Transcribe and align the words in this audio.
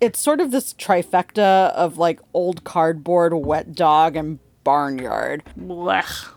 it's 0.00 0.20
sort 0.20 0.40
of 0.40 0.50
this 0.50 0.74
trifecta 0.74 1.70
of 1.72 1.98
like 1.98 2.20
old 2.34 2.64
cardboard, 2.64 3.34
wet 3.34 3.74
dog, 3.74 4.16
and 4.16 4.38
barnyard. 4.64 5.42
Blech. 5.58 6.28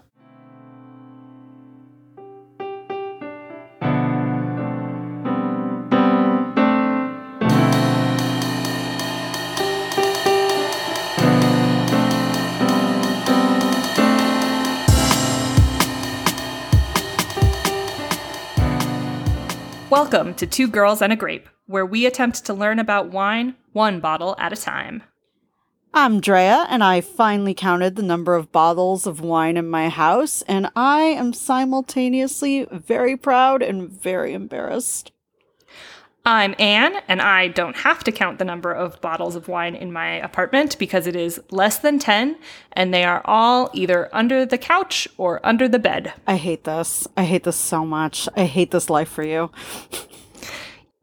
Welcome 20.15 20.35
to 20.35 20.47
Two 20.47 20.69
Girls 20.69 21.01
and 21.01 21.11
a 21.11 21.17
Grape, 21.17 21.49
where 21.65 21.85
we 21.85 22.05
attempt 22.05 22.45
to 22.45 22.53
learn 22.53 22.79
about 22.79 23.11
wine 23.11 23.55
one 23.73 23.99
bottle 23.99 24.33
at 24.39 24.53
a 24.53 24.55
time. 24.55 25.03
I'm 25.93 26.21
Drea, 26.21 26.65
and 26.69 26.81
I 26.81 27.01
finally 27.01 27.53
counted 27.53 27.97
the 27.97 28.01
number 28.01 28.33
of 28.33 28.53
bottles 28.53 29.05
of 29.05 29.19
wine 29.19 29.57
in 29.57 29.69
my 29.69 29.89
house, 29.89 30.41
and 30.43 30.71
I 30.73 31.01
am 31.01 31.33
simultaneously 31.33 32.65
very 32.71 33.17
proud 33.17 33.61
and 33.61 33.89
very 33.89 34.31
embarrassed. 34.31 35.11
I'm 36.27 36.55
Anne, 36.57 36.95
and 37.07 37.21
I 37.21 37.49
don't 37.49 37.75
have 37.77 38.03
to 38.05 38.11
count 38.11 38.39
the 38.39 38.45
number 38.45 38.71
of 38.71 38.99
bottles 38.99 39.35
of 39.35 39.47
wine 39.47 39.75
in 39.75 39.93
my 39.93 40.13
apartment 40.13 40.79
because 40.79 41.05
it 41.05 41.15
is 41.15 41.39
less 41.51 41.77
than 41.77 41.99
10, 41.99 42.37
and 42.73 42.91
they 42.91 43.03
are 43.03 43.21
all 43.25 43.69
either 43.73 44.09
under 44.11 44.43
the 44.43 44.57
couch 44.57 45.07
or 45.17 45.39
under 45.45 45.67
the 45.67 45.77
bed. 45.77 46.13
I 46.25 46.37
hate 46.37 46.63
this. 46.63 47.07
I 47.15 47.25
hate 47.25 47.43
this 47.43 47.57
so 47.57 47.85
much. 47.85 48.27
I 48.35 48.45
hate 48.45 48.71
this 48.71 48.89
life 48.89 49.09
for 49.09 49.21
you. 49.21 49.51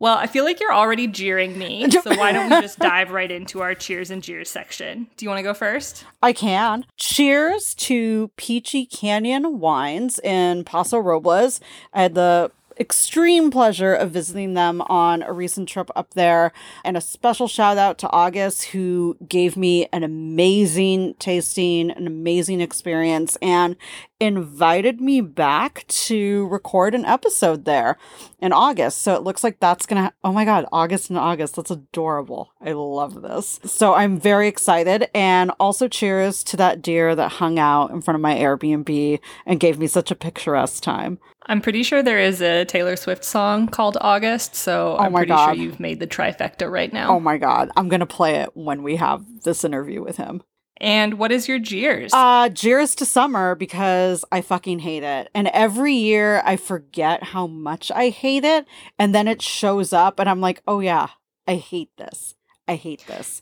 Well, 0.02 0.18
I 0.18 0.26
feel 0.26 0.42
like 0.42 0.58
you're 0.58 0.74
already 0.74 1.06
jeering 1.06 1.56
me, 1.56 1.88
so 2.02 2.16
why 2.16 2.32
don't 2.32 2.50
we 2.50 2.60
just 2.60 2.80
dive 2.80 3.12
right 3.12 3.30
into 3.30 3.60
our 3.60 3.72
cheers 3.72 4.10
and 4.10 4.20
jeers 4.20 4.50
section? 4.50 5.06
Do 5.16 5.24
you 5.24 5.28
want 5.30 5.38
to 5.38 5.44
go 5.44 5.54
first? 5.54 6.04
I 6.20 6.32
can. 6.32 6.86
Cheers 6.96 7.72
to 7.76 8.32
Peachy 8.36 8.84
Canyon 8.84 9.60
Wines 9.60 10.18
in 10.18 10.64
Paso 10.64 10.98
Robles. 10.98 11.60
I 11.94 12.02
had 12.02 12.16
the 12.16 12.50
extreme 12.78 13.50
pleasure 13.50 13.94
of 13.94 14.10
visiting 14.10 14.54
them 14.54 14.80
on 14.82 15.22
a 15.22 15.32
recent 15.32 15.68
trip 15.68 15.90
up 15.94 16.14
there. 16.14 16.52
And 16.84 16.96
a 16.96 17.00
special 17.00 17.48
shout 17.48 17.78
out 17.78 17.98
to 17.98 18.10
August, 18.10 18.64
who 18.64 19.16
gave 19.28 19.56
me 19.56 19.88
an 19.92 20.02
amazing 20.02 21.14
tasting, 21.18 21.90
an 21.90 22.06
amazing 22.06 22.60
experience, 22.60 23.36
and 23.42 23.76
invited 24.20 25.00
me 25.00 25.20
back 25.20 25.84
to 25.88 26.46
record 26.46 26.94
an 26.94 27.04
episode 27.04 27.64
there 27.64 27.98
in 28.38 28.52
August. 28.52 29.02
So 29.02 29.16
it 29.16 29.22
looks 29.24 29.42
like 29.42 29.58
that's 29.58 29.84
going 29.84 30.00
to, 30.02 30.12
oh 30.22 30.32
my 30.32 30.44
God, 30.44 30.64
August 30.70 31.10
and 31.10 31.18
August. 31.18 31.56
That's 31.56 31.72
adorable. 31.72 32.52
I 32.60 32.72
love 32.72 33.22
this. 33.22 33.58
So 33.64 33.94
I'm 33.94 34.20
very 34.20 34.46
excited. 34.46 35.10
And 35.12 35.50
also 35.58 35.88
cheers 35.88 36.44
to 36.44 36.56
that 36.58 36.82
deer 36.82 37.16
that 37.16 37.32
hung 37.32 37.58
out 37.58 37.90
in 37.90 38.00
front 38.00 38.14
of 38.14 38.20
my 38.20 38.36
Airbnb 38.36 39.18
and 39.44 39.58
gave 39.60 39.78
me 39.78 39.88
such 39.88 40.10
a 40.12 40.16
picturesque 40.16 40.82
time. 40.82 41.18
I'm 41.46 41.60
pretty 41.60 41.82
sure 41.82 42.02
there 42.02 42.18
is 42.20 42.40
a 42.40 42.64
Taylor 42.64 42.96
Swift 42.96 43.24
song 43.24 43.66
called 43.66 43.98
August, 44.00 44.54
so 44.54 44.96
Oh 44.98 45.02
I'm 45.02 45.12
pretty 45.12 45.28
God. 45.28 45.54
sure 45.54 45.54
you've 45.62 45.80
made 45.80 46.00
the 46.00 46.06
trifecta 46.06 46.70
right 46.70 46.92
now. 46.92 47.10
Oh 47.10 47.20
my 47.20 47.36
God. 47.38 47.70
I'm 47.76 47.88
going 47.88 48.00
to 48.00 48.06
play 48.06 48.36
it 48.36 48.50
when 48.54 48.82
we 48.82 48.96
have 48.96 49.24
this 49.42 49.64
interview 49.64 50.02
with 50.02 50.16
him. 50.16 50.42
And 50.78 51.14
what 51.14 51.30
is 51.30 51.46
your 51.48 51.58
jeers? 51.58 52.12
Uh, 52.12 52.48
Cheers 52.48 52.94
to 52.96 53.06
summer 53.06 53.54
because 53.54 54.24
I 54.32 54.40
fucking 54.40 54.80
hate 54.80 55.02
it. 55.04 55.30
And 55.34 55.48
every 55.48 55.94
year 55.94 56.42
I 56.44 56.56
forget 56.56 57.22
how 57.22 57.46
much 57.46 57.92
I 57.92 58.08
hate 58.08 58.44
it. 58.44 58.66
And 58.98 59.14
then 59.14 59.28
it 59.28 59.42
shows 59.42 59.92
up 59.92 60.18
and 60.18 60.28
I'm 60.28 60.40
like, 60.40 60.62
oh 60.66 60.80
yeah, 60.80 61.08
I 61.46 61.56
hate 61.56 61.90
this. 61.98 62.34
I 62.68 62.76
hate 62.76 63.04
this. 63.06 63.40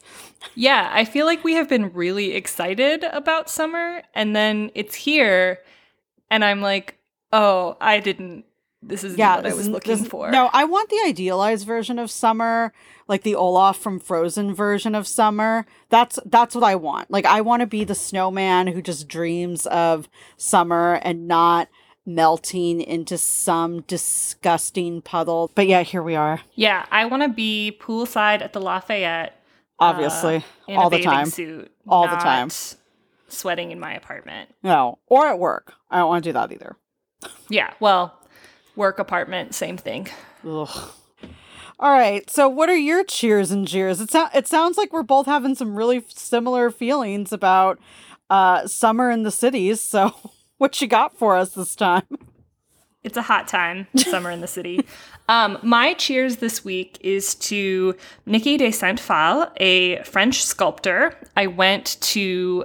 yeah, 0.55 0.91
I 0.93 1.05
feel 1.05 1.27
like 1.27 1.45
we 1.45 1.55
have 1.55 1.69
been 1.69 1.93
really 1.93 2.33
excited 2.33 3.05
about 3.05 3.51
summer, 3.51 4.03
and 4.15 4.35
then 4.35 4.71
it's 4.75 4.95
here, 4.95 5.59
and 6.31 6.43
I'm 6.43 6.63
like, 6.63 6.97
oh, 7.33 7.77
I 7.81 8.01
didn't. 8.01 8.45
This 8.83 9.05
is 9.05 9.19
Yeah, 9.19 9.37
what 9.37 9.47
I 9.47 9.53
was 9.55 9.69
looking 9.69 9.99
this- 9.99 10.09
for. 10.09 10.31
No, 10.31 10.49
I 10.55 10.65
want 10.65 10.89
the 10.89 11.01
idealized 11.05 11.67
version 11.67 11.99
of 11.99 12.11
summer, 12.11 12.73
like 13.09 13.23
the 13.25 13.35
Olaf 13.35 13.77
from 13.77 13.99
Frozen 14.01 14.55
version 14.55 14.95
of 14.95 15.07
summer. 15.07 15.67
That's 15.91 16.19
that's 16.25 16.55
what 16.55 16.65
I 16.65 16.77
want. 16.77 17.11
Like 17.11 17.27
I 17.27 17.43
want 17.43 17.61
to 17.61 17.67
be 17.67 17.85
the 17.85 17.95
snowman 17.95 18.69
who 18.69 18.81
just 18.81 19.07
dreams 19.07 19.67
of 19.67 20.09
summer 20.39 20.95
and 21.03 21.29
not 21.29 21.69
melting 22.07 22.81
into 22.81 23.19
some 23.19 23.83
disgusting 23.83 25.03
puddle. 25.03 25.51
But 25.55 25.67
yeah, 25.67 25.83
here 25.83 26.03
we 26.03 26.15
are. 26.17 26.41
Yeah, 26.55 26.87
I 26.91 27.05
want 27.05 27.23
to 27.23 27.29
be 27.29 27.79
poolside 27.83 28.41
at 28.41 28.55
the 28.55 28.61
Lafayette. 28.61 29.37
Obviously, 29.79 30.37
uh, 30.37 30.41
in 30.69 30.77
all 30.79 30.87
a 30.87 30.91
the 30.91 30.97
bathing 30.97 31.11
time. 31.11 31.27
suit, 31.27 31.71
All 31.87 32.09
the 32.09 32.17
time. 32.17 32.49
sweating 33.29 33.71
in 33.71 33.79
my 33.81 33.95
apartment. 33.95 34.51
No, 34.63 34.99
or 35.07 35.27
at 35.27 35.39
work. 35.39 35.75
I 35.91 35.99
don't 35.99 36.09
want 36.09 36.25
to 36.25 36.29
do 36.31 36.33
that 36.35 36.51
either. 36.53 36.77
Yeah, 37.49 37.73
well, 37.81 38.19
work 38.77 38.99
apartment, 38.99 39.55
same 39.55 39.77
thing. 39.77 40.09
Ugh. 40.47 40.93
All 41.79 41.91
right. 41.93 42.29
So, 42.29 42.49
what 42.49 42.69
are 42.69 42.77
your 42.77 43.05
cheers 43.05 43.51
and 43.51 43.67
jeers? 43.67 44.01
It, 44.01 44.11
so- 44.11 44.29
it 44.35 44.47
sounds 44.47 44.77
like 44.77 44.93
we're 44.93 45.03
both 45.03 45.27
having 45.27 45.55
some 45.55 45.75
really 45.75 46.05
similar 46.09 46.71
feelings 46.71 47.33
about 47.33 47.79
uh, 48.29 48.67
summer 48.67 49.11
in 49.11 49.23
the 49.23 49.31
cities. 49.31 49.81
So, 49.81 50.13
what 50.59 50.81
you 50.81 50.87
got 50.87 51.17
for 51.19 51.37
us 51.37 51.51
this 51.55 51.75
time? 51.75 52.03
It's 53.03 53.17
a 53.17 53.23
hot 53.23 53.49
time, 53.49 53.87
summer 53.97 54.31
in 54.31 54.41
the 54.41 54.47
city. 54.49 54.85
Um, 55.31 55.59
my 55.63 55.95
cheers 55.95 56.39
this 56.39 56.65
week 56.65 56.99
is 57.03 57.37
to 57.37 57.95
Niki 58.27 58.59
de 58.59 58.73
Saint 58.73 58.99
Phalle, 58.99 59.49
a 59.59 60.03
French 60.03 60.43
sculptor. 60.43 61.17
I 61.37 61.47
went 61.47 61.99
to 62.01 62.65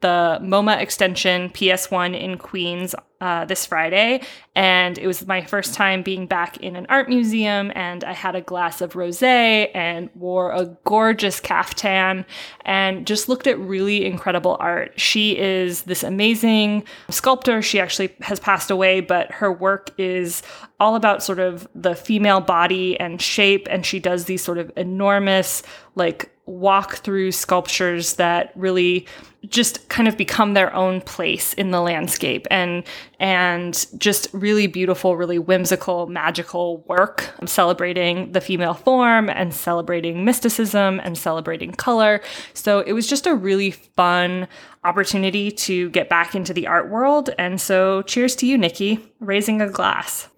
the 0.00 0.38
MoMA 0.42 0.78
extension 0.78 1.48
PS1 1.48 2.20
in 2.20 2.36
Queens 2.36 2.94
uh, 3.22 3.44
this 3.44 3.64
Friday, 3.64 4.20
and 4.56 4.98
it 4.98 5.06
was 5.06 5.24
my 5.28 5.42
first 5.42 5.74
time 5.74 6.02
being 6.02 6.26
back 6.26 6.56
in 6.56 6.74
an 6.74 6.86
art 6.88 7.08
museum. 7.08 7.70
And 7.76 8.02
I 8.02 8.12
had 8.12 8.34
a 8.34 8.40
glass 8.40 8.80
of 8.80 8.94
rosé 8.94 9.70
and 9.74 10.10
wore 10.16 10.50
a 10.50 10.76
gorgeous 10.82 11.38
caftan 11.38 12.26
and 12.64 13.06
just 13.06 13.28
looked 13.28 13.46
at 13.46 13.56
really 13.60 14.04
incredible 14.04 14.56
art. 14.58 14.98
She 14.98 15.38
is 15.38 15.82
this 15.82 16.02
amazing 16.02 16.82
sculptor. 17.10 17.62
She 17.62 17.78
actually 17.78 18.12
has 18.22 18.40
passed 18.40 18.72
away, 18.72 19.00
but 19.00 19.30
her 19.30 19.52
work 19.52 19.92
is 19.98 20.42
all 20.80 20.96
about 20.96 21.22
sort 21.22 21.38
of 21.38 21.68
the 21.76 21.94
female 21.94 22.40
body 22.40 22.98
and 22.98 23.22
shape. 23.22 23.68
And 23.70 23.86
she 23.86 24.00
does 24.00 24.24
these 24.24 24.42
sort 24.42 24.58
of 24.58 24.72
enormous, 24.76 25.62
like, 25.94 26.28
walk 26.52 26.96
through 26.96 27.32
sculptures 27.32 28.14
that 28.14 28.52
really 28.54 29.06
just 29.48 29.88
kind 29.88 30.06
of 30.06 30.16
become 30.16 30.54
their 30.54 30.72
own 30.74 31.00
place 31.00 31.52
in 31.54 31.72
the 31.72 31.80
landscape 31.80 32.46
and 32.50 32.84
and 33.18 33.86
just 33.98 34.28
really 34.32 34.68
beautiful 34.68 35.16
really 35.16 35.38
whimsical 35.38 36.06
magical 36.06 36.78
work 36.86 37.34
celebrating 37.44 38.30
the 38.32 38.40
female 38.40 38.74
form 38.74 39.28
and 39.28 39.52
celebrating 39.52 40.24
mysticism 40.24 41.00
and 41.02 41.18
celebrating 41.18 41.72
color. 41.72 42.20
So 42.54 42.80
it 42.80 42.92
was 42.92 43.08
just 43.08 43.26
a 43.26 43.34
really 43.34 43.72
fun 43.72 44.46
opportunity 44.84 45.50
to 45.50 45.90
get 45.90 46.08
back 46.08 46.34
into 46.34 46.52
the 46.52 46.66
art 46.66 46.88
world. 46.90 47.30
And 47.38 47.60
so 47.60 48.02
cheers 48.02 48.36
to 48.36 48.46
you 48.46 48.58
niki 48.58 49.00
raising 49.20 49.60
a 49.60 49.68
glass 49.68 50.28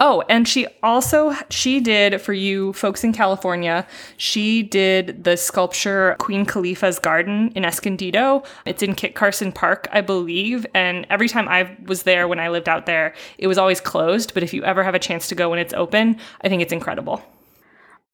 Oh, 0.00 0.22
and 0.28 0.46
she 0.46 0.66
also 0.80 1.34
she 1.50 1.80
did 1.80 2.20
for 2.20 2.32
you 2.32 2.72
folks 2.72 3.02
in 3.02 3.12
California, 3.12 3.84
she 4.16 4.62
did 4.62 5.24
the 5.24 5.36
sculpture 5.36 6.14
Queen 6.20 6.46
Califia's 6.46 7.00
Garden 7.00 7.50
in 7.56 7.64
Escondido. 7.64 8.44
It's 8.64 8.82
in 8.82 8.94
Kit 8.94 9.16
Carson 9.16 9.50
Park, 9.50 9.88
I 9.90 10.00
believe, 10.00 10.64
and 10.72 11.04
every 11.10 11.28
time 11.28 11.48
I 11.48 11.76
was 11.86 12.04
there 12.04 12.28
when 12.28 12.38
I 12.38 12.48
lived 12.48 12.68
out 12.68 12.86
there, 12.86 13.12
it 13.38 13.48
was 13.48 13.58
always 13.58 13.80
closed, 13.80 14.34
but 14.34 14.44
if 14.44 14.54
you 14.54 14.62
ever 14.62 14.84
have 14.84 14.94
a 14.94 15.00
chance 15.00 15.26
to 15.28 15.34
go 15.34 15.50
when 15.50 15.58
it's 15.58 15.74
open, 15.74 16.16
I 16.42 16.48
think 16.48 16.62
it's 16.62 16.72
incredible. 16.72 17.20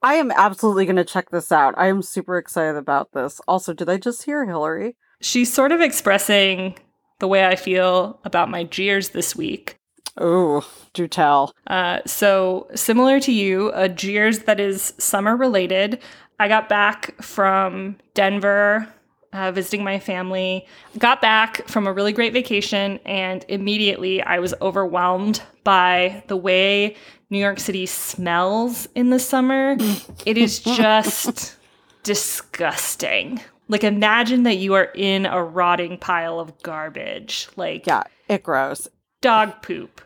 I 0.03 0.15
am 0.15 0.31
absolutely 0.31 0.87
going 0.87 0.97
to 0.97 1.05
check 1.05 1.31
this 1.31 1.53
out. 1.53 1.75
I 1.77 1.89
am 1.89 2.03
super 2.03 2.39
excited 2.39 2.77
about 2.77 3.13
this. 3.13 3.41
Also, 3.47 3.75
did 3.75 3.91
I 3.91 3.99
just 3.99 4.25
hear 4.25 4.45
Hillary? 4.47 4.97
She's 5.21 5.53
sort 5.53 5.73
of 5.73 5.81
expressing 5.81 6.79
the 7.21 7.29
way 7.29 7.47
I 7.47 7.57
feel 7.57 8.21
about 8.25 8.51
my 8.51 8.65
jeers 8.65 9.11
this 9.11 9.37
week. 9.37 9.79
Oh, 10.17 10.67
do 10.93 11.09
tell. 11.09 11.53
Uh, 11.67 12.01
so 12.07 12.69
similar 12.75 13.19
to 13.21 13.33
you, 13.33 13.73
a 13.75 13.89
jeers 13.89 14.41
that 14.41 14.61
is 14.61 14.95
summer 14.99 15.37
related. 15.37 16.01
I 16.39 16.49
got 16.49 16.69
back 16.69 17.21
from 17.23 17.97
Denver, 18.15 18.89
uh, 19.33 19.51
visiting 19.53 19.83
my 19.83 19.99
family. 19.99 20.67
Got 20.99 21.21
back 21.21 21.67
from 21.69 21.87
a 21.87 21.93
really 21.93 22.13
great 22.13 22.33
vacation, 22.33 23.01
and 23.05 23.45
immediately 23.49 24.23
I 24.23 24.39
was 24.39 24.55
overwhelmed 24.63 25.43
by 25.65 26.23
the 26.29 26.37
way 26.37 26.97
New 27.31 27.39
York 27.39 27.59
City 27.59 27.87
smells 27.87 28.87
in 28.95 29.11
the 29.11 29.19
summer. 29.19 29.77
it 30.27 30.39
is 30.39 30.61
just 30.61 31.57
disgusting. 32.05 33.41
Like 33.69 33.83
imagine 33.83 34.43
that 34.45 34.57
you 34.57 34.75
are 34.75 34.91
in 34.95 35.27
a 35.27 35.43
rotting 35.43 35.99
pile 35.99 36.39
of 36.39 36.63
garbage. 36.63 37.49
Like 37.57 37.87
Yeah, 37.87 38.03
it 38.29 38.43
grows. 38.43 38.89
dog 39.21 39.63
poop, 39.63 40.01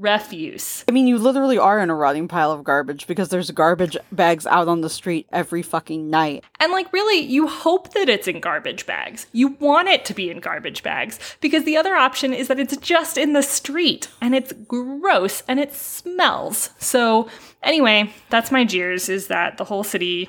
refuse. 0.00 0.84
I 0.88 0.92
mean, 0.92 1.06
you 1.06 1.18
literally 1.18 1.58
are 1.58 1.80
in 1.80 1.90
a 1.90 1.94
rotting 1.94 2.28
pile 2.28 2.52
of 2.52 2.64
garbage 2.64 3.06
because 3.06 3.28
there's 3.28 3.50
garbage 3.50 3.96
bags 4.12 4.46
out 4.46 4.68
on 4.68 4.80
the 4.80 4.90
street 4.90 5.26
every 5.32 5.62
fucking 5.62 6.10
night. 6.10 6.44
And 6.60 6.72
like 6.72 6.92
really, 6.92 7.18
you 7.18 7.46
hope 7.46 7.92
that 7.94 8.08
it's 8.08 8.28
in 8.28 8.40
garbage 8.40 8.86
bags. 8.86 9.26
You 9.32 9.48
want 9.60 9.88
it 9.88 10.04
to 10.06 10.14
be 10.14 10.30
in 10.30 10.40
garbage 10.40 10.82
bags 10.82 11.18
because 11.40 11.64
the 11.64 11.76
other 11.76 11.94
option 11.94 12.34
is 12.34 12.48
that 12.48 12.60
it's 12.60 12.76
just 12.78 13.16
in 13.16 13.32
the 13.32 13.42
street 13.42 14.08
and 14.20 14.34
it's 14.34 14.52
gross 14.52 15.42
and 15.48 15.60
it 15.60 15.72
smells. 15.72 16.70
So, 16.78 17.28
anyway, 17.62 18.12
that's 18.30 18.50
my 18.50 18.64
jeers 18.64 19.08
is 19.08 19.28
that 19.28 19.58
the 19.58 19.64
whole 19.64 19.84
city 19.84 20.28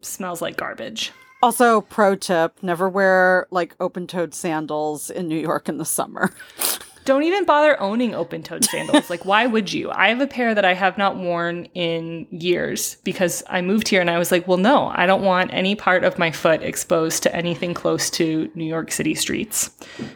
smells 0.00 0.42
like 0.42 0.56
garbage. 0.56 1.12
Also, 1.40 1.80
pro 1.82 2.16
tip 2.16 2.62
never 2.62 2.88
wear 2.88 3.46
like 3.50 3.76
open 3.78 4.06
toed 4.08 4.34
sandals 4.34 5.08
in 5.08 5.28
New 5.28 5.38
York 5.38 5.68
in 5.68 5.78
the 5.78 5.84
summer. 5.84 6.32
Don't 7.08 7.22
even 7.22 7.46
bother 7.46 7.80
owning 7.80 8.14
open 8.14 8.42
toed 8.42 8.66
sandals. 8.66 9.08
like, 9.08 9.24
why 9.24 9.46
would 9.46 9.72
you? 9.72 9.90
I 9.90 10.08
have 10.10 10.20
a 10.20 10.26
pair 10.26 10.54
that 10.54 10.66
I 10.66 10.74
have 10.74 10.98
not 10.98 11.16
worn 11.16 11.64
in 11.72 12.26
years 12.30 12.96
because 12.96 13.42
I 13.48 13.62
moved 13.62 13.88
here 13.88 14.02
and 14.02 14.10
I 14.10 14.18
was 14.18 14.30
like, 14.30 14.46
well, 14.46 14.58
no, 14.58 14.88
I 14.94 15.06
don't 15.06 15.22
want 15.22 15.50
any 15.54 15.74
part 15.74 16.04
of 16.04 16.18
my 16.18 16.30
foot 16.30 16.62
exposed 16.62 17.22
to 17.22 17.34
anything 17.34 17.72
close 17.72 18.10
to 18.10 18.50
New 18.54 18.66
York 18.66 18.92
City 18.92 19.14
streets. 19.14 19.70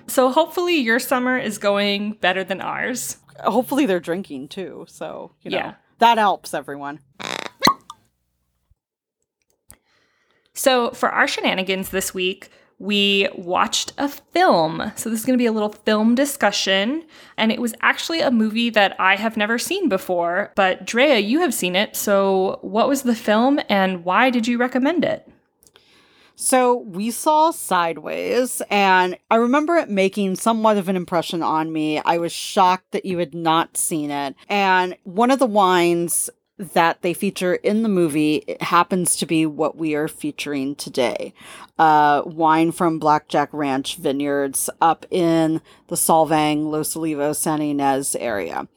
So, 0.06 0.30
hopefully, 0.30 0.76
your 0.76 0.98
summer 0.98 1.38
is 1.38 1.56
going 1.56 2.12
better 2.20 2.44
than 2.44 2.60
ours. 2.60 3.16
Hopefully, 3.42 3.86
they're 3.86 3.98
drinking 3.98 4.48
too. 4.48 4.84
So, 4.86 5.32
you 5.40 5.50
know, 5.50 5.56
Yeah. 5.56 5.74
that 6.00 6.18
helps 6.18 6.52
everyone. 6.52 7.00
So, 10.52 10.90
for 10.90 11.08
our 11.08 11.26
shenanigans 11.26 11.88
this 11.88 12.12
week, 12.12 12.50
we 12.82 13.28
watched 13.36 13.92
a 13.96 14.08
film. 14.08 14.92
So, 14.96 15.08
this 15.08 15.20
is 15.20 15.26
going 15.26 15.38
to 15.38 15.42
be 15.42 15.46
a 15.46 15.52
little 15.52 15.70
film 15.70 16.14
discussion. 16.14 17.04
And 17.36 17.52
it 17.52 17.60
was 17.60 17.74
actually 17.80 18.20
a 18.20 18.30
movie 18.30 18.70
that 18.70 18.96
I 18.98 19.16
have 19.16 19.36
never 19.36 19.58
seen 19.58 19.88
before. 19.88 20.52
But, 20.56 20.84
Drea, 20.84 21.18
you 21.18 21.40
have 21.40 21.54
seen 21.54 21.76
it. 21.76 21.94
So, 21.94 22.58
what 22.62 22.88
was 22.88 23.02
the 23.02 23.14
film 23.14 23.60
and 23.68 24.04
why 24.04 24.30
did 24.30 24.46
you 24.48 24.58
recommend 24.58 25.04
it? 25.04 25.28
So 26.34 26.78
we 26.78 27.12
saw 27.12 27.52
Sideways, 27.52 28.62
and 28.68 29.16
I 29.30 29.36
remember 29.36 29.76
it 29.76 29.88
making 29.88 30.34
somewhat 30.36 30.76
of 30.76 30.88
an 30.88 30.96
impression 30.96 31.40
on 31.40 31.72
me. 31.72 32.00
I 32.00 32.18
was 32.18 32.32
shocked 32.32 32.90
that 32.92 33.04
you 33.04 33.18
had 33.18 33.32
not 33.32 33.76
seen 33.76 34.10
it. 34.10 34.34
And 34.48 34.96
one 35.04 35.30
of 35.30 35.38
the 35.38 35.46
wines 35.46 36.30
that 36.62 37.02
they 37.02 37.12
feature 37.12 37.54
in 37.54 37.82
the 37.82 37.88
movie 37.88 38.56
happens 38.60 39.16
to 39.16 39.26
be 39.26 39.44
what 39.46 39.76
we 39.76 39.94
are 39.94 40.08
featuring 40.08 40.74
today 40.74 41.34
uh, 41.78 42.22
wine 42.24 42.72
from 42.72 42.98
Blackjack 42.98 43.48
Ranch 43.52 43.96
Vineyards 43.96 44.70
up 44.80 45.04
in 45.10 45.60
the 45.88 45.96
Solvang, 45.96 46.70
Los 46.70 46.94
Olivos, 46.94 47.36
San 47.36 47.60
Ynez 47.60 48.14
area. 48.16 48.68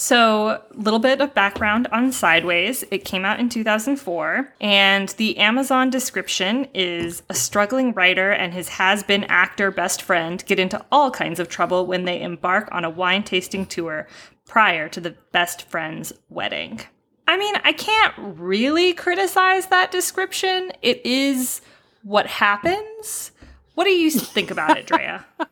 So, 0.00 0.50
a 0.50 0.62
little 0.74 1.00
bit 1.00 1.20
of 1.20 1.34
background 1.34 1.88
on 1.90 2.12
Sideways. 2.12 2.84
It 2.92 3.04
came 3.04 3.24
out 3.24 3.40
in 3.40 3.48
2004, 3.48 4.54
and 4.60 5.08
the 5.08 5.36
Amazon 5.38 5.90
description 5.90 6.68
is 6.72 7.24
a 7.28 7.34
struggling 7.34 7.92
writer 7.92 8.30
and 8.30 8.54
his 8.54 8.68
has 8.68 9.02
been 9.02 9.24
actor 9.24 9.72
best 9.72 10.00
friend 10.00 10.44
get 10.46 10.60
into 10.60 10.84
all 10.92 11.10
kinds 11.10 11.40
of 11.40 11.48
trouble 11.48 11.84
when 11.84 12.04
they 12.04 12.22
embark 12.22 12.68
on 12.70 12.84
a 12.84 12.90
wine 12.90 13.24
tasting 13.24 13.66
tour 13.66 14.06
prior 14.46 14.88
to 14.88 15.00
the 15.00 15.16
best 15.32 15.68
friend's 15.68 16.12
wedding. 16.28 16.80
I 17.28 17.36
mean, 17.36 17.54
I 17.62 17.72
can't 17.72 18.14
really 18.16 18.92
criticize 18.94 19.66
that 19.66 19.92
description. 19.92 20.72
It 20.82 21.04
is 21.06 21.60
what 22.02 22.26
happens. 22.26 23.30
What 23.74 23.84
do 23.84 23.90
you 23.90 24.10
think 24.10 24.50
about 24.50 24.76
it, 24.78 24.86
Drea? 24.86 25.24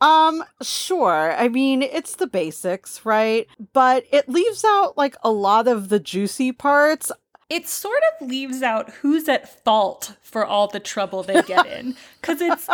Um, 0.00 0.42
sure. 0.62 1.32
I 1.38 1.48
mean, 1.48 1.80
it's 1.82 2.16
the 2.16 2.26
basics, 2.26 3.04
right? 3.06 3.46
But 3.72 4.04
it 4.10 4.28
leaves 4.28 4.64
out 4.64 4.98
like 4.98 5.14
a 5.22 5.30
lot 5.30 5.68
of 5.68 5.90
the 5.90 6.00
juicy 6.00 6.50
parts. 6.50 7.12
it 7.48 7.68
sort 7.68 8.02
of 8.20 8.26
leaves 8.28 8.62
out 8.62 8.90
who's 8.90 9.28
at 9.28 9.62
fault 9.64 10.16
for 10.22 10.44
all 10.44 10.66
the 10.66 10.80
trouble 10.80 11.22
they 11.22 11.40
get 11.42 11.66
in 11.66 11.94
because 12.20 12.40
it's 12.40 12.68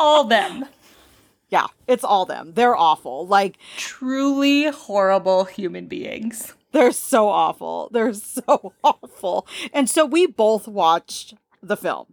all 0.00 0.24
them 0.24 0.64
Yeah, 1.50 1.66
it's 1.86 2.02
all 2.02 2.26
them. 2.26 2.52
They're 2.54 2.76
awful. 2.76 3.26
Like, 3.28 3.58
truly 3.76 4.64
horrible 4.64 5.44
human 5.44 5.86
beings 5.86 6.52
they're 6.72 6.92
so 6.92 7.28
awful. 7.28 7.88
They're 7.92 8.12
so 8.14 8.72
awful. 8.84 9.46
And 9.72 9.88
so 9.88 10.04
we 10.04 10.26
both 10.26 10.68
watched 10.68 11.34
the 11.62 11.76
film 11.76 12.06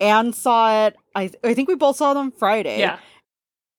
and 0.00 0.34
saw 0.34 0.86
it. 0.86 0.96
I, 1.14 1.30
I 1.44 1.54
think 1.54 1.68
we 1.68 1.74
both 1.74 1.96
saw 1.96 2.12
on 2.12 2.30
Friday. 2.32 2.78
yeah 2.80 2.98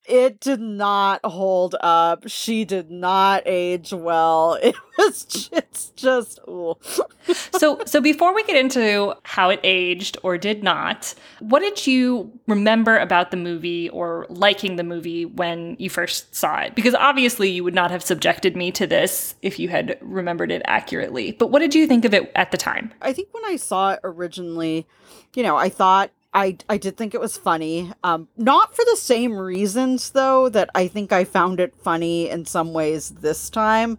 It 0.06 0.38
did 0.38 0.60
not 0.60 1.20
hold 1.24 1.76
up. 1.80 2.24
She 2.28 2.64
did 2.64 2.90
not 2.90 3.42
age 3.46 3.92
well. 3.92 4.58
It 4.96 5.06
was 5.10 5.24
just, 5.24 5.96
just 5.96 6.38
ooh. 6.46 6.76
so 7.58 7.80
so 7.84 8.00
before 8.00 8.32
we 8.32 8.44
get 8.44 8.54
into 8.54 9.12
how 9.24 9.50
it 9.50 9.58
aged 9.64 10.16
or 10.22 10.38
did 10.38 10.62
not 10.62 11.12
what 11.40 11.58
did 11.58 11.84
you 11.84 12.30
remember 12.46 12.96
about 12.98 13.32
the 13.32 13.36
movie 13.36 13.88
or 13.88 14.24
liking 14.28 14.76
the 14.76 14.84
movie 14.84 15.24
when 15.24 15.74
you 15.80 15.90
first 15.90 16.32
saw 16.32 16.60
it 16.60 16.76
because 16.76 16.94
obviously 16.94 17.50
you 17.50 17.64
would 17.64 17.74
not 17.74 17.90
have 17.90 18.04
subjected 18.04 18.56
me 18.56 18.70
to 18.70 18.86
this 18.86 19.34
if 19.42 19.58
you 19.58 19.68
had 19.68 19.98
remembered 20.00 20.52
it 20.52 20.62
accurately 20.66 21.32
but 21.32 21.48
what 21.50 21.58
did 21.58 21.74
you 21.74 21.88
think 21.88 22.04
of 22.04 22.14
it 22.14 22.30
at 22.36 22.52
the 22.52 22.56
time 22.56 22.92
I 23.02 23.12
think 23.12 23.28
when 23.32 23.44
I 23.44 23.56
saw 23.56 23.92
it 23.92 24.00
originally, 24.04 24.86
you 25.34 25.42
know, 25.42 25.56
I 25.56 25.68
thought 25.68 26.10
I 26.34 26.58
I 26.68 26.76
did 26.76 26.96
think 26.96 27.14
it 27.14 27.20
was 27.20 27.36
funny. 27.38 27.92
Um 28.02 28.28
not 28.36 28.74
for 28.74 28.84
the 28.84 28.96
same 28.96 29.36
reasons 29.36 30.10
though 30.10 30.48
that 30.50 30.70
I 30.74 30.88
think 30.88 31.12
I 31.12 31.24
found 31.24 31.60
it 31.60 31.74
funny 31.76 32.28
in 32.28 32.44
some 32.44 32.72
ways 32.72 33.10
this 33.10 33.48
time. 33.48 33.98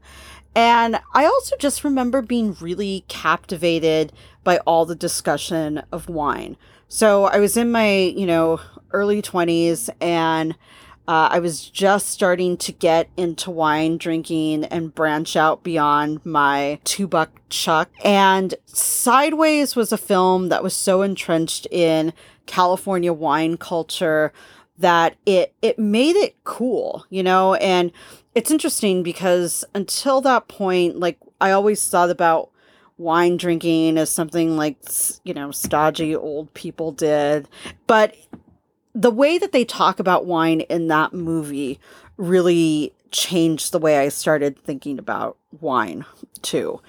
And 0.56 1.00
I 1.14 1.26
also 1.26 1.56
just 1.58 1.84
remember 1.84 2.22
being 2.22 2.56
really 2.62 3.04
captivated 3.10 4.14
by 4.44 4.58
all 4.60 4.86
the 4.86 4.96
discussion 4.96 5.84
of 5.92 6.08
wine. 6.08 6.56
So 6.88 7.26
I 7.26 7.40
was 7.40 7.58
in 7.58 7.72
my, 7.72 7.94
you 7.94 8.26
know, 8.26 8.62
early 8.92 9.22
20s 9.22 9.90
and 10.00 10.56
uh, 11.08 11.30
I 11.32 11.40
was 11.40 11.70
just 11.70 12.08
starting 12.08 12.58
to 12.58 12.72
get 12.72 13.10
into 13.16 13.52
wine 13.52 13.98
drinking 13.98 14.66
and 14.66 14.94
branch 14.94 15.36
out 15.36 15.64
beyond 15.64 16.26
my 16.26 16.80
two 16.84 17.08
buck 17.08 17.30
chuck. 17.50 17.90
And 18.04 18.56
Sideways 18.66 19.76
was 19.76 19.92
a 19.92 19.98
film 19.98 20.50
that 20.50 20.64
was 20.64 20.74
so 20.74 21.04
entrenched 21.04 21.68
in 21.70 22.12
California 22.48 23.14
wine 23.14 23.58
culture 23.58 24.34
that 24.78 25.16
it 25.26 25.54
it 25.62 25.78
made 25.78 26.16
it 26.16 26.36
cool, 26.44 27.06
you 27.10 27.24
know, 27.24 27.54
and 27.56 27.92
it's 28.34 28.52
interesting 28.52 29.04
because 29.04 29.64
until 29.74 30.22
that 30.22 30.48
point, 30.48 31.00
like 31.00 31.18
I 31.40 31.52
always 31.52 31.88
thought 31.88 32.10
about 32.10 32.50
wine 32.98 33.38
drinking 33.38 33.98
as 33.98 34.10
something 34.10 34.58
like 34.58 34.78
you 35.24 35.34
know 35.34 35.52
stodgy 35.52 36.16
old 36.16 36.54
people 36.56 36.92
did, 36.92 37.48
but 37.88 38.16
the 38.96 39.12
way 39.12 39.38
that 39.38 39.52
they 39.52 39.66
talk 39.66 40.00
about 40.00 40.26
wine 40.26 40.62
in 40.62 40.88
that 40.88 41.14
movie 41.14 41.80
really 42.18 42.94
changed 43.12 43.72
the 43.72 43.80
way 43.80 44.00
I 44.00 44.10
started 44.10 44.58
thinking 44.64 44.98
about 44.98 45.38
wine 45.62 46.06
too. 46.42 46.82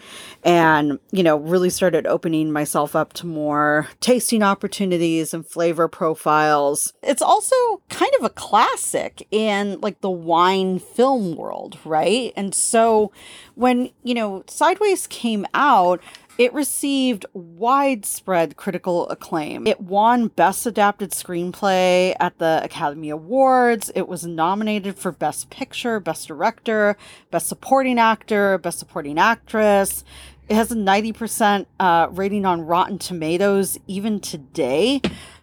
And, 0.45 0.99
you 1.13 1.23
know, 1.23 1.37
really 1.37 1.71
started 1.71 2.07
opening 2.07 2.53
myself 2.53 2.95
up 2.95 3.13
to 3.15 3.27
more 3.27 3.89
tasting 4.01 4.43
opportunities 4.43 5.33
and 5.33 5.47
flavor 5.47 5.89
profiles. 5.89 6.93
It's 7.03 7.23
also 7.23 7.55
kind 7.89 8.11
of 8.19 8.25
a 8.25 8.31
classic 8.31 9.27
in 9.31 9.81
like 9.81 10.01
the 10.01 10.11
wine 10.11 10.79
film 10.79 11.37
world, 11.37 11.79
right? 11.85 12.33
And 12.37 12.55
so 12.55 13.13
when, 13.55 13.91
you 14.03 14.15
know, 14.15 14.45
Sideways 14.47 15.07
came 15.07 15.47
out, 15.55 16.01
it 16.39 16.53
received 16.53 17.27
widespread 17.33 18.57
critical 18.57 19.09
acclaim. 19.09 19.67
It 19.67 19.81
won 19.81 20.29
Best 20.29 20.67
Adapted 20.67 21.11
Screenplay 21.13 22.15
at 22.21 22.39
the 22.39 22.61
Academy 22.63 23.11
Awards. 23.11 23.91
It 23.95 24.09
was 24.09 24.27
nominated 24.27 24.99
for 24.99 25.13
Best 25.13 25.49
Picture, 25.51 25.99
Best 25.99 26.29
Director, 26.29 26.97
Best 27.31 27.49
Supporting 27.49 27.99
Actor, 27.99 28.59
Best 28.59 28.79
Supporting 28.79 29.19
Actress. 29.19 30.05
It 30.49 30.55
has 30.55 30.71
a 30.71 30.77
90% 30.77 31.67
uh, 31.81 32.09
rating 32.11 32.45
on 32.45 32.63
Rotten 32.63 32.99
Tomatoes 32.99 33.79
even 33.87 34.21
today. 34.21 35.01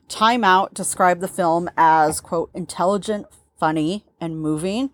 Time 0.08 0.44
Out 0.44 0.74
described 0.74 1.22
the 1.22 1.28
film 1.28 1.70
as, 1.76 2.22
quote, 2.22 2.52
intelligent, 2.54 3.26
funny, 3.58 4.06
and 4.22 4.40
moving. 4.40 4.92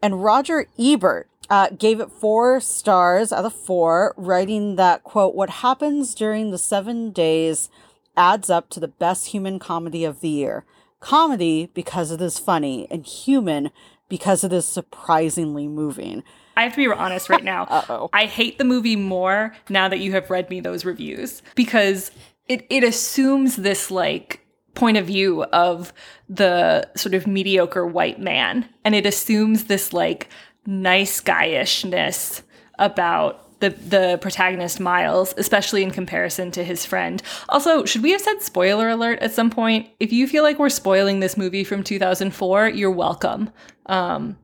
And 0.00 0.22
Roger 0.22 0.66
Ebert 0.78 1.28
uh, 1.50 1.68
gave 1.70 2.00
it 2.00 2.10
four 2.10 2.60
stars 2.60 3.32
out 3.32 3.44
of 3.44 3.52
four, 3.52 4.14
writing 4.16 4.76
that, 4.76 5.04
quote, 5.04 5.34
what 5.34 5.50
happens 5.50 6.14
during 6.14 6.50
the 6.50 6.58
seven 6.58 7.10
days 7.10 7.68
adds 8.16 8.48
up 8.48 8.70
to 8.70 8.80
the 8.80 8.88
best 8.88 9.28
human 9.28 9.58
comedy 9.58 10.04
of 10.04 10.20
the 10.20 10.28
year. 10.28 10.64
Comedy 11.00 11.70
because 11.74 12.10
it 12.10 12.20
is 12.20 12.38
funny, 12.38 12.86
and 12.90 13.06
human 13.06 13.70
because 14.08 14.44
it 14.44 14.52
is 14.52 14.66
surprisingly 14.66 15.68
moving. 15.68 16.22
I 16.56 16.62
have 16.62 16.72
to 16.72 16.76
be 16.76 16.86
honest 16.86 17.28
right 17.28 17.44
now. 17.44 17.64
Uh-oh. 17.70 18.10
I 18.12 18.26
hate 18.26 18.58
the 18.58 18.64
movie 18.64 18.96
more 18.96 19.54
now 19.68 19.88
that 19.88 19.98
you 19.98 20.12
have 20.12 20.30
read 20.30 20.48
me 20.50 20.60
those 20.60 20.84
reviews 20.84 21.42
because 21.54 22.10
it 22.48 22.66
it 22.70 22.84
assumes 22.84 23.56
this 23.56 23.90
like 23.90 24.40
point 24.74 24.96
of 24.96 25.06
view 25.06 25.44
of 25.44 25.92
the 26.28 26.88
sort 26.96 27.14
of 27.14 27.26
mediocre 27.26 27.86
white 27.86 28.20
man 28.20 28.68
and 28.84 28.94
it 28.94 29.06
assumes 29.06 29.64
this 29.64 29.92
like 29.92 30.28
nice 30.66 31.20
guyishness 31.20 32.42
about 32.78 33.60
the 33.60 33.70
the 33.70 34.18
protagonist 34.20 34.80
Miles, 34.80 35.34
especially 35.36 35.82
in 35.82 35.90
comparison 35.90 36.50
to 36.52 36.64
his 36.64 36.84
friend. 36.84 37.22
Also, 37.48 37.84
should 37.84 38.02
we 38.02 38.12
have 38.12 38.20
said 38.20 38.42
spoiler 38.42 38.88
alert 38.88 39.18
at 39.20 39.32
some 39.32 39.50
point? 39.50 39.88
If 40.00 40.12
you 40.12 40.28
feel 40.28 40.42
like 40.42 40.58
we're 40.58 40.68
spoiling 40.68 41.20
this 41.20 41.36
movie 41.36 41.64
from 41.64 41.82
2004, 41.82 42.68
you're 42.68 42.90
welcome. 42.90 43.50
Um, 43.86 44.36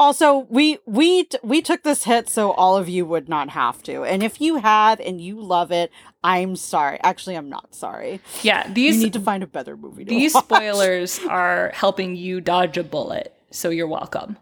also, 0.00 0.46
we 0.48 0.78
we 0.86 1.28
we 1.42 1.60
took 1.60 1.82
this 1.82 2.04
hit 2.04 2.28
so 2.28 2.52
all 2.52 2.76
of 2.76 2.88
you 2.88 3.04
would 3.04 3.28
not 3.28 3.50
have 3.50 3.82
to. 3.84 4.04
And 4.04 4.22
if 4.22 4.40
you 4.40 4.56
have 4.56 5.00
and 5.00 5.20
you 5.20 5.40
love 5.40 5.72
it, 5.72 5.90
I'm 6.22 6.54
sorry. 6.54 7.00
Actually, 7.02 7.36
I'm 7.36 7.48
not 7.48 7.74
sorry. 7.74 8.20
Yeah, 8.42 8.70
these 8.72 8.96
you 8.96 9.04
need 9.04 9.12
to 9.14 9.20
find 9.20 9.42
a 9.42 9.46
better 9.46 9.76
movie. 9.76 10.04
these 10.04 10.34
watch. 10.34 10.44
spoilers 10.44 11.18
are 11.28 11.72
helping 11.74 12.14
you 12.14 12.40
dodge 12.40 12.78
a 12.78 12.84
bullet, 12.84 13.34
so 13.50 13.70
you're 13.70 13.88
welcome. 13.88 14.36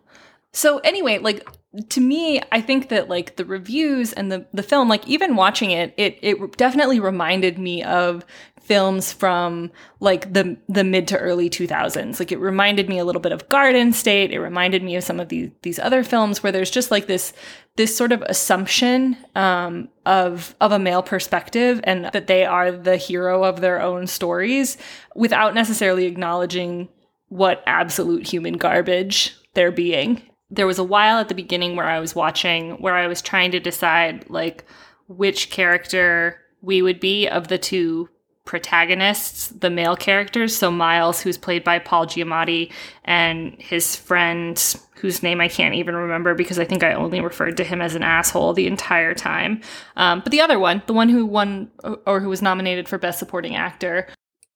So 0.56 0.78
anyway, 0.78 1.18
like 1.18 1.46
to 1.90 2.00
me, 2.00 2.40
I 2.50 2.62
think 2.62 2.88
that 2.88 3.10
like 3.10 3.36
the 3.36 3.44
reviews 3.44 4.14
and 4.14 4.32
the 4.32 4.46
the 4.54 4.62
film, 4.62 4.88
like 4.88 5.06
even 5.06 5.36
watching 5.36 5.70
it, 5.70 5.92
it 5.98 6.18
it 6.22 6.56
definitely 6.56 6.98
reminded 6.98 7.58
me 7.58 7.82
of 7.82 8.24
films 8.62 9.12
from 9.12 9.70
like 10.00 10.32
the 10.32 10.56
the 10.66 10.82
mid 10.82 11.08
to 11.08 11.18
early 11.18 11.50
2000s. 11.50 12.18
Like 12.18 12.32
it 12.32 12.38
reminded 12.38 12.88
me 12.88 12.98
a 12.98 13.04
little 13.04 13.20
bit 13.20 13.32
of 13.32 13.50
Garden 13.50 13.92
State. 13.92 14.32
It 14.32 14.40
reminded 14.40 14.82
me 14.82 14.96
of 14.96 15.04
some 15.04 15.20
of 15.20 15.28
these 15.28 15.50
these 15.60 15.78
other 15.78 16.02
films 16.02 16.42
where 16.42 16.52
there's 16.52 16.70
just 16.70 16.90
like 16.90 17.06
this 17.06 17.34
this 17.76 17.94
sort 17.94 18.10
of 18.12 18.22
assumption 18.22 19.14
um, 19.34 19.90
of 20.06 20.54
of 20.62 20.72
a 20.72 20.78
male 20.78 21.02
perspective 21.02 21.82
and 21.84 22.06
that 22.06 22.28
they 22.28 22.46
are 22.46 22.72
the 22.72 22.96
hero 22.96 23.44
of 23.44 23.60
their 23.60 23.82
own 23.82 24.06
stories 24.06 24.78
without 25.14 25.52
necessarily 25.52 26.06
acknowledging 26.06 26.88
what 27.28 27.62
absolute 27.66 28.26
human 28.26 28.54
garbage 28.54 29.36
they're 29.52 29.70
being 29.70 30.22
there 30.50 30.66
was 30.66 30.78
a 30.78 30.84
while 30.84 31.18
at 31.18 31.28
the 31.28 31.34
beginning 31.34 31.76
where 31.76 31.88
I 31.88 32.00
was 32.00 32.14
watching 32.14 32.72
where 32.74 32.94
I 32.94 33.06
was 33.06 33.20
trying 33.20 33.50
to 33.52 33.60
decide 33.60 34.28
like 34.30 34.64
which 35.08 35.50
character 35.50 36.40
we 36.62 36.82
would 36.82 37.00
be 37.00 37.28
of 37.28 37.48
the 37.48 37.58
two 37.58 38.08
protagonists, 38.44 39.48
the 39.48 39.68
male 39.68 39.96
characters. 39.96 40.56
So 40.56 40.70
Miles, 40.70 41.20
who's 41.20 41.36
played 41.36 41.64
by 41.64 41.78
Paul 41.78 42.06
Giamatti, 42.06 42.72
and 43.04 43.60
his 43.60 43.96
friend, 43.96 44.56
whose 44.94 45.22
name 45.22 45.40
I 45.40 45.48
can't 45.48 45.74
even 45.74 45.94
remember 45.94 46.34
because 46.34 46.58
I 46.58 46.64
think 46.64 46.82
I 46.82 46.94
only 46.94 47.20
referred 47.20 47.56
to 47.58 47.64
him 47.64 47.82
as 47.82 47.94
an 47.94 48.02
asshole 48.02 48.54
the 48.54 48.66
entire 48.66 49.14
time. 49.14 49.60
Um, 49.96 50.20
but 50.20 50.30
the 50.30 50.40
other 50.40 50.58
one, 50.58 50.82
the 50.86 50.94
one 50.94 51.08
who 51.08 51.26
won 51.26 51.70
or 52.06 52.20
who 52.20 52.28
was 52.28 52.40
nominated 52.40 52.88
for 52.88 52.98
Best 52.98 53.18
Supporting 53.18 53.56
Actor, 53.56 54.08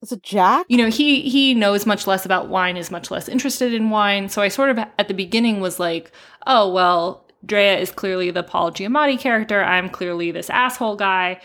is 0.03 0.13
it 0.13 0.23
Jack? 0.23 0.67
You 0.69 0.79
know, 0.79 0.89
he 0.89 1.23
he 1.29 1.55
knows 1.55 1.87
much 1.87 2.07
less 2.07 2.25
about 2.25 2.49
wine, 2.49 2.77
is 2.77 2.91
much 2.91 3.11
less 3.11 3.29
interested 3.29 3.75
in 3.75 3.91
wine. 3.91 4.29
So 4.29 4.43
I 4.43 4.49
sort 4.49 4.71
of 4.71 4.79
at 4.79 5.09
the 5.09 5.15
beginning 5.15 5.61
was 5.61 5.79
like, 5.79 6.11
oh 6.47 6.71
well, 6.73 7.27
Drea 7.45 7.79
is 7.79 7.91
clearly 7.91 8.31
the 8.31 8.43
Paul 8.43 8.73
Giamatti 8.73 9.19
character. 9.19 9.63
I'm 9.63 9.89
clearly 9.89 10.31
this 10.31 10.51
asshole 10.51 10.97
guy. 10.97 11.41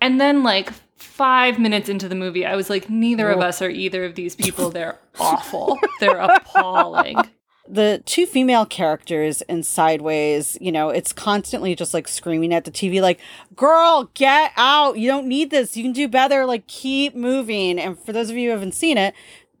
And 0.00 0.20
then 0.20 0.42
like 0.42 0.72
five 0.96 1.58
minutes 1.58 1.88
into 1.88 2.08
the 2.08 2.14
movie, 2.14 2.44
I 2.44 2.56
was 2.56 2.68
like, 2.68 2.90
neither 2.90 3.30
of 3.30 3.40
us 3.40 3.62
are 3.62 3.70
either 3.70 4.04
of 4.04 4.14
these 4.14 4.36
people. 4.36 4.70
They're 4.70 4.98
awful. 5.18 5.78
They're 6.00 6.18
appalling 6.18 7.16
the 7.68 8.02
two 8.06 8.26
female 8.26 8.66
characters 8.66 9.42
in 9.42 9.62
Sideways, 9.62 10.56
you 10.60 10.72
know, 10.72 10.90
it's 10.90 11.12
constantly 11.12 11.74
just 11.74 11.94
like 11.94 12.08
screaming 12.08 12.54
at 12.54 12.64
the 12.64 12.70
TV, 12.70 13.00
like, 13.00 13.20
girl, 13.54 14.10
get 14.14 14.52
out. 14.56 14.98
You 14.98 15.08
don't 15.08 15.26
need 15.26 15.50
this. 15.50 15.76
You 15.76 15.82
can 15.82 15.92
do 15.92 16.08
better. 16.08 16.44
Like, 16.46 16.66
keep 16.66 17.14
moving. 17.14 17.78
And 17.78 17.98
for 17.98 18.12
those 18.12 18.30
of 18.30 18.36
you 18.36 18.48
who 18.48 18.52
haven't 18.52 18.74
seen 18.74 18.98
it, 18.98 19.14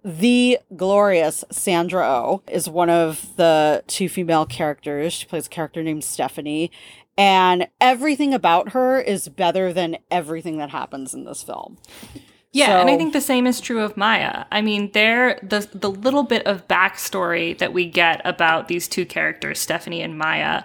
the 0.04 0.60
glorious 0.76 1.44
Sandra 1.50 2.06
O 2.06 2.42
oh 2.46 2.52
is 2.52 2.68
one 2.68 2.90
of 2.90 3.34
the 3.36 3.82
two 3.86 4.08
female 4.08 4.46
characters. 4.46 5.12
She 5.12 5.26
plays 5.26 5.46
a 5.46 5.50
character 5.50 5.82
named 5.82 6.04
Stephanie. 6.04 6.70
And 7.18 7.68
everything 7.80 8.34
about 8.34 8.70
her 8.70 9.00
is 9.00 9.28
better 9.28 9.72
than 9.72 9.96
everything 10.10 10.58
that 10.58 10.70
happens 10.70 11.14
in 11.14 11.24
this 11.24 11.42
film. 11.42 11.78
Yeah, 12.56 12.68
so, 12.68 12.80
and 12.80 12.88
I 12.88 12.96
think 12.96 13.12
the 13.12 13.20
same 13.20 13.46
is 13.46 13.60
true 13.60 13.82
of 13.82 13.98
Maya. 13.98 14.46
I 14.50 14.62
mean, 14.62 14.90
there 14.92 15.38
the 15.42 15.68
the 15.74 15.90
little 15.90 16.22
bit 16.22 16.46
of 16.46 16.66
backstory 16.66 17.56
that 17.58 17.74
we 17.74 17.84
get 17.84 18.22
about 18.24 18.68
these 18.68 18.88
two 18.88 19.04
characters, 19.04 19.58
Stephanie 19.58 20.00
and 20.00 20.16
Maya, 20.16 20.62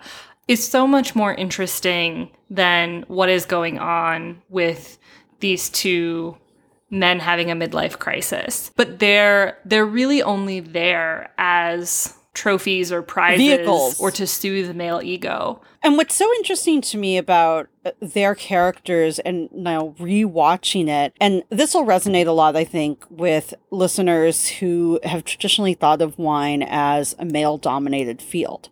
is 0.48 0.66
so 0.66 0.88
much 0.88 1.16
more 1.16 1.34
interesting 1.34 2.32
than 2.50 3.04
what 3.10 3.28
is 3.28 3.46
going 3.46 3.78
on 3.78 4.42
with 4.48 5.00
these 5.42 5.70
two 5.70 6.38
men 6.90 7.20
having 7.20 7.52
a 7.52 7.56
midlife 7.56 8.00
crisis. 8.00 8.72
But 8.78 9.00
they're 9.00 9.58
they're 9.66 9.86
really 9.86 10.24
only 10.24 10.62
there 10.62 11.34
as 11.38 12.18
trophies 12.34 12.92
or 12.92 13.02
prizes 13.02 13.40
Vehicles. 13.40 14.00
or 14.00 14.12
to 14.12 14.26
soothe 14.26 14.68
the 14.68 14.74
male 14.74 15.02
ego. 15.04 15.62
And 15.84 15.98
what's 15.98 16.16
so 16.16 16.32
interesting 16.36 16.82
to 16.82 16.98
me 16.98 17.18
about 17.18 17.68
uh, 17.86 17.92
their 18.00 18.36
characters 18.36 19.20
and 19.20 19.52
now 19.52 19.96
rewatching 20.00 20.88
it, 20.88 21.14
and 21.20 21.44
this 21.50 21.74
will 21.74 21.86
resonate 21.86 22.28
a 22.28 22.32
lot, 22.32 22.56
I 22.56 22.64
think, 22.64 23.04
with 23.10 23.54
listeners 23.70 24.48
who 24.48 25.00
have 25.04 25.26
traditionally 25.26 25.74
thought 25.74 26.02
of 26.02 26.18
wine 26.18 26.64
as 26.64 27.16
a 27.20 27.26
male 27.26 27.58
dominated 27.58 28.22
field. 28.22 28.70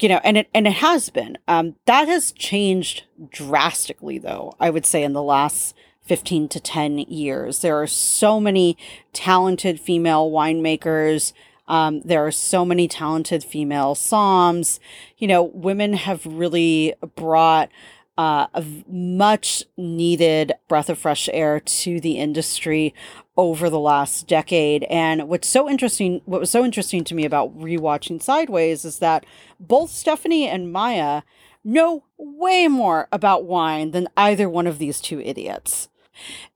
You 0.00 0.08
know, 0.08 0.20
and 0.24 0.36
it 0.36 0.48
and 0.52 0.66
it 0.66 0.74
has 0.74 1.10
been. 1.10 1.38
Um, 1.46 1.76
that 1.86 2.08
has 2.08 2.32
changed 2.32 3.04
drastically, 3.30 4.18
though. 4.18 4.54
I 4.58 4.68
would 4.68 4.84
say 4.84 5.04
in 5.04 5.12
the 5.12 5.22
last 5.22 5.76
15 6.04 6.48
to 6.48 6.60
10 6.60 6.98
years. 6.98 7.60
There 7.60 7.80
are 7.80 7.86
so 7.86 8.40
many 8.40 8.76
talented 9.12 9.80
female 9.80 10.30
winemakers 10.30 11.32
um, 11.68 12.00
there 12.02 12.26
are 12.26 12.32
so 12.32 12.64
many 12.64 12.88
talented 12.88 13.44
female 13.44 13.94
somms. 13.94 14.78
You 15.18 15.28
know, 15.28 15.42
women 15.42 15.94
have 15.94 16.24
really 16.26 16.94
brought 17.14 17.70
uh, 18.18 18.46
a 18.52 18.64
much 18.88 19.64
needed 19.76 20.52
breath 20.68 20.90
of 20.90 20.98
fresh 20.98 21.28
air 21.32 21.60
to 21.60 22.00
the 22.00 22.18
industry 22.18 22.94
over 23.36 23.70
the 23.70 23.78
last 23.78 24.28
decade. 24.28 24.84
And 24.84 25.28
what's 25.28 25.48
so 25.48 25.68
interesting, 25.68 26.20
what 26.26 26.40
was 26.40 26.50
so 26.50 26.64
interesting 26.64 27.04
to 27.04 27.14
me 27.14 27.24
about 27.24 27.58
rewatching 27.58 28.22
Sideways 28.22 28.84
is 28.84 28.98
that 28.98 29.24
both 29.58 29.90
Stephanie 29.90 30.46
and 30.46 30.72
Maya 30.72 31.22
know 31.64 32.04
way 32.18 32.68
more 32.68 33.08
about 33.10 33.44
wine 33.44 33.92
than 33.92 34.08
either 34.16 34.48
one 34.48 34.66
of 34.66 34.78
these 34.78 35.00
two 35.00 35.20
idiots. 35.20 35.88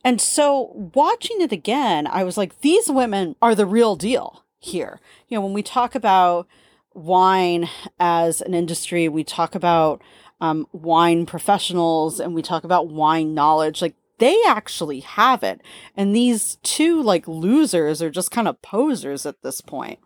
And 0.04 0.20
so 0.20 0.90
watching 0.94 1.40
it 1.40 1.52
again, 1.52 2.06
I 2.06 2.24
was 2.24 2.36
like, 2.36 2.60
these 2.60 2.90
women 2.90 3.36
are 3.40 3.54
the 3.54 3.66
real 3.66 3.96
deal 3.96 4.44
here. 4.58 5.00
You 5.28 5.36
know, 5.36 5.44
when 5.44 5.52
we 5.52 5.62
talk 5.62 5.94
about 5.94 6.46
wine 6.94 7.68
as 8.00 8.40
an 8.40 8.54
industry, 8.54 9.08
we 9.08 9.24
talk 9.24 9.54
about 9.54 10.02
um, 10.40 10.66
wine 10.72 11.26
professionals 11.26 12.20
and 12.20 12.34
we 12.34 12.42
talk 12.42 12.64
about 12.64 12.88
wine 12.88 13.34
knowledge, 13.34 13.80
like 13.80 13.94
they 14.18 14.38
actually 14.46 15.00
have 15.00 15.42
it. 15.42 15.60
And 15.96 16.14
these 16.14 16.56
two, 16.62 17.02
like 17.02 17.28
losers, 17.28 18.02
are 18.02 18.10
just 18.10 18.30
kind 18.30 18.48
of 18.48 18.60
posers 18.62 19.26
at 19.26 19.42
this 19.42 19.60
point. 19.60 19.98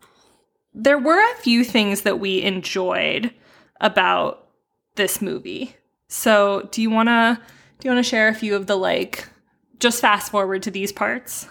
There 0.73 0.99
were 0.99 1.19
a 1.19 1.37
few 1.37 1.63
things 1.63 2.01
that 2.01 2.19
we 2.19 2.41
enjoyed 2.41 3.33
about 3.79 4.47
this 4.95 5.21
movie. 5.21 5.75
So, 6.07 6.67
do 6.71 6.81
you 6.81 6.89
want 6.89 7.09
to 7.09 7.39
do 7.79 7.87
you 7.87 7.93
want 7.93 8.05
to 8.05 8.09
share 8.09 8.27
a 8.27 8.35
few 8.35 8.55
of 8.55 8.67
the 8.67 8.75
like 8.75 9.27
just 9.79 10.01
fast 10.01 10.31
forward 10.31 10.61
to 10.63 10.71
these 10.71 10.91
parts? 10.91 11.49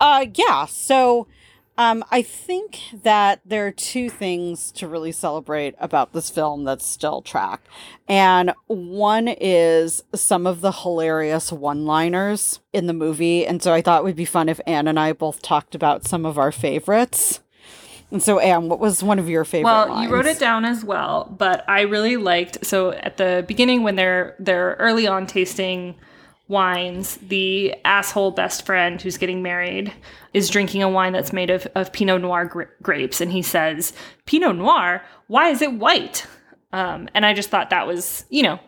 Uh 0.00 0.26
yeah. 0.34 0.66
So 0.66 1.26
um, 1.78 2.04
I 2.10 2.22
think 2.22 2.80
that 3.02 3.40
there 3.44 3.66
are 3.66 3.72
two 3.72 4.08
things 4.08 4.72
to 4.72 4.88
really 4.88 5.12
celebrate 5.12 5.74
about 5.78 6.12
this 6.12 6.30
film 6.30 6.64
that's 6.64 6.86
still 6.86 7.20
tracked. 7.20 7.66
And 8.08 8.52
one 8.66 9.28
is 9.28 10.02
some 10.14 10.46
of 10.46 10.62
the 10.62 10.72
hilarious 10.72 11.52
one 11.52 11.84
liners 11.84 12.60
in 12.72 12.86
the 12.86 12.92
movie. 12.94 13.46
And 13.46 13.62
so 13.62 13.72
I 13.72 13.82
thought 13.82 14.00
it 14.00 14.04
would 14.04 14.16
be 14.16 14.24
fun 14.24 14.48
if 14.48 14.60
Anne 14.66 14.88
and 14.88 14.98
I 14.98 15.12
both 15.12 15.42
talked 15.42 15.74
about 15.74 16.06
some 16.06 16.24
of 16.24 16.38
our 16.38 16.52
favorites. 16.52 17.40
And 18.10 18.22
so, 18.22 18.38
Anne, 18.38 18.68
what 18.68 18.78
was 18.78 19.02
one 19.02 19.18
of 19.18 19.28
your 19.28 19.44
favorite? 19.44 19.70
Well, 19.70 19.88
lines? 19.88 20.08
you 20.08 20.14
wrote 20.14 20.26
it 20.26 20.38
down 20.38 20.64
as 20.64 20.84
well, 20.84 21.34
but 21.36 21.68
I 21.68 21.82
really 21.82 22.16
liked. 22.16 22.64
So 22.64 22.92
at 22.92 23.16
the 23.16 23.44
beginning, 23.46 23.82
when 23.82 23.96
they're 23.96 24.36
they're 24.38 24.76
early 24.78 25.08
on 25.08 25.26
tasting 25.26 25.96
wines, 26.48 27.16
the 27.16 27.74
asshole 27.84 28.30
best 28.30 28.64
friend 28.64 29.00
who's 29.00 29.18
getting 29.18 29.42
married 29.42 29.92
is 30.32 30.48
drinking 30.48 30.82
a 30.82 30.88
wine 30.88 31.12
that's 31.12 31.32
made 31.32 31.50
of, 31.50 31.66
of 31.74 31.92
Pinot 31.92 32.22
Noir 32.22 32.44
gra- 32.44 32.68
grapes. 32.82 33.20
And 33.20 33.32
he 33.32 33.42
says, 33.42 33.92
Pinot 34.26 34.56
Noir? 34.56 35.02
Why 35.26 35.48
is 35.48 35.62
it 35.62 35.72
white? 35.74 36.26
Um, 36.72 37.08
and 37.14 37.26
I 37.26 37.34
just 37.34 37.50
thought 37.50 37.70
that 37.70 37.86
was, 37.86 38.24
you 38.28 38.42
know, 38.42 38.60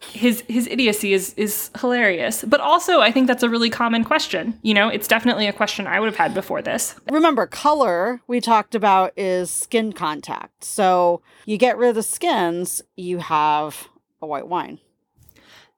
his 0.00 0.44
his 0.48 0.68
idiocy 0.68 1.12
is 1.12 1.34
is 1.34 1.70
hilarious. 1.80 2.44
But 2.44 2.60
also 2.60 3.00
I 3.00 3.10
think 3.10 3.26
that's 3.26 3.42
a 3.42 3.48
really 3.48 3.70
common 3.70 4.04
question. 4.04 4.58
You 4.62 4.74
know, 4.74 4.88
it's 4.88 5.08
definitely 5.08 5.46
a 5.48 5.52
question 5.52 5.86
I 5.86 5.98
would 5.98 6.06
have 6.06 6.16
had 6.16 6.34
before 6.34 6.62
this. 6.62 6.94
Remember, 7.10 7.46
color 7.46 8.20
we 8.26 8.40
talked 8.40 8.74
about 8.74 9.12
is 9.16 9.50
skin 9.50 9.92
contact. 9.92 10.64
So 10.64 11.22
you 11.46 11.56
get 11.58 11.78
rid 11.78 11.90
of 11.90 11.94
the 11.96 12.02
skins, 12.02 12.82
you 12.96 13.18
have 13.18 13.88
a 14.20 14.26
white 14.26 14.46
wine. 14.46 14.78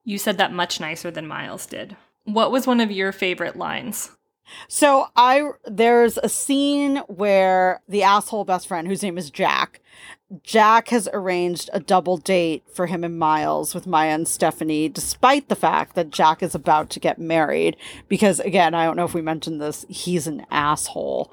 You 0.04 0.18
said 0.18 0.38
that 0.38 0.52
much 0.52 0.80
nicer 0.80 1.10
than 1.10 1.26
Miles 1.26 1.66
did. 1.66 1.96
What 2.24 2.52
was 2.52 2.66
one 2.66 2.80
of 2.80 2.90
your 2.90 3.12
favorite 3.12 3.56
lines? 3.56 4.10
So 4.68 5.06
I 5.16 5.50
there's 5.64 6.18
a 6.18 6.28
scene 6.28 6.98
where 7.08 7.80
the 7.88 8.02
asshole 8.02 8.44
best 8.44 8.68
friend, 8.68 8.86
whose 8.86 9.02
name 9.02 9.16
is 9.16 9.30
Jack, 9.30 9.80
Jack 10.42 10.88
has 10.88 11.08
arranged 11.12 11.70
a 11.72 11.80
double 11.80 12.16
date 12.16 12.64
for 12.72 12.86
him 12.86 13.04
and 13.04 13.18
Miles 13.18 13.74
with 13.74 13.86
Maya 13.86 14.10
and 14.10 14.28
Stephanie, 14.28 14.88
despite 14.88 15.48
the 15.48 15.56
fact 15.56 15.94
that 15.94 16.10
Jack 16.10 16.42
is 16.42 16.54
about 16.54 16.90
to 16.90 17.00
get 17.00 17.18
married. 17.18 17.76
Because 18.08 18.40
again, 18.40 18.74
I 18.74 18.84
don't 18.84 18.96
know 18.96 19.04
if 19.04 19.14
we 19.14 19.22
mentioned 19.22 19.60
this, 19.60 19.84
he's 19.88 20.26
an 20.26 20.46
asshole. 20.50 21.32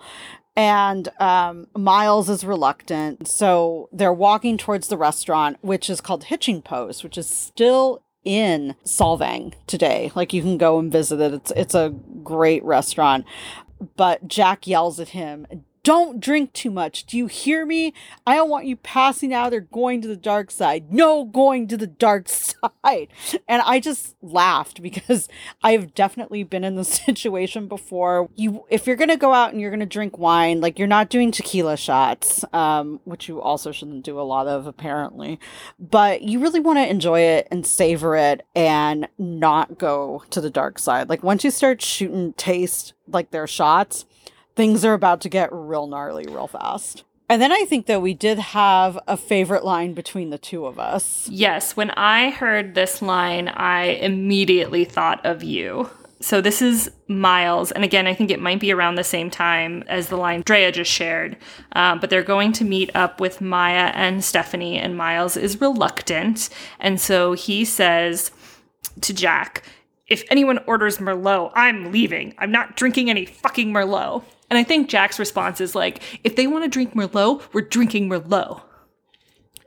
And 0.55 1.07
um, 1.19 1.67
Miles 1.75 2.29
is 2.29 2.43
reluctant. 2.43 3.27
So 3.27 3.87
they're 3.91 4.13
walking 4.13 4.57
towards 4.57 4.89
the 4.89 4.97
restaurant, 4.97 5.57
which 5.61 5.89
is 5.89 6.01
called 6.01 6.25
Hitching 6.25 6.61
Post, 6.61 7.03
which 7.03 7.17
is 7.17 7.27
still 7.27 8.03
in 8.23 8.75
Solvang 8.85 9.53
today. 9.67 10.11
Like 10.15 10.33
you 10.33 10.41
can 10.41 10.57
go 10.57 10.79
and 10.79 10.91
visit 10.91 11.19
it. 11.19 11.33
It's 11.33 11.51
it's 11.55 11.75
a 11.75 11.93
great 12.23 12.63
restaurant. 12.63 13.25
But 13.95 14.27
Jack 14.27 14.67
yells 14.67 14.99
at 14.99 15.09
him, 15.09 15.47
don't 15.83 16.19
drink 16.19 16.53
too 16.53 16.69
much. 16.69 17.05
Do 17.05 17.17
you 17.17 17.25
hear 17.25 17.65
me? 17.65 17.93
I 18.27 18.35
don't 18.35 18.49
want 18.49 18.65
you 18.67 18.75
passing 18.75 19.33
out 19.33 19.53
or 19.53 19.61
going 19.61 20.01
to 20.01 20.07
the 20.07 20.15
dark 20.15 20.51
side. 20.51 20.93
No 20.93 21.25
going 21.25 21.67
to 21.69 21.77
the 21.77 21.87
dark 21.87 22.29
side. 22.29 23.07
And 23.47 23.61
I 23.63 23.79
just 23.79 24.15
laughed 24.21 24.81
because 24.81 25.27
I've 25.63 25.95
definitely 25.95 26.43
been 26.43 26.63
in 26.63 26.75
this 26.75 26.89
situation 27.05 27.67
before. 27.67 28.29
You 28.35 28.65
if 28.69 28.85
you're 28.85 28.95
going 28.95 29.09
to 29.09 29.17
go 29.17 29.33
out 29.33 29.51
and 29.51 29.61
you're 29.61 29.71
going 29.71 29.79
to 29.79 29.85
drink 29.85 30.17
wine, 30.17 30.61
like 30.61 30.77
you're 30.77 30.87
not 30.87 31.09
doing 31.09 31.31
tequila 31.31 31.77
shots, 31.77 32.45
um, 32.53 32.99
which 33.05 33.27
you 33.27 33.41
also 33.41 33.71
shouldn't 33.71 34.03
do 34.03 34.19
a 34.19 34.21
lot 34.21 34.47
of 34.47 34.67
apparently, 34.67 35.39
but 35.79 36.21
you 36.21 36.39
really 36.39 36.59
want 36.59 36.77
to 36.77 36.87
enjoy 36.87 37.21
it 37.21 37.47
and 37.49 37.65
savor 37.65 38.15
it 38.15 38.45
and 38.55 39.07
not 39.17 39.79
go 39.79 40.23
to 40.29 40.41
the 40.41 40.49
dark 40.49 40.77
side. 40.77 41.09
Like 41.09 41.23
once 41.23 41.43
you 41.43 41.49
start 41.51 41.81
shooting 41.81 42.33
taste 42.33 42.93
like 43.07 43.31
their 43.31 43.47
shots, 43.47 44.05
things 44.55 44.83
are 44.85 44.93
about 44.93 45.21
to 45.21 45.29
get 45.29 45.49
real 45.51 45.87
gnarly 45.87 46.25
real 46.27 46.47
fast. 46.47 47.03
And 47.29 47.41
then 47.41 47.53
I 47.53 47.63
think 47.63 47.85
that 47.85 48.01
we 48.01 48.13
did 48.13 48.39
have 48.39 48.99
a 49.07 49.15
favorite 49.15 49.63
line 49.63 49.93
between 49.93 50.31
the 50.31 50.37
two 50.37 50.65
of 50.65 50.77
us. 50.77 51.29
Yes, 51.31 51.77
when 51.77 51.91
I 51.91 52.29
heard 52.29 52.75
this 52.75 53.01
line, 53.01 53.47
I 53.47 53.83
immediately 53.83 54.83
thought 54.83 55.25
of 55.25 55.41
you. 55.41 55.89
So 56.19 56.39
this 56.39 56.61
is 56.61 56.91
Miles, 57.07 57.71
and 57.71 57.83
again, 57.83 58.05
I 58.05 58.13
think 58.13 58.29
it 58.29 58.41
might 58.41 58.59
be 58.59 58.71
around 58.71 58.95
the 58.95 59.03
same 59.03 59.31
time 59.31 59.83
as 59.87 60.09
the 60.09 60.17
line 60.17 60.41
Drea 60.41 60.71
just 60.71 60.91
shared. 60.91 61.35
Um, 61.71 61.99
but 61.99 62.09
they're 62.09 62.21
going 62.21 62.51
to 62.53 62.65
meet 62.65 62.91
up 62.93 63.19
with 63.19 63.41
Maya 63.41 63.91
and 63.95 64.23
Stephanie, 64.23 64.77
and 64.77 64.95
Miles 64.95 65.35
is 65.35 65.59
reluctant, 65.59 66.49
and 66.79 67.01
so 67.01 67.33
he 67.33 67.65
says 67.65 68.29
to 68.99 69.13
Jack, 69.13 69.63
"If 70.05 70.23
anyone 70.29 70.59
orders 70.67 70.99
Merlot, 70.99 71.53
I'm 71.55 71.91
leaving. 71.91 72.35
I'm 72.37 72.51
not 72.51 72.75
drinking 72.75 73.09
any 73.09 73.25
fucking 73.25 73.71
Merlot." 73.71 74.23
And 74.51 74.57
I 74.57 74.65
think 74.65 74.89
Jack's 74.89 75.17
response 75.17 75.61
is 75.61 75.75
like, 75.75 76.03
if 76.25 76.35
they 76.35 76.45
want 76.45 76.65
to 76.65 76.69
drink 76.69 76.93
Merlot, 76.93 77.41
we're 77.53 77.61
drinking 77.61 78.09
Merlot. 78.09 78.61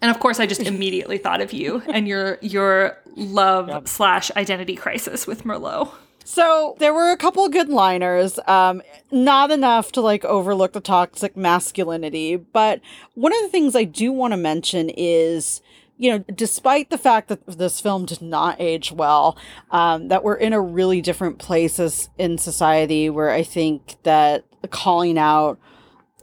And 0.03 0.11
of 0.11 0.21
course, 0.21 0.39
I 0.39 0.47
just 0.47 0.61
immediately 0.61 1.17
thought 1.17 1.41
of 1.41 1.55
you 1.55 1.83
and 1.89 2.07
your 2.07 2.37
your 2.43 2.99
love 3.17 3.69
yep. 3.69 3.89
slash 3.89 4.31
identity 4.37 4.77
crisis 4.77 5.27
with 5.27 5.45
Merlot. 5.45 5.91
So 6.27 6.77
there 6.81 6.93
were 6.93 7.13
a 7.13 7.17
couple 7.17 7.49
good 7.49 7.71
liners, 7.71 8.39
um, 8.47 8.83
not 9.11 9.51
enough 9.51 9.91
to 9.93 10.03
like 10.03 10.23
overlook 10.27 10.75
the 10.75 10.81
toxic 10.81 11.35
masculinity. 11.35 12.37
But 12.37 12.83
one 13.15 13.33
of 13.33 13.41
the 13.41 13.49
things 13.49 13.75
I 13.75 13.85
do 13.85 14.13
want 14.13 14.33
to 14.33 14.37
mention 14.37 14.91
is 14.91 15.63
you 15.97 16.11
know, 16.11 16.19
despite 16.35 16.91
the 16.91 16.99
fact 16.99 17.29
that 17.29 17.47
this 17.47 17.81
film 17.81 18.05
did 18.05 18.21
not 18.21 18.61
age 18.61 18.93
well, 18.93 19.39
um, 19.71 20.09
that 20.09 20.25
we're 20.25 20.35
in 20.35 20.53
a 20.53 20.61
really 20.61 21.01
different 21.01 21.39
place 21.39 21.79
as 21.79 22.11
in 22.19 22.37
society 22.37 23.09
where 23.09 23.31
I 23.31 23.45
think 23.45 23.95
that 24.03 24.45
calling 24.71 25.19
out 25.19 25.59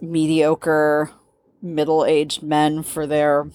mediocre 0.01 1.11
middle 1.61 2.05
aged 2.05 2.41
men 2.41 2.81
for 2.81 3.05
their 3.05 3.47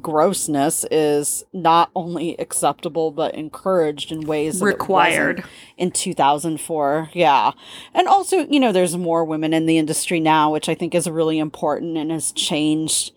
grossness 0.00 0.86
is 0.90 1.44
not 1.52 1.90
only 1.94 2.34
acceptable 2.38 3.10
but 3.10 3.34
encouraged 3.34 4.10
in 4.10 4.22
ways 4.22 4.62
required. 4.62 5.44
in 5.76 5.90
2004 5.90 7.10
yeah. 7.12 7.52
And 7.92 8.08
also 8.08 8.46
you 8.46 8.58
know 8.58 8.72
there's 8.72 8.96
more 8.96 9.24
women 9.24 9.52
in 9.52 9.66
the 9.66 9.76
industry 9.76 10.20
now 10.20 10.50
which 10.50 10.70
i 10.70 10.74
think 10.74 10.94
is 10.94 11.08
really 11.08 11.38
important 11.38 11.98
and 11.98 12.10
has 12.10 12.32
changed 12.32 13.12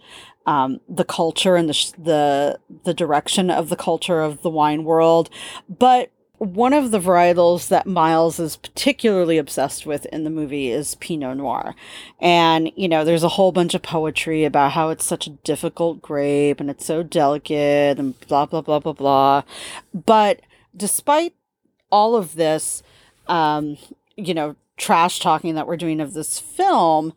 um, 0.47 0.79
the 0.87 1.03
culture 1.03 1.55
and 1.55 1.67
the, 1.69 1.73
sh- 1.73 1.91
the 1.97 2.57
the 2.85 2.93
direction 2.93 3.51
of 3.51 3.67
the 3.69 3.75
culture 3.75 4.21
of 4.21 4.41
the 4.41 4.49
wine 4.49 4.85
world. 4.85 5.29
But 5.67 6.11
one 6.37 6.73
of 6.73 6.91
the 6.91 6.99
varietals 6.99 7.67
that 7.69 7.87
Miles 7.87 8.39
is 8.39 8.57
particularly 8.57 9.37
obsessed 9.37 9.85
with 9.85 10.05
in 10.07 10.23
the 10.23 10.29
movie 10.29 10.69
is 10.69 10.95
Pinot 10.95 11.37
Noir. 11.37 11.75
And, 12.19 12.71
you 12.75 12.87
know, 12.87 13.03
there's 13.03 13.23
a 13.23 13.29
whole 13.29 13.51
bunch 13.51 13.73
of 13.73 13.81
poetry 13.81 14.45
about 14.45 14.73
how 14.73 14.89
it's 14.89 15.05
such 15.05 15.25
a 15.25 15.31
difficult 15.31 16.01
grape 16.01 16.59
and 16.59 16.69
it's 16.69 16.85
so 16.85 17.01
delicate 17.01 17.97
and 17.97 18.19
blah, 18.27 18.45
blah, 18.45 18.61
blah, 18.61 18.79
blah, 18.79 18.93
blah. 18.93 19.43
But 19.93 20.41
despite 20.75 21.33
all 21.91 22.15
of 22.15 22.35
this, 22.35 22.83
um, 23.27 23.77
you 24.15 24.33
know, 24.35 24.55
trash 24.77 25.19
talking 25.19 25.55
that 25.55 25.67
we're 25.67 25.75
doing 25.75 25.99
of 25.99 26.13
this 26.13 26.39
film, 26.39 27.13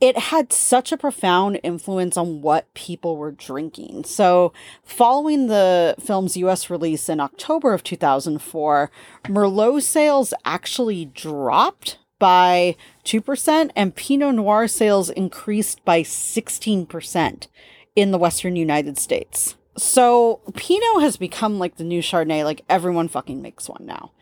it 0.00 0.16
had 0.16 0.52
such 0.52 0.92
a 0.92 0.96
profound 0.96 1.58
influence 1.62 2.16
on 2.16 2.40
what 2.40 2.72
people 2.74 3.16
were 3.16 3.32
drinking. 3.32 4.04
So, 4.04 4.52
following 4.84 5.48
the 5.48 5.96
film's 5.98 6.36
US 6.36 6.70
release 6.70 7.08
in 7.08 7.20
October 7.20 7.74
of 7.74 7.82
2004, 7.82 8.90
Merlot 9.24 9.82
sales 9.82 10.32
actually 10.44 11.06
dropped 11.06 11.98
by 12.18 12.76
2%, 13.04 13.70
and 13.74 13.94
Pinot 13.94 14.34
Noir 14.34 14.68
sales 14.68 15.10
increased 15.10 15.84
by 15.84 16.02
16% 16.02 17.46
in 17.94 18.10
the 18.10 18.18
Western 18.18 18.56
United 18.56 18.98
States. 18.98 19.56
So, 19.76 20.40
Pinot 20.54 21.02
has 21.02 21.16
become 21.16 21.58
like 21.58 21.76
the 21.76 21.84
new 21.84 22.02
Chardonnay, 22.02 22.44
like 22.44 22.64
everyone 22.68 23.08
fucking 23.08 23.40
makes 23.40 23.68
one 23.68 23.86
now 23.86 24.12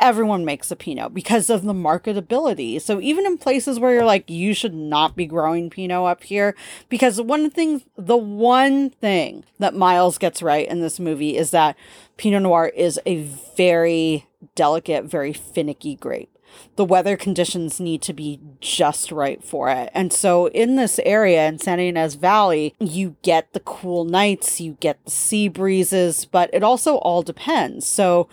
everyone 0.00 0.44
makes 0.44 0.70
a 0.70 0.76
Pinot 0.76 1.14
because 1.14 1.48
of 1.50 1.62
the 1.62 1.72
marketability. 1.72 2.80
So 2.80 3.00
even 3.00 3.26
in 3.26 3.38
places 3.38 3.78
where 3.78 3.94
you're 3.94 4.04
like, 4.04 4.28
you 4.28 4.54
should 4.54 4.74
not 4.74 5.16
be 5.16 5.26
growing 5.26 5.70
Pinot 5.70 6.04
up 6.04 6.24
here, 6.24 6.54
because 6.88 7.20
one 7.20 7.50
thing, 7.50 7.82
the 7.96 8.16
one 8.16 8.90
thing 8.90 9.44
that 9.58 9.74
Miles 9.74 10.18
gets 10.18 10.42
right 10.42 10.68
in 10.68 10.80
this 10.80 10.98
movie 10.98 11.36
is 11.36 11.50
that 11.52 11.76
Pinot 12.16 12.42
Noir 12.42 12.66
is 12.66 13.00
a 13.06 13.22
very 13.56 14.26
delicate, 14.54 15.04
very 15.04 15.32
finicky 15.32 15.94
grape. 15.96 16.30
The 16.76 16.84
weather 16.84 17.16
conditions 17.16 17.80
need 17.80 18.00
to 18.02 18.12
be 18.12 18.38
just 18.60 19.10
right 19.10 19.42
for 19.42 19.70
it. 19.70 19.90
And 19.92 20.12
so 20.12 20.46
in 20.50 20.76
this 20.76 21.00
area 21.04 21.48
in 21.48 21.58
Santa 21.58 21.82
Ynez 21.82 22.14
Valley, 22.14 22.74
you 22.78 23.16
get 23.22 23.52
the 23.52 23.60
cool 23.60 24.04
nights, 24.04 24.60
you 24.60 24.76
get 24.78 25.04
the 25.04 25.10
sea 25.10 25.48
breezes, 25.48 26.26
but 26.26 26.50
it 26.52 26.62
also 26.62 26.96
all 26.98 27.22
depends. 27.22 27.86
So 27.86 28.28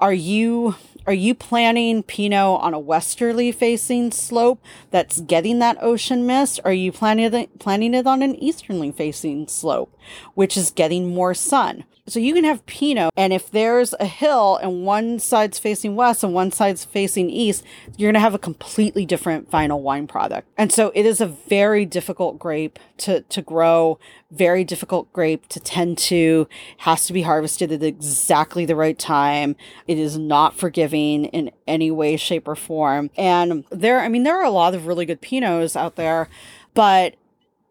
are 0.00 0.12
you 0.12 0.74
are 1.06 1.12
you 1.12 1.34
planning 1.34 2.02
Pinot 2.02 2.60
on 2.60 2.74
a 2.74 2.80
westerly 2.80 3.52
facing 3.52 4.10
slope 4.10 4.60
that's 4.90 5.20
getting 5.20 5.60
that 5.60 5.78
ocean 5.80 6.26
mist? 6.26 6.58
Or 6.64 6.72
are 6.72 6.74
you 6.74 6.90
planning 6.90 7.32
it, 7.32 7.58
planning 7.60 7.94
it 7.94 8.08
on 8.08 8.22
an 8.22 8.34
easterly 8.42 8.90
facing 8.90 9.46
slope, 9.46 9.96
which 10.34 10.56
is 10.56 10.72
getting 10.72 11.14
more 11.14 11.32
sun? 11.32 11.84
So 12.08 12.20
you 12.20 12.34
can 12.34 12.44
have 12.44 12.64
Pinot, 12.66 13.10
and 13.16 13.32
if 13.32 13.50
there's 13.50 13.92
a 13.98 14.06
hill 14.06 14.56
and 14.62 14.84
one 14.84 15.18
side's 15.18 15.58
facing 15.58 15.96
west 15.96 16.22
and 16.22 16.32
one 16.32 16.52
side's 16.52 16.84
facing 16.84 17.30
east, 17.30 17.64
you're 17.96 18.06
going 18.06 18.14
to 18.14 18.20
have 18.20 18.34
a 18.34 18.38
completely 18.38 19.04
different 19.04 19.50
final 19.50 19.82
wine 19.82 20.06
product. 20.06 20.46
And 20.56 20.70
so 20.70 20.92
it 20.94 21.04
is 21.04 21.20
a 21.20 21.26
very 21.26 21.84
difficult 21.84 22.38
grape 22.38 22.78
to, 22.98 23.22
to 23.22 23.42
grow, 23.42 23.98
very 24.30 24.62
difficult 24.62 25.12
grape 25.12 25.48
to 25.48 25.58
tend 25.58 25.98
to, 25.98 26.48
has 26.78 27.06
to 27.06 27.12
be 27.12 27.22
harvested 27.22 27.72
at 27.72 27.82
exactly 27.82 28.64
the 28.64 28.76
right 28.76 28.96
time. 28.98 29.56
It 29.88 29.98
is 29.98 30.16
not 30.16 30.54
forgiving 30.54 31.24
in 31.26 31.50
any 31.66 31.90
way, 31.90 32.16
shape, 32.16 32.46
or 32.46 32.54
form. 32.54 33.10
And 33.16 33.64
there, 33.70 33.98
I 33.98 34.08
mean, 34.08 34.22
there 34.22 34.38
are 34.38 34.44
a 34.44 34.50
lot 34.50 34.76
of 34.76 34.86
really 34.86 35.06
good 35.06 35.20
Pinots 35.20 35.74
out 35.74 35.96
there, 35.96 36.28
but 36.72 37.16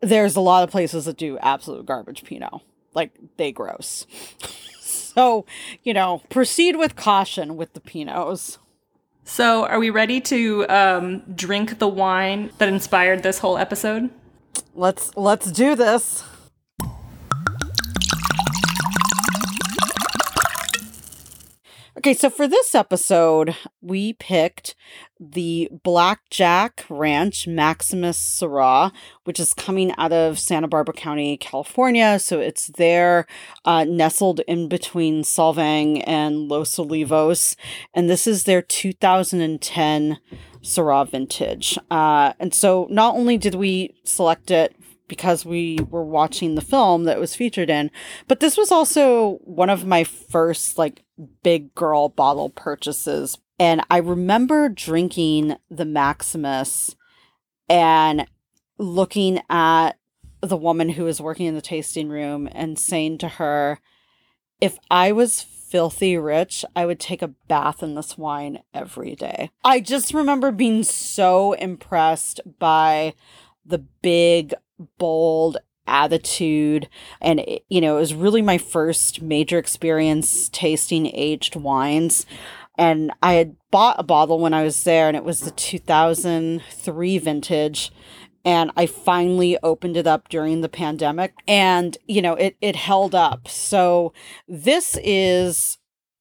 there's 0.02 0.36
a 0.36 0.42
lot 0.42 0.64
of 0.64 0.72
places 0.72 1.06
that 1.06 1.16
do 1.16 1.38
absolute 1.38 1.86
garbage 1.86 2.26
Pinot 2.26 2.62
like 2.96 3.12
they 3.38 3.52
gross. 3.52 4.08
so, 4.80 5.46
you 5.84 5.94
know, 5.94 6.22
proceed 6.30 6.78
with 6.78 6.96
caution 6.96 7.58
with 7.58 7.74
the 7.74 7.80
Pinots. 7.80 8.58
So, 9.24 9.66
are 9.66 9.80
we 9.80 9.90
ready 9.90 10.22
to 10.22 10.68
um, 10.70 11.20
drink 11.34 11.80
the 11.80 11.88
wine 11.88 12.52
that 12.60 12.70
inspired 12.70 13.24
this 13.24 13.40
whole 13.40 13.58
episode? 13.58 14.12
Let's 14.76 15.16
let's 15.16 15.52
do 15.52 15.76
this. 15.76 16.24
Okay, 22.06 22.14
so 22.14 22.30
for 22.30 22.48
this 22.48 22.76
episode, 22.76 23.56
we 23.82 24.14
picked 24.14 24.76
the 25.20 25.68
Blackjack 25.72 26.86
Ranch 26.88 27.48
Maximus 27.48 28.20
Syrah, 28.20 28.92
which 29.24 29.40
is 29.40 29.56
coming 29.56 29.92
out 29.98 30.14
of 30.14 30.38
Santa 30.38 30.68
Barbara 30.68 30.94
County, 30.94 31.36
California. 31.36 32.20
So 32.20 32.40
it's 32.40 32.68
there, 32.68 33.26
uh, 33.66 33.86
nestled 33.86 34.42
in 34.42 34.70
between 34.70 35.24
Solvang 35.24 36.04
and 36.06 36.48
Los 36.48 36.76
Olivos. 36.76 37.56
And 37.96 38.08
this 38.08 38.28
is 38.28 38.44
their 38.44 38.62
2010 38.62 40.20
Syrah 40.62 41.10
vintage. 41.10 41.76
Uh, 41.90 42.34
and 42.40 42.54
so 42.54 42.86
not 42.92 43.16
only 43.16 43.40
did 43.40 43.56
we 43.56 43.96
select 44.04 44.52
it 44.52 44.76
because 45.08 45.46
we 45.46 45.80
were 45.90 46.04
watching 46.04 46.56
the 46.56 46.62
film 46.62 47.04
that 47.06 47.20
was 47.20 47.36
featured 47.36 47.70
in. 47.70 47.92
But 48.28 48.40
this 48.40 48.58
was 48.58 48.72
also 48.72 49.40
one 49.44 49.70
of 49.70 49.86
my 49.86 50.04
first 50.04 50.78
like 50.78 51.04
big 51.44 51.74
girl 51.76 52.10
bottle 52.10 52.50
purchases. 52.50 53.38
And 53.60 53.82
I 53.90 53.98
remember 53.98 54.70
drinking 54.70 55.56
the 55.70 55.86
Maximus 55.86 56.96
and 57.70 58.28
looking 58.78 59.42
at 59.50 59.94
the 60.42 60.58
woman 60.58 60.90
who 60.90 61.06
was 61.06 61.22
working 61.22 61.46
in 61.46 61.56
the 61.56 61.62
tasting 61.62 62.10
room 62.10 62.50
and 62.52 62.78
saying 62.78 63.18
to 63.20 63.28
her, 63.28 63.80
if 64.62 64.78
I 64.90 65.12
was 65.12 65.42
filthy 65.42 66.18
rich, 66.18 66.64
I 66.76 66.86
would 66.86 67.00
take 67.00 67.22
a 67.22 67.28
bath 67.28 67.82
in 67.82 67.96
this 67.96 68.18
wine 68.18 68.60
every 68.74 69.16
day. 69.16 69.52
I 69.64 69.80
just 69.80 70.14
remember 70.14 70.52
being 70.52 70.84
so 70.84 71.54
impressed 71.54 72.40
by 72.60 73.14
the 73.66 73.80
big 73.80 74.54
bold 74.98 75.58
attitude. 75.88 76.90
And 77.22 77.40
it, 77.42 77.66
you 77.70 77.82
know 77.82 77.98
it 77.98 78.02
was 78.02 78.14
really 78.14 78.42
my 78.42 78.58
first 78.58 79.22
major 79.22 79.58
experience 79.58 80.50
tasting 80.50 81.08
aged 81.08 81.56
wines. 81.56 82.26
And 82.78 83.12
i 83.22 83.34
had 83.34 83.56
bought 83.72 84.00
a 84.00 84.04
bottle 84.04 84.40
when 84.40 84.54
i 84.54 84.64
was 84.64 84.84
there 84.84 85.08
and 85.08 85.16
it 85.16 85.24
was 85.24 85.42
the 85.42 85.52
2003 85.52 87.18
vintage. 87.18 87.92
And 88.44 88.72
i 88.76 88.86
finally 88.86 89.58
opened 89.64 89.98
it 89.98 90.08
up 90.08 90.30
during 90.30 90.62
the 90.62 90.70
pandemic 90.70 91.34
and 91.48 91.98
you 92.08 92.22
know 92.22 92.34
it 92.34 92.58
it 92.62 92.76
held 92.76 93.16
up. 93.16 93.48
So 93.48 94.14
this 94.48 94.98
is 95.04 95.78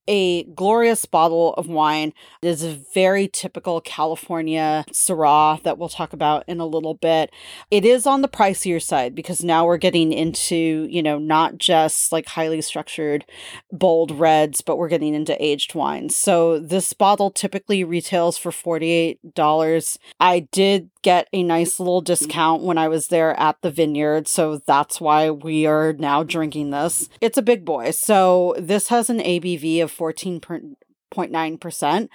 a 0.06 0.44
glorious 0.44 1.04
bottle 1.04 1.54
of 1.54 1.68
wine. 1.68 2.12
It 2.42 2.48
is 2.48 2.62
a 2.62 2.78
very 2.94 3.28
typical 3.28 3.80
California 3.80 4.84
Syrah 4.90 5.62
that 5.62 5.78
we'll 5.78 5.88
talk 5.88 6.12
about 6.12 6.44
in 6.46 6.60
a 6.60 6.66
little 6.66 6.94
bit. 6.94 7.30
It 7.70 7.84
is 7.84 8.06
on 8.06 8.22
the 8.22 8.28
pricier 8.28 8.82
side 8.82 9.14
because 9.14 9.42
now 9.42 9.66
we're 9.66 9.76
getting 9.76 10.12
into, 10.12 10.86
you 10.90 11.02
know, 11.02 11.18
not 11.18 11.58
just 11.58 12.12
like 12.12 12.26
highly 12.26 12.60
structured 12.60 13.24
bold 13.72 14.10
reds, 14.10 14.60
but 14.60 14.76
we're 14.76 14.88
getting 14.88 15.14
into 15.14 15.42
aged 15.42 15.74
wines. 15.74 16.16
So 16.16 16.58
this 16.58 16.92
bottle 16.92 17.30
typically 17.30 17.84
retails 17.84 18.36
for 18.36 18.50
$48. 18.50 19.98
I 20.20 20.40
did 20.52 20.90
get 21.04 21.28
a 21.32 21.40
mm-hmm. 21.40 21.48
nice 21.48 21.78
little 21.78 22.00
mm-hmm. 22.00 22.06
discount 22.06 22.62
when 22.62 22.78
I 22.78 22.88
was 22.88 23.08
there 23.08 23.38
at 23.38 23.62
the 23.62 23.70
vineyard. 23.70 24.26
So 24.26 24.60
that's 24.66 25.00
why 25.00 25.30
we 25.30 25.66
are 25.66 25.92
now 25.92 26.24
drinking 26.24 26.70
this. 26.70 27.08
It's 27.20 27.38
a 27.38 27.42
big 27.42 27.64
boy. 27.64 27.92
So 27.92 28.56
this 28.58 28.88
has 28.88 29.08
an 29.08 29.20
ABV 29.20 29.80
of 29.82 29.92
14.9%. 29.92 32.08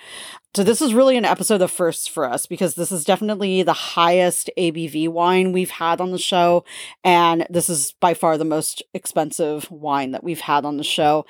So 0.56 0.64
this 0.64 0.82
is 0.82 0.94
really 0.94 1.16
an 1.16 1.26
episode 1.26 1.62
of 1.62 1.72
firsts 1.72 2.08
for 2.08 2.26
us 2.26 2.48
because 2.48 2.76
this 2.76 2.92
is 2.92 3.06
definitely 3.06 3.64
the 3.64 3.72
highest 3.72 4.50
ABV 4.58 5.08
wine 5.08 5.54
we've 5.54 5.70
had 5.70 6.02
on 6.02 6.12
the 6.12 6.18
show. 6.18 6.66
And 7.04 7.48
this 7.50 7.70
is 7.70 7.94
by 8.02 8.14
far 8.14 8.38
the 8.38 8.44
most 8.44 8.84
expensive 8.94 9.72
wine 9.72 10.12
that 10.12 10.24
we've 10.24 10.42
had 10.42 10.66
on 10.66 10.76
the 10.78 10.84
show. 10.84 11.26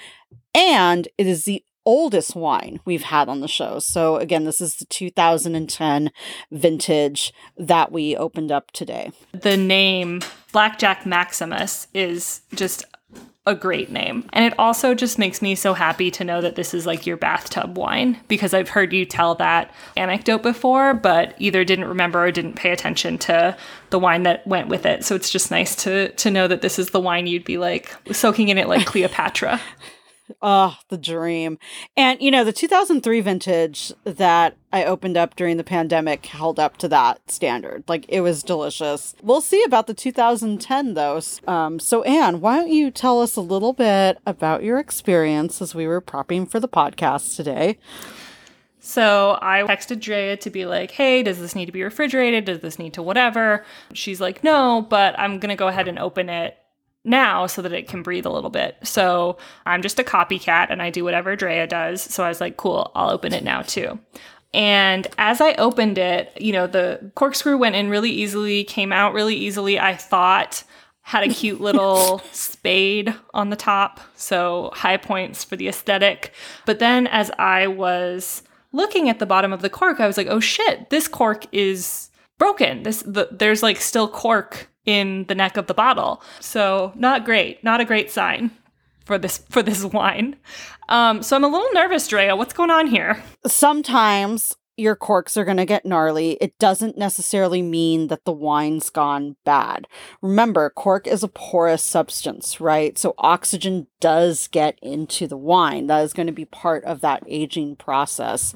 And 0.55 1.07
it 1.17 1.27
is 1.27 1.45
the 1.45 1.63
oldest 1.85 2.35
wine 2.35 2.79
we've 2.85 3.03
had 3.03 3.29
on 3.29 3.39
the 3.41 3.47
show. 3.47 3.79
So 3.79 4.17
again, 4.17 4.43
this 4.45 4.61
is 4.61 4.75
the 4.75 4.85
2010 4.85 6.11
vintage 6.51 7.33
that 7.57 7.91
we 7.91 8.15
opened 8.15 8.51
up 8.51 8.71
today. 8.71 9.11
The 9.31 9.57
name 9.57 10.21
Blackjack 10.51 11.05
Maximus 11.05 11.87
is 11.93 12.41
just 12.53 12.85
a 13.45 13.55
great 13.55 13.89
name. 13.89 14.29
And 14.31 14.45
it 14.45 14.57
also 14.59 14.93
just 14.93 15.17
makes 15.17 15.41
me 15.41 15.55
so 15.55 15.73
happy 15.73 16.11
to 16.11 16.23
know 16.23 16.39
that 16.39 16.55
this 16.55 16.73
is 16.73 16.85
like 16.85 17.07
your 17.07 17.17
bathtub 17.17 17.77
wine 17.77 18.19
because 18.27 18.53
I've 18.53 18.69
heard 18.69 18.93
you 18.93 19.05
tell 19.05 19.33
that 19.35 19.73
anecdote 19.97 20.43
before, 20.43 20.93
but 20.93 21.33
either 21.39 21.63
didn't 21.63 21.85
remember 21.85 22.23
or 22.23 22.31
didn't 22.31 22.53
pay 22.53 22.69
attention 22.69 23.17
to 23.19 23.57
the 23.89 23.97
wine 23.97 24.23
that 24.23 24.45
went 24.45 24.67
with 24.67 24.85
it. 24.85 25.03
So 25.03 25.15
it's 25.15 25.31
just 25.31 25.49
nice 25.49 25.75
to 25.77 26.09
to 26.09 26.29
know 26.29 26.47
that 26.47 26.61
this 26.61 26.77
is 26.77 26.91
the 26.91 26.99
wine 26.99 27.25
you'd 27.25 27.43
be 27.43 27.57
like 27.57 27.95
soaking 28.11 28.49
in 28.49 28.59
it 28.59 28.67
like 28.67 28.85
Cleopatra. 28.85 29.59
Oh, 30.41 30.77
the 30.89 30.97
dream. 30.97 31.57
And, 31.97 32.21
you 32.21 32.31
know, 32.31 32.43
the 32.43 32.53
2003 32.53 33.21
vintage 33.21 33.93
that 34.03 34.55
I 34.71 34.83
opened 34.83 35.17
up 35.17 35.35
during 35.35 35.57
the 35.57 35.63
pandemic 35.63 36.25
held 36.25 36.59
up 36.59 36.77
to 36.77 36.87
that 36.89 37.29
standard. 37.29 37.83
Like, 37.87 38.05
it 38.07 38.21
was 38.21 38.43
delicious. 38.43 39.15
We'll 39.21 39.41
see 39.41 39.63
about 39.63 39.87
the 39.87 39.93
2010, 39.93 40.93
though. 40.93 41.21
Um, 41.47 41.79
so, 41.79 42.03
Anne, 42.03 42.41
why 42.41 42.57
don't 42.57 42.71
you 42.71 42.91
tell 42.91 43.21
us 43.21 43.35
a 43.35 43.41
little 43.41 43.73
bit 43.73 44.19
about 44.25 44.63
your 44.63 44.79
experience 44.79 45.61
as 45.61 45.73
we 45.73 45.87
were 45.87 46.01
prepping 46.01 46.49
for 46.49 46.59
the 46.59 46.67
podcast 46.67 47.35
today? 47.35 47.77
So 48.81 49.37
I 49.41 49.63
texted 49.63 49.99
Drea 49.99 50.37
to 50.37 50.49
be 50.49 50.65
like, 50.65 50.91
hey, 50.91 51.21
does 51.21 51.39
this 51.39 51.53
need 51.55 51.65
to 51.65 51.71
be 51.71 51.83
refrigerated? 51.83 52.45
Does 52.45 52.59
this 52.59 52.79
need 52.79 52.93
to 52.93 53.03
whatever? 53.03 53.65
She's 53.93 54.21
like, 54.21 54.43
no, 54.43 54.85
but 54.89 55.19
I'm 55.19 55.39
going 55.39 55.49
to 55.49 55.55
go 55.55 55.67
ahead 55.67 55.87
and 55.87 55.99
open 55.99 56.29
it 56.29 56.57
now 57.03 57.47
so 57.47 57.61
that 57.61 57.73
it 57.73 57.87
can 57.87 58.03
breathe 58.03 58.25
a 58.25 58.31
little 58.31 58.49
bit. 58.49 58.77
So 58.83 59.37
I'm 59.65 59.81
just 59.81 59.99
a 59.99 60.03
copycat 60.03 60.67
and 60.69 60.81
I 60.81 60.89
do 60.89 61.03
whatever 61.03 61.35
Drea 61.35 61.67
does. 61.67 62.01
So 62.01 62.23
I 62.23 62.29
was 62.29 62.41
like, 62.41 62.57
cool, 62.57 62.91
I'll 62.95 63.09
open 63.09 63.33
it 63.33 63.43
now 63.43 63.61
too. 63.61 63.99
And 64.53 65.07
as 65.17 65.41
I 65.41 65.53
opened 65.53 65.97
it, 65.97 66.35
you 66.39 66.51
know, 66.51 66.67
the 66.67 67.11
corkscrew 67.15 67.57
went 67.57 67.75
in 67.75 67.89
really 67.89 68.09
easily, 68.09 68.63
came 68.63 68.91
out 68.91 69.13
really 69.13 69.35
easily. 69.35 69.79
I 69.79 69.95
thought 69.95 70.63
had 71.01 71.23
a 71.23 71.33
cute 71.33 71.61
little 71.61 72.19
spade 72.31 73.15
on 73.33 73.49
the 73.49 73.55
top. 73.55 73.99
So 74.15 74.71
high 74.73 74.97
points 74.97 75.43
for 75.43 75.55
the 75.55 75.67
aesthetic. 75.67 76.33
But 76.65 76.79
then 76.79 77.07
as 77.07 77.31
I 77.39 77.67
was 77.67 78.43
looking 78.71 79.09
at 79.09 79.19
the 79.19 79.25
bottom 79.25 79.53
of 79.53 79.61
the 79.61 79.69
cork, 79.69 79.99
I 79.99 80.07
was 80.07 80.17
like, 80.17 80.27
oh 80.27 80.39
shit, 80.39 80.89
this 80.89 81.07
cork 81.07 81.45
is 81.51 82.09
broken. 82.37 82.83
This 82.83 83.03
the, 83.03 83.27
there's 83.31 83.63
like 83.63 83.77
still 83.77 84.07
cork 84.07 84.69
in 84.89 85.25
the 85.25 85.35
neck 85.35 85.55
of 85.55 85.67
the 85.67 85.73
bottle. 85.73 86.23
So 86.39 86.91
not 86.95 87.23
great, 87.23 87.63
not 87.63 87.79
a 87.79 87.85
great 87.85 88.09
sign 88.09 88.49
for 89.05 89.19
this 89.19 89.37
for 89.49 89.61
this 89.61 89.83
wine. 89.99 90.35
Um, 90.89 91.21
so 91.21 91.35
I'm 91.35 91.43
a 91.43 91.47
little 91.47 91.71
nervous, 91.73 92.07
Drea. 92.07 92.35
What's 92.35 92.53
going 92.53 92.71
on 92.71 92.87
here? 92.87 93.23
Sometimes 93.45 94.55
your 94.75 94.95
corks 94.95 95.35
are 95.37 95.45
going 95.45 95.57
to 95.57 95.65
get 95.65 95.85
gnarly. 95.85 96.31
It 96.41 96.57
doesn't 96.57 96.97
necessarily 96.97 97.61
mean 97.61 98.07
that 98.07 98.23
the 98.23 98.31
wine's 98.31 98.89
gone 98.89 99.35
bad. 99.43 99.87
Remember, 100.21 100.69
cork 100.69 101.05
is 101.05 101.21
a 101.21 101.27
porous 101.27 101.83
substance, 101.83 102.61
right? 102.61 102.97
So 102.97 103.13
oxygen 103.17 103.87
does 103.99 104.47
get 104.47 104.79
into 104.81 105.27
the 105.27 105.37
wine. 105.37 105.87
That 105.87 106.03
is 106.03 106.13
going 106.13 106.27
to 106.27 106.33
be 106.33 106.45
part 106.45 106.85
of 106.85 107.01
that 107.01 107.23
aging 107.27 107.75
process 107.75 108.55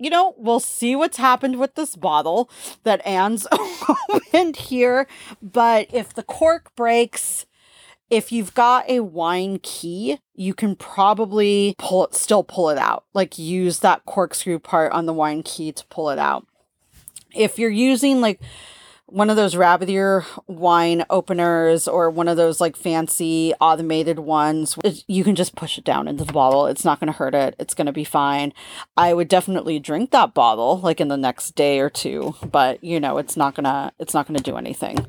you 0.00 0.08
know, 0.08 0.34
we'll 0.38 0.60
see 0.60 0.96
what's 0.96 1.18
happened 1.18 1.60
with 1.60 1.74
this 1.74 1.94
bottle 1.94 2.50
that 2.84 3.06
Anne's 3.06 3.46
opened 4.08 4.56
here. 4.56 5.06
But 5.42 5.88
if 5.92 6.14
the 6.14 6.22
cork 6.22 6.74
breaks, 6.74 7.44
if 8.08 8.32
you've 8.32 8.54
got 8.54 8.88
a 8.88 9.00
wine 9.00 9.60
key, 9.62 10.18
you 10.34 10.54
can 10.54 10.74
probably 10.74 11.74
pull 11.78 12.06
it, 12.06 12.14
still 12.14 12.42
pull 12.42 12.70
it 12.70 12.78
out. 12.78 13.04
Like 13.12 13.38
use 13.38 13.80
that 13.80 14.06
corkscrew 14.06 14.58
part 14.58 14.92
on 14.92 15.04
the 15.04 15.12
wine 15.12 15.42
key 15.42 15.70
to 15.70 15.86
pull 15.86 16.08
it 16.08 16.18
out. 16.18 16.46
If 17.34 17.58
you're 17.58 17.70
using 17.70 18.22
like 18.22 18.40
one 19.10 19.30
of 19.30 19.36
those 19.36 19.56
rabbit 19.56 19.88
ear 19.88 20.24
wine 20.46 21.04
openers 21.10 21.88
or 21.88 22.10
one 22.10 22.28
of 22.28 22.36
those 22.36 22.60
like 22.60 22.76
fancy 22.76 23.52
automated 23.60 24.18
ones 24.18 24.78
you 25.06 25.24
can 25.24 25.34
just 25.34 25.54
push 25.54 25.78
it 25.78 25.84
down 25.84 26.08
into 26.08 26.24
the 26.24 26.32
bottle. 26.32 26.66
It's 26.66 26.84
not 26.84 27.00
going 27.00 27.12
to 27.12 27.18
hurt 27.18 27.34
it. 27.34 27.54
It's 27.58 27.74
going 27.74 27.86
to 27.86 27.92
be 27.92 28.04
fine. 28.04 28.52
I 28.96 29.12
would 29.14 29.28
definitely 29.28 29.78
drink 29.78 30.10
that 30.10 30.34
bottle 30.34 30.78
like 30.80 31.00
in 31.00 31.08
the 31.08 31.16
next 31.16 31.52
day 31.52 31.80
or 31.80 31.90
two 31.90 32.34
but 32.50 32.82
you 32.82 33.00
know 33.00 33.18
it's 33.18 33.36
not 33.36 33.54
going 33.54 33.64
to 33.64 33.92
it's 33.98 34.14
not 34.14 34.26
going 34.26 34.38
to 34.38 34.42
do 34.42 34.56
anything. 34.56 35.06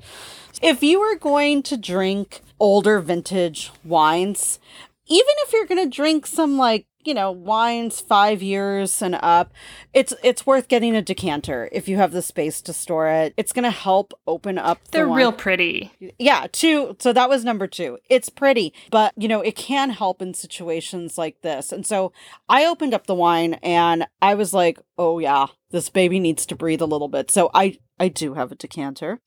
If 0.62 0.84
you 0.84 1.02
are 1.02 1.16
going 1.16 1.64
to 1.64 1.78
drink 1.78 2.42
older 2.60 3.00
vintage 3.00 3.72
wines 3.84 4.60
even 5.08 5.34
if 5.40 5.54
you're 5.54 5.66
going 5.66 5.84
to 5.84 5.96
drink 5.96 6.26
some 6.26 6.58
like 6.58 6.86
you 7.06 7.14
know 7.14 7.32
wines 7.32 8.00
five 8.00 8.42
years 8.42 9.02
and 9.02 9.16
up 9.22 9.54
it's 9.94 10.14
it's 10.24 10.46
worth 10.46 10.68
getting 10.68 10.96
a 10.96 11.02
decanter 11.02 11.70
if 11.72 11.88
you 11.88 11.98
have 11.98 12.12
the 12.12 12.22
space 12.22 12.62
to 12.62 12.74
store 12.74 13.08
it. 13.08 13.34
It's 13.38 13.54
going 13.54 13.64
to 13.64 13.72
help 13.72 14.14
open 14.28 14.58
up 14.58 14.80
they're 14.90 15.06
the 15.06 15.12
real 15.12 15.32
pretty. 15.32 15.92
Yeah 16.18 16.48
two 16.52 16.96
so 17.00 17.14
that 17.14 17.30
was 17.30 17.44
number 17.44 17.68
two. 17.68 17.98
It's 18.10 18.30
pretty 18.30 18.74
but 18.90 19.14
you 19.18 19.28
know 19.28 19.42
it 19.42 19.56
can 19.56 19.90
help 19.90 20.22
in 20.22 20.34
situations 20.34 21.18
like 21.18 21.42
this. 21.42 21.72
And 21.72 21.86
so 21.86 22.12
i 22.50 22.66
opened 22.66 22.94
up 22.94 23.08
the 23.08 23.16
wine 23.16 23.56
and 23.56 24.08
i 24.22 24.34
was 24.36 24.54
like 24.54 24.80
oh 24.98 25.20
yeah 25.20 25.48
this 25.72 25.90
baby 25.90 26.20
needs 26.20 26.46
to 26.46 26.56
breathe 26.56 26.82
a 26.82 26.86
little 26.86 27.08
bit. 27.08 27.32
So 27.32 27.50
I 27.54 27.78
I 28.00 28.08
do 28.08 28.34
have 28.34 28.52
a 28.52 28.56
decanter 28.56 29.20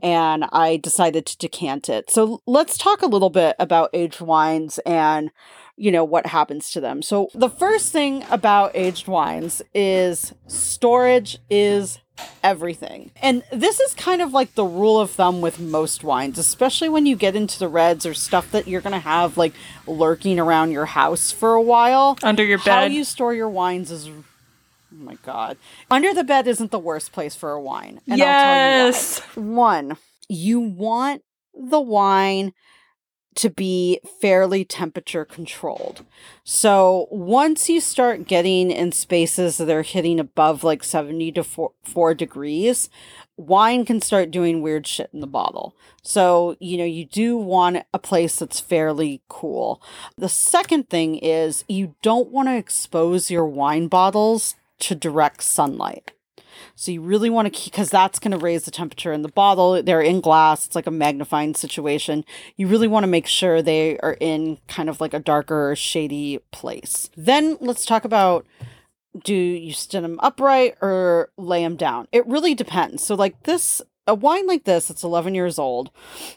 and 0.00 0.44
I 0.52 0.76
decided 0.76 1.26
to 1.26 1.38
decant 1.38 1.88
it. 1.88 2.08
So 2.08 2.40
let's 2.46 2.78
talk 2.78 3.02
a 3.02 3.08
little 3.08 3.30
bit 3.30 3.56
about 3.58 3.90
aged 3.92 4.20
wines 4.20 4.78
and 4.86 5.32
you 5.76 5.90
know 5.90 6.04
what 6.04 6.26
happens 6.26 6.70
to 6.72 6.80
them. 6.80 7.02
So 7.02 7.28
the 7.34 7.48
first 7.48 7.92
thing 7.92 8.24
about 8.30 8.72
aged 8.74 9.08
wines 9.08 9.62
is 9.74 10.32
storage 10.46 11.38
is 11.50 11.98
everything. 12.42 13.10
And 13.22 13.42
this 13.50 13.80
is 13.80 13.94
kind 13.94 14.20
of 14.22 14.32
like 14.32 14.54
the 14.54 14.64
rule 14.64 15.00
of 15.00 15.10
thumb 15.10 15.40
with 15.40 15.58
most 15.58 16.04
wines, 16.04 16.38
especially 16.38 16.88
when 16.88 17.06
you 17.06 17.16
get 17.16 17.34
into 17.34 17.58
the 17.58 17.68
reds 17.68 18.04
or 18.04 18.14
stuff 18.14 18.50
that 18.52 18.68
you're 18.68 18.80
going 18.80 18.92
to 18.92 18.98
have 18.98 19.36
like 19.36 19.54
lurking 19.86 20.38
around 20.38 20.72
your 20.72 20.86
house 20.86 21.32
for 21.32 21.54
a 21.54 21.62
while. 21.62 22.18
Under 22.22 22.44
your 22.44 22.58
bed. 22.58 22.70
How 22.70 22.84
you 22.84 23.04
store 23.04 23.34
your 23.34 23.48
wines 23.48 23.90
is 23.90 24.08
Oh 24.08 25.04
my 25.04 25.16
god. 25.24 25.56
Under 25.90 26.12
the 26.12 26.24
bed 26.24 26.46
isn't 26.46 26.70
the 26.70 26.78
worst 26.78 27.12
place 27.12 27.34
for 27.34 27.52
a 27.52 27.60
wine. 27.60 28.00
And 28.06 28.18
yes. 28.18 29.20
I'll 29.20 29.26
tell 29.26 29.42
you 29.42 29.50
why. 29.50 29.54
One, 29.54 29.96
you 30.28 30.60
want 30.60 31.22
the 31.54 31.80
wine 31.80 32.52
to 33.34 33.50
be 33.50 34.00
fairly 34.20 34.64
temperature 34.64 35.24
controlled. 35.24 36.04
So 36.44 37.08
once 37.10 37.68
you 37.68 37.80
start 37.80 38.26
getting 38.26 38.70
in 38.70 38.92
spaces 38.92 39.56
that 39.56 39.70
are 39.70 39.82
hitting 39.82 40.20
above 40.20 40.64
like 40.64 40.84
70 40.84 41.32
to 41.32 41.44
4, 41.44 41.72
4 41.82 42.14
degrees, 42.14 42.90
wine 43.36 43.84
can 43.84 44.00
start 44.00 44.30
doing 44.30 44.62
weird 44.62 44.86
shit 44.86 45.10
in 45.12 45.20
the 45.20 45.26
bottle. 45.26 45.74
So, 46.02 46.56
you 46.60 46.76
know, 46.76 46.84
you 46.84 47.04
do 47.06 47.36
want 47.36 47.84
a 47.92 47.98
place 47.98 48.36
that's 48.36 48.60
fairly 48.60 49.22
cool. 49.28 49.82
The 50.16 50.28
second 50.28 50.90
thing 50.90 51.16
is 51.16 51.64
you 51.68 51.94
don't 52.02 52.30
want 52.30 52.48
to 52.48 52.56
expose 52.56 53.30
your 53.30 53.46
wine 53.46 53.88
bottles 53.88 54.56
to 54.80 54.94
direct 54.94 55.42
sunlight. 55.42 56.12
So 56.74 56.90
you 56.90 57.00
really 57.00 57.30
want 57.30 57.46
to 57.46 57.50
keep 57.50 57.72
because 57.72 57.90
that's 57.90 58.18
going 58.18 58.32
to 58.32 58.38
raise 58.38 58.64
the 58.64 58.70
temperature 58.70 59.12
in 59.12 59.22
the 59.22 59.28
bottle. 59.28 59.82
They're 59.82 60.00
in 60.00 60.20
glass. 60.20 60.66
It's 60.66 60.74
like 60.74 60.86
a 60.86 60.90
magnifying 60.90 61.54
situation. 61.54 62.24
You 62.56 62.66
really 62.66 62.88
want 62.88 63.04
to 63.04 63.08
make 63.08 63.26
sure 63.26 63.62
they 63.62 63.98
are 63.98 64.16
in 64.20 64.58
kind 64.68 64.88
of 64.88 65.00
like 65.00 65.14
a 65.14 65.18
darker, 65.18 65.74
shady 65.76 66.38
place. 66.50 67.10
Then 67.16 67.56
let's 67.60 67.86
talk 67.86 68.04
about 68.04 68.46
do 69.24 69.34
you 69.34 69.72
stand 69.72 70.04
them 70.04 70.18
upright 70.22 70.76
or 70.80 71.30
lay 71.36 71.62
them 71.62 71.76
down? 71.76 72.08
It 72.12 72.26
really 72.26 72.54
depends. 72.54 73.02
So 73.02 73.14
like 73.14 73.42
this, 73.42 73.82
a 74.06 74.14
wine 74.14 74.46
like 74.46 74.64
this, 74.64 74.88
that's 74.88 75.04
11 75.04 75.34
years 75.34 75.58
old. 75.58 75.90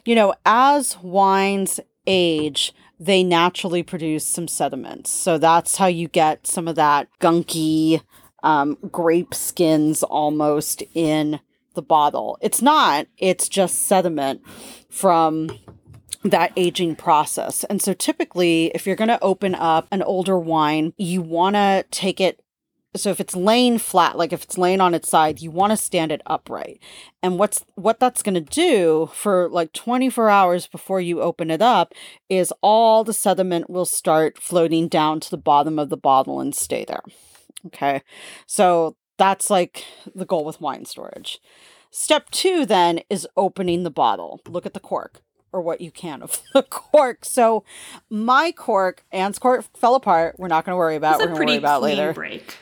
You 0.04 0.14
know, 0.14 0.34
as 0.44 0.98
wines 1.02 1.80
age, 2.06 2.74
they 2.98 3.22
naturally 3.22 3.82
produce 3.82 4.26
some 4.26 4.48
sediments. 4.48 5.10
So 5.10 5.38
that's 5.38 5.76
how 5.76 5.86
you 5.86 6.08
get 6.08 6.46
some 6.46 6.68
of 6.68 6.76
that 6.76 7.08
gunky 7.20 8.02
um, 8.42 8.78
grape 8.90 9.34
skins 9.34 10.02
almost 10.02 10.82
in 10.94 11.40
the 11.74 11.82
bottle. 11.82 12.38
It's 12.40 12.60
not, 12.60 13.06
it's 13.18 13.48
just 13.48 13.86
sediment 13.86 14.42
from 14.88 15.50
that 16.30 16.52
aging 16.56 16.96
process. 16.96 17.64
And 17.64 17.80
so 17.80 17.92
typically, 17.92 18.72
if 18.74 18.86
you're 18.86 18.96
going 18.96 19.08
to 19.08 19.22
open 19.22 19.54
up 19.54 19.86
an 19.92 20.02
older 20.02 20.38
wine, 20.38 20.92
you 20.96 21.22
want 21.22 21.54
to 21.54 21.84
take 21.90 22.20
it. 22.20 22.40
So 22.96 23.10
if 23.10 23.20
it's 23.20 23.36
laying 23.36 23.78
flat, 23.78 24.16
like 24.16 24.32
if 24.32 24.42
it's 24.42 24.56
laying 24.56 24.80
on 24.80 24.94
its 24.94 25.08
side, 25.08 25.42
you 25.42 25.50
want 25.50 25.70
to 25.70 25.76
stand 25.76 26.10
it 26.10 26.22
upright. 26.24 26.80
And 27.22 27.38
what's 27.38 27.62
what 27.74 28.00
that's 28.00 28.22
going 28.22 28.34
to 28.34 28.40
do 28.40 29.10
for 29.12 29.50
like 29.50 29.74
24 29.74 30.30
hours 30.30 30.66
before 30.66 31.00
you 31.00 31.20
open 31.20 31.50
it 31.50 31.60
up 31.60 31.92
is 32.30 32.54
all 32.62 33.04
the 33.04 33.12
sediment 33.12 33.68
will 33.68 33.84
start 33.84 34.38
floating 34.38 34.88
down 34.88 35.20
to 35.20 35.30
the 35.30 35.36
bottom 35.36 35.78
of 35.78 35.90
the 35.90 35.96
bottle 35.98 36.40
and 36.40 36.54
stay 36.54 36.86
there. 36.86 37.02
Okay. 37.66 38.02
So 38.46 38.96
that's 39.18 39.50
like 39.50 39.84
the 40.14 40.26
goal 40.26 40.44
with 40.44 40.60
wine 40.60 40.84
storage. 40.84 41.40
Step 41.90 42.30
two 42.30 42.66
then 42.66 43.00
is 43.08 43.26
opening 43.36 43.82
the 43.82 43.90
bottle. 43.90 44.40
Look 44.48 44.66
at 44.66 44.74
the 44.74 44.80
cork 44.80 45.22
or 45.52 45.60
what 45.60 45.80
you 45.80 45.90
can 45.90 46.22
of 46.22 46.42
the 46.52 46.62
cork. 46.62 47.24
So 47.24 47.64
my 48.10 48.52
cork, 48.52 49.04
Anne's 49.12 49.38
cork 49.38 49.64
fell 49.76 49.94
apart. 49.94 50.36
We're 50.38 50.48
not 50.48 50.64
going 50.64 50.74
to 50.74 50.76
worry 50.78 50.96
about. 50.96 51.18
We're 51.18 51.26
going 51.26 51.40
to 51.40 51.44
worry 51.46 51.56
about 51.56 51.82
later. 51.82 52.12
break. 52.12 52.56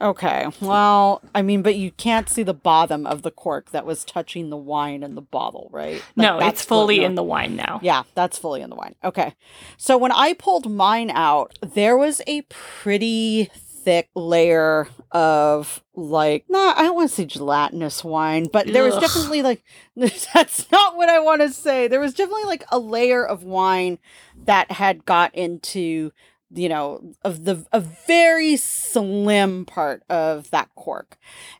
Okay. 0.00 0.46
Well, 0.60 1.22
I 1.34 1.42
mean, 1.42 1.62
but 1.62 1.76
you 1.76 1.90
can't 1.92 2.28
see 2.28 2.42
the 2.42 2.54
bottom 2.54 3.06
of 3.06 3.22
the 3.22 3.30
cork 3.30 3.70
that 3.70 3.86
was 3.86 4.04
touching 4.04 4.50
the 4.50 4.56
wine 4.56 5.02
in 5.02 5.14
the 5.14 5.22
bottle, 5.22 5.68
right? 5.72 6.02
Like, 6.14 6.16
no, 6.16 6.38
it's 6.46 6.62
fully 6.64 7.02
in 7.02 7.14
the 7.14 7.22
wine 7.22 7.56
now. 7.56 7.80
yeah, 7.82 8.02
that's 8.14 8.38
fully 8.38 8.60
in 8.60 8.70
the 8.70 8.76
wine. 8.76 8.94
Okay. 9.02 9.34
So 9.76 9.96
when 9.96 10.12
I 10.12 10.34
pulled 10.34 10.70
mine 10.70 11.10
out, 11.10 11.58
there 11.62 11.96
was 11.96 12.20
a 12.26 12.42
pretty 12.42 13.50
thick 13.88 14.10
layer 14.14 14.86
of 15.12 15.82
like, 15.94 16.44
no, 16.50 16.74
I 16.76 16.82
don't 16.82 16.94
want 16.94 17.08
to 17.08 17.14
say 17.14 17.24
gelatinous 17.24 18.04
wine, 18.04 18.46
but 18.52 18.66
there 18.66 18.84
was 18.84 18.96
Ugh. 18.96 19.00
definitely 19.00 19.40
like, 19.40 19.64
that's 19.96 20.70
not 20.70 20.94
what 20.94 21.08
I 21.08 21.20
want 21.20 21.40
to 21.40 21.48
say. 21.48 21.88
There 21.88 21.98
was 21.98 22.12
definitely 22.12 22.44
like 22.44 22.66
a 22.68 22.78
layer 22.78 23.24
of 23.26 23.44
wine 23.44 23.98
that 24.44 24.72
had 24.72 25.06
got 25.06 25.34
into, 25.34 26.12
you 26.50 26.68
know, 26.68 27.14
of 27.24 27.44
the, 27.44 27.66
a 27.72 27.80
very 27.80 28.56
slim 28.56 29.64
part 29.66 30.02
of 30.08 30.50
that 30.50 30.68
cork. 30.74 31.18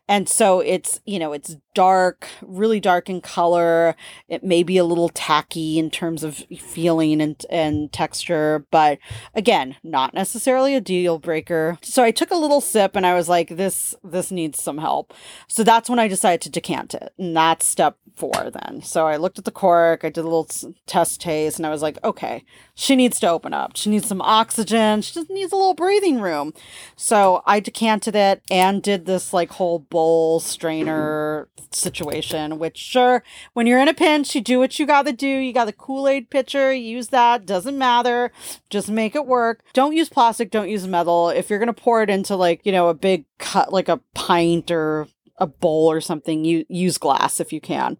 And 0.09 0.29
so 0.29 0.61
it's, 0.61 1.01
you 1.05 1.18
know, 1.18 1.33
it's 1.33 1.57
dark, 1.74 2.27
really 2.40 2.81
dark 2.81 3.11
in 3.11 3.20
color. 3.20 3.94
It 4.29 4.42
may 4.42 4.62
be 4.62 4.79
a 4.79 4.85
little 4.85 5.11
tacky 5.11 5.79
in 5.79 5.90
terms 5.90 6.24
of 6.24 6.42
feeling 6.59 7.20
and, 7.20 7.44
and 7.51 7.92
texture, 7.92 8.66
but 8.70 8.98
again, 9.35 9.77
not 9.83 10.14
necessarily 10.14 10.74
a 10.74 10.81
deal 10.81 11.18
breaker. 11.18 11.77
So 11.83 12.03
I 12.03 12.11
took 12.11 12.31
a 12.31 12.37
little 12.37 12.62
sip 12.62 12.96
and 12.96 13.07
I 13.07 13.14
was 13.14 13.29
like, 13.29 13.51
this, 13.51 13.94
this 14.03 14.31
needs 14.31 14.61
some 14.61 14.79
help. 14.79 15.12
So 15.48 15.62
that's 15.62 15.90
when 15.90 15.98
I 15.98 16.09
decided 16.09 16.40
to 16.42 16.51
decant 16.51 16.94
it. 16.94 17.12
And 17.18 17.37
that's 17.37 17.66
step 17.66 17.98
four 18.16 18.51
then. 18.51 18.81
So 18.83 19.07
I 19.07 19.16
looked 19.16 19.38
at 19.38 19.44
the 19.44 19.51
cork, 19.51 20.05
I 20.05 20.09
did 20.09 20.22
a 20.22 20.24
little 20.24 20.48
test 20.87 21.20
taste, 21.20 21.59
and 21.59 21.66
I 21.66 21.70
was 21.70 21.83
like, 21.83 22.03
okay, 22.03 22.44
she 22.74 22.96
needs 22.96 23.20
to 23.20 23.29
open 23.29 23.53
up. 23.53 23.77
She 23.77 23.90
needs 23.90 24.09
some 24.09 24.22
oxygen. 24.22 24.78
She 25.01 25.14
just 25.14 25.31
needs 25.31 25.53
a 25.53 25.57
little 25.57 25.75
breathing 25.75 26.21
room. 26.21 26.53
So 26.97 27.43
I 27.47 27.61
decanted 27.61 28.14
it 28.14 28.43
and 28.51 28.83
did 28.83 29.07
this 29.07 29.33
like 29.33 29.51
whole 29.51 29.79
bowl 29.79 30.41
strainer 30.41 31.49
situation, 31.71 32.59
which 32.59 32.79
sure, 32.79 33.23
when 33.53 33.67
you're 33.67 33.81
in 33.81 33.88
a 33.88 33.95
pinch, 33.95 34.35
you 34.35 34.41
do 34.41 34.59
what 34.59 34.79
you 34.79 34.87
gotta 34.87 35.12
do. 35.12 35.29
You 35.29 35.53
got 35.53 35.67
the 35.67 35.73
Kool-Aid 35.73 36.31
pitcher, 36.31 36.73
use 36.73 37.09
that, 37.09 37.47
doesn't 37.47 37.77
matter. 37.77 38.33
Just 38.71 38.88
make 38.88 39.14
it 39.14 39.27
work. 39.27 39.62
Don't 39.73 39.97
use 39.97 40.09
plastic, 40.09 40.51
don't 40.51 40.71
use 40.71 40.87
metal. 40.87 41.29
If 41.29 41.51
you're 41.51 41.59
gonna 41.59 41.73
pour 41.73 42.03
it 42.03 42.11
into 42.11 42.37
like, 42.37 42.64
you 42.64 42.73
know, 42.73 42.88
a 42.88 42.95
big 42.95 43.25
cut 43.38 43.73
like 43.73 43.88
a 43.88 44.01
pint 44.14 44.71
or 44.71 45.09
a 45.41 45.47
bowl 45.47 45.91
or 45.91 46.01
something, 46.01 46.45
you 46.45 46.64
use 46.69 46.99
glass 46.99 47.41
if 47.41 47.53
you 47.53 47.61
can. 47.61 47.97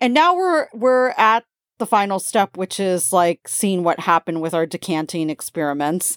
And 0.00 0.14
now 0.14 0.34
we're 0.34 0.68
we're 0.72 1.10
at 1.18 1.44
the 1.78 1.86
final 1.86 2.18
step, 2.18 2.56
which 2.56 2.78
is 2.78 3.12
like 3.12 3.48
seeing 3.48 3.84
what 3.84 4.00
happened 4.00 4.40
with 4.40 4.54
our 4.54 4.66
decanting 4.66 5.30
experiments 5.30 6.16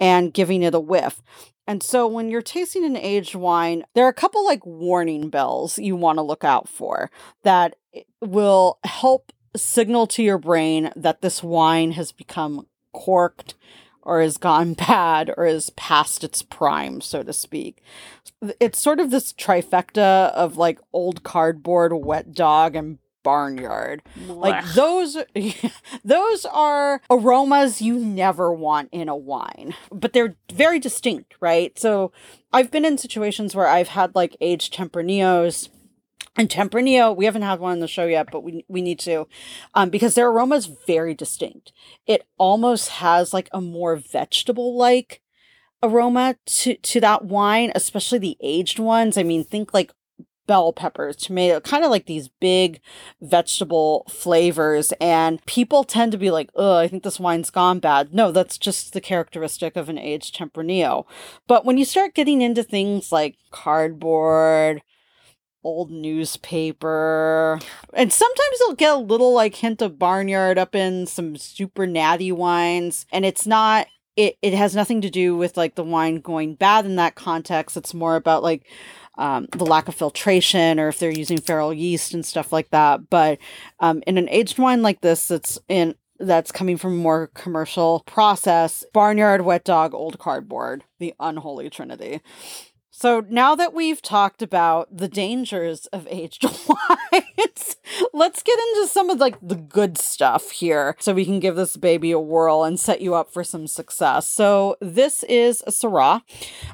and 0.00 0.34
giving 0.34 0.62
it 0.62 0.74
a 0.74 0.80
whiff. 0.80 1.22
And 1.66 1.82
so 1.82 2.08
when 2.08 2.28
you're 2.28 2.42
tasting 2.42 2.84
an 2.84 2.96
aged 2.96 3.34
wine, 3.34 3.84
there 3.94 4.04
are 4.04 4.10
a 4.10 4.14
couple 4.14 4.44
like 4.44 4.66
warning 4.66 5.30
bells 5.30 5.78
you 5.78 5.94
want 5.94 6.18
to 6.18 6.22
look 6.22 6.44
out 6.44 6.68
for 6.68 7.10
that 7.44 7.76
will 8.20 8.78
help 8.84 9.32
signal 9.54 10.06
to 10.08 10.22
your 10.22 10.38
brain 10.38 10.90
that 10.96 11.20
this 11.20 11.42
wine 11.42 11.92
has 11.92 12.10
become 12.10 12.66
corked 12.92 13.54
or 14.02 14.20
has 14.20 14.36
gone 14.36 14.74
bad 14.74 15.32
or 15.36 15.46
is 15.46 15.70
past 15.70 16.24
its 16.24 16.42
prime, 16.42 17.00
so 17.00 17.22
to 17.22 17.32
speak. 17.32 17.82
It's 18.58 18.80
sort 18.80 18.98
of 18.98 19.10
this 19.10 19.32
trifecta 19.32 20.32
of 20.32 20.56
like 20.56 20.80
old 20.92 21.22
cardboard, 21.22 21.92
wet 21.92 22.32
dog, 22.34 22.74
and 22.74 22.98
barnyard. 23.22 24.02
Like 24.26 24.64
those 24.74 25.16
those 26.04 26.44
are 26.46 27.00
aromas 27.10 27.80
you 27.82 27.98
never 27.98 28.52
want 28.52 28.88
in 28.92 29.08
a 29.08 29.16
wine, 29.16 29.74
but 29.90 30.12
they're 30.12 30.36
very 30.52 30.78
distinct, 30.78 31.34
right? 31.40 31.78
So 31.78 32.12
I've 32.52 32.70
been 32.70 32.84
in 32.84 32.98
situations 32.98 33.54
where 33.54 33.68
I've 33.68 33.88
had 33.88 34.14
like 34.14 34.36
aged 34.40 34.74
Tempranillos 34.74 35.68
and 36.36 36.48
Tempranillo, 36.48 37.14
we 37.14 37.26
haven't 37.26 37.42
had 37.42 37.60
one 37.60 37.72
on 37.72 37.80
the 37.80 37.88
show 37.88 38.06
yet, 38.06 38.28
but 38.32 38.42
we 38.42 38.64
we 38.68 38.80
need 38.80 38.98
to, 39.00 39.26
um, 39.74 39.90
because 39.90 40.14
their 40.14 40.28
aroma 40.28 40.56
is 40.56 40.66
very 40.86 41.14
distinct. 41.14 41.72
It 42.06 42.26
almost 42.38 42.88
has 42.88 43.34
like 43.34 43.50
a 43.52 43.60
more 43.60 43.96
vegetable 43.96 44.76
like 44.76 45.20
aroma 45.82 46.36
to 46.46 46.74
to 46.76 47.00
that 47.00 47.26
wine, 47.26 47.70
especially 47.74 48.18
the 48.18 48.38
aged 48.40 48.78
ones. 48.78 49.18
I 49.18 49.22
mean, 49.24 49.44
think 49.44 49.74
like 49.74 49.92
bell 50.46 50.72
peppers, 50.72 51.16
tomato, 51.16 51.60
kind 51.60 51.84
of 51.84 51.90
like 51.90 52.06
these 52.06 52.28
big 52.28 52.80
vegetable 53.20 54.04
flavors. 54.08 54.92
And 55.00 55.44
people 55.46 55.84
tend 55.84 56.12
to 56.12 56.18
be 56.18 56.30
like, 56.30 56.50
oh, 56.54 56.76
I 56.76 56.88
think 56.88 57.02
this 57.02 57.20
wine's 57.20 57.50
gone 57.50 57.78
bad. 57.78 58.12
No, 58.14 58.32
that's 58.32 58.58
just 58.58 58.92
the 58.92 59.00
characteristic 59.00 59.76
of 59.76 59.88
an 59.88 59.98
aged 59.98 60.36
Tempranillo. 60.36 61.04
But 61.46 61.64
when 61.64 61.78
you 61.78 61.84
start 61.84 62.14
getting 62.14 62.42
into 62.42 62.62
things 62.62 63.12
like 63.12 63.36
cardboard, 63.50 64.82
old 65.64 65.90
newspaper, 65.90 67.60
and 67.92 68.12
sometimes 68.12 68.56
you'll 68.60 68.74
get 68.74 68.94
a 68.94 68.96
little 68.96 69.32
like 69.32 69.54
hint 69.56 69.80
of 69.80 69.98
barnyard 69.98 70.58
up 70.58 70.74
in 70.74 71.06
some 71.06 71.36
super 71.36 71.86
natty 71.86 72.32
wines, 72.32 73.06
and 73.12 73.24
it's 73.24 73.46
not 73.46 73.86
it, 74.16 74.36
it 74.42 74.52
has 74.52 74.74
nothing 74.74 75.00
to 75.00 75.10
do 75.10 75.36
with 75.36 75.56
like 75.56 75.74
the 75.74 75.84
wine 75.84 76.20
going 76.20 76.54
bad 76.54 76.84
in 76.84 76.96
that 76.96 77.14
context. 77.14 77.76
It's 77.76 77.94
more 77.94 78.16
about 78.16 78.42
like 78.42 78.66
um, 79.18 79.46
the 79.52 79.66
lack 79.66 79.88
of 79.88 79.94
filtration 79.94 80.80
or 80.80 80.88
if 80.88 80.98
they're 80.98 81.10
using 81.10 81.38
feral 81.38 81.72
yeast 81.72 82.14
and 82.14 82.24
stuff 82.24 82.52
like 82.52 82.70
that. 82.70 83.10
But 83.10 83.38
um, 83.80 84.02
in 84.06 84.18
an 84.18 84.28
aged 84.28 84.58
wine 84.58 84.82
like 84.82 85.00
this, 85.00 85.28
that's 85.28 85.58
in 85.68 85.94
that's 86.18 86.52
coming 86.52 86.76
from 86.76 86.92
a 86.92 87.02
more 87.02 87.26
commercial 87.34 88.00
process, 88.06 88.84
barnyard, 88.92 89.42
wet 89.42 89.64
dog, 89.64 89.92
old 89.92 90.18
cardboard, 90.18 90.84
the 90.98 91.14
unholy 91.18 91.68
trinity. 91.68 92.20
So 92.94 93.24
now 93.30 93.54
that 93.54 93.72
we've 93.72 94.02
talked 94.02 94.42
about 94.42 94.94
the 94.94 95.08
dangers 95.08 95.86
of 95.86 96.06
aged 96.10 96.44
wines, 96.68 97.76
let's 98.12 98.42
get 98.42 98.58
into 98.58 98.86
some 98.86 99.08
of 99.08 99.18
like 99.18 99.38
the 99.40 99.56
good 99.56 99.96
stuff 99.96 100.50
here 100.50 100.94
so 101.00 101.14
we 101.14 101.24
can 101.24 101.40
give 101.40 101.56
this 101.56 101.78
baby 101.78 102.10
a 102.10 102.20
whirl 102.20 102.64
and 102.64 102.78
set 102.78 103.00
you 103.00 103.14
up 103.14 103.32
for 103.32 103.42
some 103.42 103.66
success. 103.66 104.28
So 104.28 104.76
this 104.82 105.22
is 105.22 105.62
a 105.66 105.70
Syrah. 105.70 106.20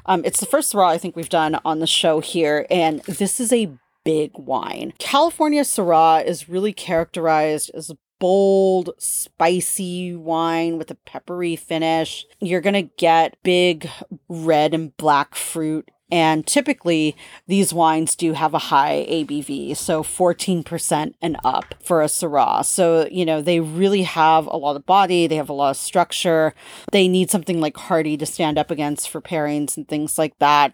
Um, 0.05 0.21
it's 0.25 0.41
the 0.41 0.45
first 0.45 0.73
Syrah 0.73 0.89
I 0.89 0.97
think 0.97 1.15
we've 1.15 1.29
done 1.29 1.57
on 1.63 1.79
the 1.79 1.87
show 1.87 2.19
here, 2.19 2.67
and 2.69 2.99
this 3.03 3.39
is 3.39 3.53
a 3.53 3.71
big 4.03 4.31
wine. 4.35 4.93
California 4.99 5.61
Syrah 5.61 6.25
is 6.25 6.49
really 6.49 6.73
characterized 6.73 7.71
as 7.73 7.89
a 7.89 7.97
bold, 8.19 8.89
spicy 8.97 10.13
wine 10.13 10.77
with 10.77 10.91
a 10.91 10.95
peppery 10.95 11.55
finish. 11.55 12.25
You're 12.41 12.59
going 12.59 12.73
to 12.73 12.93
get 12.97 13.37
big 13.41 13.89
red 14.27 14.73
and 14.73 14.95
black 14.97 15.35
fruit 15.35 15.89
and 16.11 16.45
typically, 16.45 17.15
these 17.47 17.73
wines 17.73 18.15
do 18.15 18.33
have 18.33 18.53
a 18.53 18.59
high 18.59 19.05
ABV, 19.07 19.77
so 19.77 20.01
14% 20.01 21.13
and 21.21 21.37
up 21.43 21.75
for 21.79 22.01
a 22.01 22.05
Syrah. 22.05 22.65
So, 22.65 23.07
you 23.11 23.25
know, 23.25 23.41
they 23.41 23.59
really 23.59 24.03
have 24.03 24.47
a 24.47 24.57
lot 24.57 24.75
of 24.75 24.85
body, 24.85 25.27
they 25.27 25.35
have 25.35 25.49
a 25.49 25.53
lot 25.53 25.71
of 25.71 25.77
structure. 25.77 26.53
They 26.91 27.07
need 27.07 27.29
something 27.29 27.61
like 27.61 27.77
hearty 27.77 28.17
to 28.17 28.25
stand 28.25 28.57
up 28.57 28.71
against 28.71 29.09
for 29.09 29.21
pairings 29.21 29.77
and 29.77 29.87
things 29.87 30.17
like 30.17 30.37
that. 30.39 30.73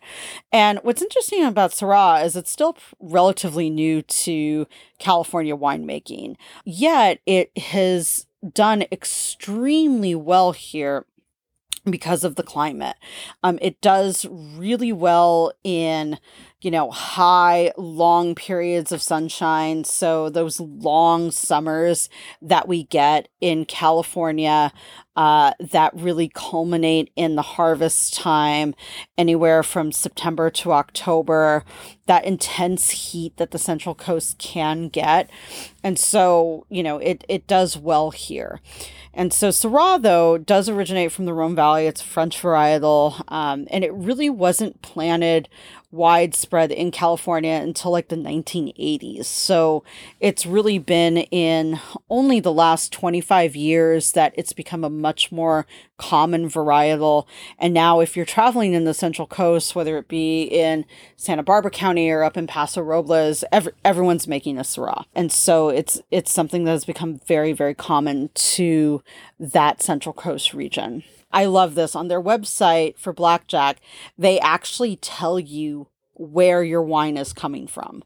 And 0.51 0.79
what's 0.83 1.01
interesting 1.01 1.43
about 1.43 1.71
Syrah 1.71 2.23
is 2.23 2.35
it's 2.35 2.51
still 2.51 2.77
relatively 2.99 3.69
new 3.69 4.01
to 4.01 4.67
California 4.99 5.55
winemaking, 5.55 6.35
yet 6.63 7.19
it 7.25 7.55
has 7.57 8.27
done 8.53 8.83
extremely 8.91 10.15
well 10.15 10.51
here 10.51 11.05
because 11.89 12.23
of 12.23 12.35
the 12.35 12.43
climate. 12.43 12.95
Um, 13.43 13.59
it 13.61 13.81
does 13.81 14.25
really 14.29 14.91
well 14.91 15.53
in, 15.63 16.19
you 16.61 16.71
know, 16.71 16.89
high, 16.89 17.71
long 17.77 18.33
periods 18.33 18.91
of 18.91 19.01
sunshine. 19.01 19.83
So 19.83 20.29
those 20.29 20.59
long 20.59 21.31
summers 21.31 22.09
that 22.41 22.67
we 22.67 22.83
get 22.83 23.27
in 23.39 23.65
California 23.65 24.71
uh, 25.15 25.53
that 25.59 25.93
really 25.95 26.29
culminate 26.33 27.11
in 27.15 27.35
the 27.35 27.41
harvest 27.41 28.13
time, 28.13 28.75
anywhere 29.17 29.63
from 29.63 29.91
September 29.91 30.49
to 30.49 30.73
October, 30.73 31.63
that 32.05 32.25
intense 32.25 32.89
heat 32.89 33.37
that 33.37 33.51
the 33.51 33.57
Central 33.57 33.95
Coast 33.95 34.37
can 34.37 34.89
get. 34.89 35.29
And 35.83 35.97
so, 35.97 36.65
you 36.69 36.83
know, 36.83 36.97
it, 36.97 37.23
it 37.29 37.47
does 37.47 37.77
well 37.77 38.11
here. 38.11 38.59
And 39.13 39.31
so 39.31 39.49
Syrah, 39.49 40.01
though, 40.01 40.37
does 40.37 40.67
originate 40.67 41.13
from 41.13 41.25
the 41.25 41.33
Rhone 41.33 41.55
Valley. 41.55 41.87
It's 41.87 42.01
French 42.01 42.41
varietal, 42.41 43.23
um, 43.31 43.65
and 43.71 43.85
it 43.85 43.93
really 43.93 44.29
wasn't 44.29 44.81
planted 44.81 45.47
widespread 45.95 46.71
in 46.71 46.91
California 46.91 47.53
until 47.53 47.91
like 47.91 48.09
the 48.09 48.15
1980s. 48.15 49.25
So 49.25 49.83
it's 50.19 50.45
really 50.45 50.77
been 50.77 51.17
in 51.17 51.79
only 52.09 52.39
the 52.39 52.53
last 52.53 52.91
25 52.91 53.55
years 53.55 54.11
that 54.11 54.33
it's 54.35 54.53
become 54.53 54.83
a 54.83 54.89
much 54.89 55.31
more 55.31 55.65
common 55.97 56.49
varietal. 56.49 57.25
And 57.57 57.73
now, 57.73 57.99
if 58.01 58.15
you're 58.15 58.25
traveling 58.25 58.73
in 58.73 58.83
the 58.83 58.93
Central 58.93 59.27
Coast, 59.27 59.75
whether 59.75 59.97
it 59.97 60.07
be 60.07 60.43
in 60.43 60.85
Santa 61.15 61.43
Barbara 61.43 61.71
County 61.71 62.09
or 62.09 62.23
up 62.23 62.37
in 62.37 62.47
Paso 62.47 62.81
Robles, 62.81 63.43
every, 63.51 63.71
everyone's 63.83 64.27
making 64.27 64.57
a 64.57 64.61
Syrah, 64.61 65.05
and 65.15 65.31
so 65.31 65.69
it's 65.69 66.01
it's 66.11 66.31
something 66.31 66.65
that 66.65 66.71
has 66.71 66.85
become 66.85 67.19
very 67.25 67.53
very 67.53 67.73
common 67.73 68.29
to 68.33 69.01
that 69.39 69.81
Central 69.81 70.13
Coast 70.13 70.53
region. 70.53 71.03
I 71.35 71.45
love 71.45 71.75
this. 71.75 71.95
On 71.95 72.07
their 72.07 72.21
website 72.21 72.97
for 72.97 73.11
Blackjack, 73.11 73.81
they 74.17 74.39
actually 74.39 74.95
tell 74.95 75.37
you 75.37 75.89
where 76.13 76.63
your 76.63 76.81
wine 76.81 77.17
is 77.17 77.33
coming 77.33 77.67
from. 77.67 78.03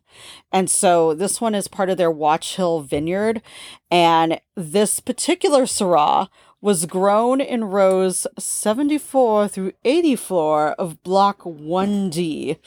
And 0.51 0.67
so 0.67 1.13
this 1.13 1.39
one 1.39 1.53
is 1.53 1.67
part 1.67 1.91
of 1.91 1.97
their 1.97 2.09
Watch 2.09 2.55
Hill 2.55 2.81
vineyard. 2.81 3.43
And 3.91 4.41
this 4.55 4.99
particular 4.99 5.63
Syrah 5.63 6.27
was 6.59 6.87
grown 6.87 7.39
in 7.39 7.65
rows 7.65 8.25
74 8.39 9.47
through 9.47 9.73
84 9.85 10.71
of 10.71 11.03
block 11.03 11.41
1D. 11.41 12.57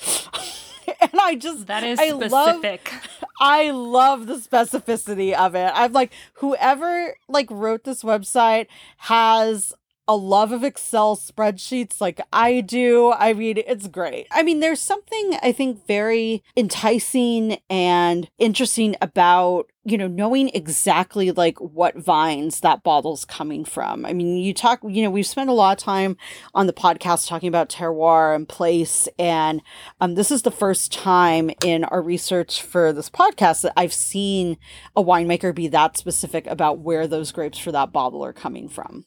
and 1.00 1.20
I 1.20 1.34
just 1.34 1.66
that 1.66 1.82
is 1.82 1.98
I 1.98 2.10
specific. 2.10 2.92
Love, 2.92 3.08
I 3.40 3.70
love 3.72 4.26
the 4.26 4.36
specificity 4.36 5.34
of 5.34 5.56
it. 5.56 5.72
I'm 5.74 5.92
like 5.92 6.12
whoever 6.34 7.16
like 7.28 7.50
wrote 7.50 7.82
this 7.82 8.02
website 8.04 8.68
has 8.98 9.74
a 10.08 10.16
love 10.16 10.50
of 10.50 10.64
Excel 10.64 11.16
spreadsheets 11.16 12.00
like 12.00 12.20
I 12.32 12.60
do. 12.60 13.12
I 13.12 13.32
mean, 13.32 13.62
it's 13.66 13.86
great. 13.86 14.26
I 14.30 14.42
mean, 14.42 14.60
there's 14.60 14.80
something 14.80 15.38
I 15.42 15.52
think 15.52 15.86
very 15.86 16.42
enticing 16.56 17.58
and 17.70 18.28
interesting 18.38 18.96
about, 19.00 19.70
you 19.84 19.96
know, 19.96 20.08
knowing 20.08 20.48
exactly 20.54 21.30
like 21.30 21.58
what 21.60 21.96
vines 21.96 22.60
that 22.60 22.82
bottle's 22.82 23.24
coming 23.24 23.64
from. 23.64 24.04
I 24.04 24.12
mean, 24.12 24.36
you 24.36 24.52
talk, 24.52 24.80
you 24.82 25.02
know, 25.02 25.10
we've 25.10 25.26
spent 25.26 25.50
a 25.50 25.54
lot 25.54 25.78
of 25.78 25.84
time 25.84 26.16
on 26.52 26.66
the 26.66 26.72
podcast 26.72 27.28
talking 27.28 27.48
about 27.48 27.68
terroir 27.68 28.34
and 28.34 28.48
place. 28.48 29.08
And 29.20 29.62
um, 30.00 30.14
this 30.14 30.32
is 30.32 30.42
the 30.42 30.50
first 30.50 30.92
time 30.92 31.50
in 31.64 31.84
our 31.84 32.02
research 32.02 32.60
for 32.60 32.92
this 32.92 33.08
podcast 33.08 33.62
that 33.62 33.74
I've 33.76 33.92
seen 33.92 34.58
a 34.96 35.02
winemaker 35.02 35.54
be 35.54 35.68
that 35.68 35.96
specific 35.96 36.46
about 36.48 36.80
where 36.80 37.06
those 37.06 37.30
grapes 37.30 37.58
for 37.58 37.70
that 37.70 37.92
bottle 37.92 38.24
are 38.24 38.32
coming 38.32 38.68
from. 38.68 39.06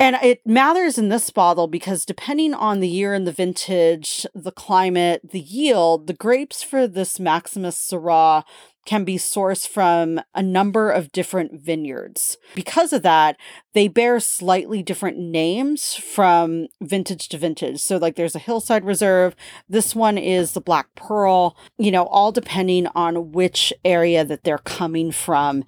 And 0.00 0.16
it 0.22 0.46
matters 0.46 0.96
in 0.96 1.10
this 1.10 1.28
bottle 1.28 1.66
because 1.66 2.06
depending 2.06 2.54
on 2.54 2.80
the 2.80 2.88
year 2.88 3.12
and 3.12 3.26
the 3.26 3.32
vintage, 3.32 4.26
the 4.34 4.50
climate, 4.50 5.20
the 5.30 5.40
yield, 5.40 6.06
the 6.06 6.14
grapes 6.14 6.62
for 6.62 6.86
this 6.86 7.20
Maximus 7.20 7.76
Syrah 7.76 8.44
can 8.86 9.04
be 9.04 9.16
sourced 9.16 9.68
from 9.68 10.20
a 10.34 10.42
number 10.42 10.90
of 10.90 11.12
different 11.12 11.60
vineyards. 11.60 12.36
Because 12.54 12.92
of 12.92 13.02
that, 13.02 13.36
they 13.74 13.88
bear 13.88 14.18
slightly 14.20 14.82
different 14.82 15.18
names 15.18 15.94
from 15.94 16.66
vintage 16.80 17.28
to 17.28 17.38
vintage. 17.38 17.80
So, 17.80 17.98
like, 17.98 18.16
there's 18.16 18.34
a 18.34 18.40
Hillside 18.40 18.84
Reserve. 18.84 19.36
This 19.68 19.94
one 19.94 20.18
is 20.18 20.52
the 20.52 20.60
Black 20.60 20.94
Pearl, 20.94 21.56
you 21.78 21.90
know, 21.90 22.06
all 22.06 22.32
depending 22.32 22.86
on 22.88 23.32
which 23.32 23.72
area 23.84 24.24
that 24.24 24.44
they're 24.44 24.58
coming 24.58 25.12
from 25.12 25.64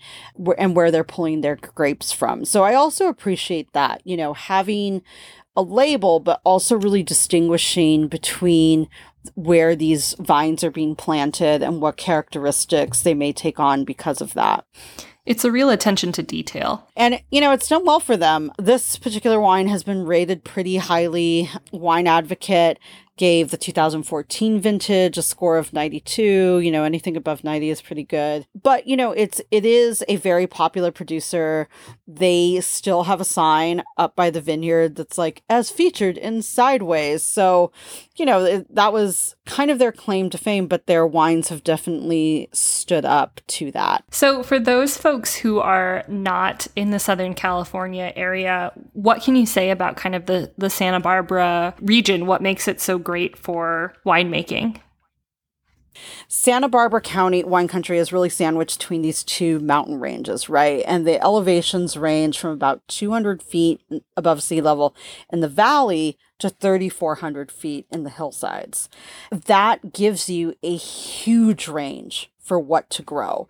and 0.59 0.75
where 0.75 0.90
they're 0.90 1.05
pulling 1.05 1.42
their 1.42 1.57
grapes 1.57 2.12
from. 2.12 2.44
So, 2.44 2.64
I 2.64 2.75
also 2.75 3.09
appreciate 3.09 3.72
that, 3.72 4.01
you 4.05 4.16
know, 4.16 4.33
having 4.33 5.03
a 5.55 5.62
label, 5.62 6.18
but 6.18 6.40
also 6.44 6.77
really 6.77 7.03
distinguishing 7.03 8.09
between 8.09 8.88
where 9.35 9.77
these 9.77 10.15
vines 10.19 10.65
are 10.65 10.71
being 10.71 10.97
planted 10.97 11.63
and 11.63 11.81
what 11.81 11.97
characteristics 11.97 13.03
they 13.03 13.15
may 13.15 13.33
take 13.33 13.61
on 13.61 13.85
because 13.85 14.21
of 14.21 14.35
that. 14.35 14.65
It's 15.25 15.45
a 15.45 15.53
real 15.53 15.71
attention 15.71 16.11
to 16.13 16.23
detail. 16.23 16.89
And, 16.97 17.23
you 17.31 17.41
know, 17.41 17.53
it's 17.53 17.69
done 17.69 17.85
well 17.85 18.01
for 18.01 18.17
them. 18.17 18.51
This 18.59 18.97
particular 18.97 19.41
wine 19.41 19.69
has 19.69 19.85
been 19.85 20.05
rated 20.05 20.43
pretty 20.43 20.79
highly. 20.79 21.49
Wine 21.71 22.09
Advocate 22.09 22.81
gave 23.16 23.51
the 23.51 23.57
2014 23.57 24.61
vintage 24.61 25.18
a 25.18 25.22
score 25.22 25.59
of 25.59 25.72
92 25.72 26.61
you 26.61 26.70
know 26.70 26.85
anything 26.85 27.16
above 27.16 27.44
90 27.44 27.70
is 27.70 27.83
pretty 27.83 28.05
good. 28.05 28.46
But 28.61 28.87
you 28.87 28.96
know 28.96 29.12
it's 29.12 29.40
it 29.51 29.64
is 29.64 30.05
a 30.09 30.16
very 30.16 30.46
popular 30.46 30.90
producer. 30.90 31.68
They 32.07 32.61
still 32.61 33.05
have 33.05 33.20
a 33.20 33.25
sign 33.25 33.83
up 33.96 34.16
by 34.16 34.31
the 34.31 34.40
vineyard 34.40 34.96
that's 34.96 35.18
like 35.18 35.42
as 35.48 35.70
featured 35.70 36.16
in 36.16 36.42
sideways. 36.42 37.22
So 37.22 37.72
you 38.16 38.25
know 38.25 38.44
it, 38.44 38.75
that 38.75 38.92
was 38.92 39.37
kind 39.46 39.70
of 39.70 39.78
their 39.78 39.92
claim 39.92 40.31
to 40.31 40.38
fame 40.38 40.66
but 40.66 40.87
their 40.87 41.07
wines 41.07 41.48
have 41.48 41.64
definitely 41.64 42.48
stood 42.52 43.05
up 43.05 43.40
to 43.46 43.70
that 43.72 44.05
so 44.11 44.42
for 44.42 44.59
those 44.59 44.96
folks 44.96 45.35
who 45.35 45.59
are 45.59 46.05
not 46.09 46.66
in 46.76 46.90
the 46.90 46.98
southern 46.98 47.35
california 47.35 48.12
area 48.14 48.72
what 48.92 49.22
can 49.22 49.35
you 49.37 49.46
say 49.46 49.70
about 49.70 49.96
kind 49.96 50.14
of 50.14 50.26
the 50.26 50.52
the 50.59 50.70
santa 50.70 51.00
barbara 51.00 51.74
region 51.81 52.26
what 52.26 52.42
makes 52.42 52.68
it 52.68 52.81
so 52.81 52.98
great 52.98 53.37
for 53.37 53.94
winemaking. 54.07 54.81
Santa 56.28 56.68
Barbara 56.68 57.00
County 57.00 57.44
wine 57.44 57.68
country 57.68 57.98
is 57.98 58.12
really 58.12 58.28
sandwiched 58.28 58.78
between 58.78 59.02
these 59.02 59.22
two 59.22 59.61
mountain 59.61 60.00
ranges, 60.00 60.48
right? 60.48 60.85
And 60.87 61.07
the 61.07 61.22
elevations 61.22 61.96
range 61.96 62.38
from 62.38 62.50
about 62.50 62.87
200 62.88 63.42
feet 63.42 63.81
above 64.16 64.42
sea 64.42 64.61
level 64.61 64.94
in 65.33 65.40
the 65.40 65.48
valley 65.48 66.18
to 66.38 66.48
3,400 66.48 67.52
feet 67.52 67.87
in 67.90 68.02
the 68.02 68.11
hillsides. 68.11 68.88
That 69.31 69.92
gives 69.92 70.28
you 70.28 70.55
a 70.62 70.76
huge 70.76 71.68
range 71.68 72.32
for 72.42 72.59
what 72.59 72.90
to 72.90 73.02
grow. 73.02 73.46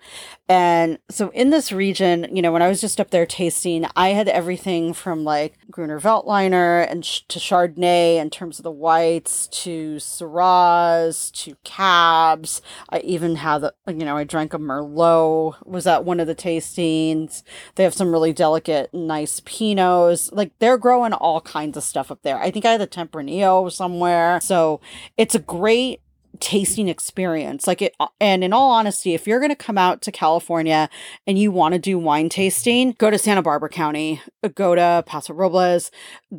And 0.48 0.98
so 1.08 1.30
in 1.30 1.48
this 1.48 1.72
region, 1.72 2.28
you 2.30 2.42
know, 2.42 2.52
when 2.52 2.60
I 2.60 2.68
was 2.68 2.80
just 2.80 3.00
up 3.00 3.10
there 3.10 3.24
tasting, 3.24 3.86
I 3.96 4.10
had 4.10 4.28
everything 4.28 4.92
from 4.92 5.24
like 5.24 5.54
Gruner 5.70 5.98
Veltliner 5.98 6.86
and 6.90 7.04
sh- 7.04 7.22
to 7.28 7.38
Chardonnay 7.38 8.16
in 8.16 8.28
terms 8.28 8.58
of 8.58 8.64
the 8.64 8.70
whites 8.70 9.48
to 9.48 9.96
Syrahs 9.96 11.32
to 11.42 11.56
Cabs. 11.64 12.60
I 12.90 12.98
even 13.00 13.36
had 13.36 13.62
the, 13.62 13.74
you 13.86 14.04
know, 14.04 14.16
I 14.18 14.24
drank 14.24 14.52
a 14.52 14.58
Merlot 14.58 15.66
was 15.66 15.86
at 15.86 16.04
one 16.04 16.20
of 16.20 16.26
the 16.26 16.34
tastings. 16.34 17.42
They 17.76 17.84
have 17.84 17.94
some 17.94 18.12
really 18.12 18.34
delicate, 18.34 18.92
nice 18.92 19.40
Pinots. 19.40 20.30
Like 20.32 20.52
they're 20.58 20.78
growing 20.78 21.14
all 21.14 21.40
kinds 21.40 21.78
of 21.78 21.82
stuff 21.82 22.10
up 22.10 22.22
there. 22.22 22.38
I 22.38 22.50
think 22.50 22.66
I 22.66 22.72
had 22.72 22.82
a 22.82 22.86
Tempranillo 22.86 23.72
somewhere. 23.72 24.38
So 24.42 24.80
it's 25.16 25.34
a 25.34 25.38
great 25.38 26.02
tasting 26.42 26.88
experience. 26.88 27.68
Like 27.68 27.80
it, 27.80 27.94
and 28.20 28.42
in 28.42 28.52
all 28.52 28.72
honesty, 28.72 29.14
if 29.14 29.28
you're 29.28 29.38
going 29.38 29.50
to 29.50 29.56
come 29.56 29.78
out 29.78 30.02
to 30.02 30.10
California 30.10 30.90
and 31.24 31.38
you 31.38 31.52
want 31.52 31.72
to 31.74 31.78
do 31.78 31.98
wine 31.98 32.28
tasting, 32.28 32.96
go 32.98 33.10
to 33.10 33.18
Santa 33.18 33.42
Barbara 33.42 33.68
County, 33.68 34.20
uh, 34.42 34.48
go 34.48 34.74
to 34.74 35.04
Paso 35.06 35.32
Robles, 35.32 35.92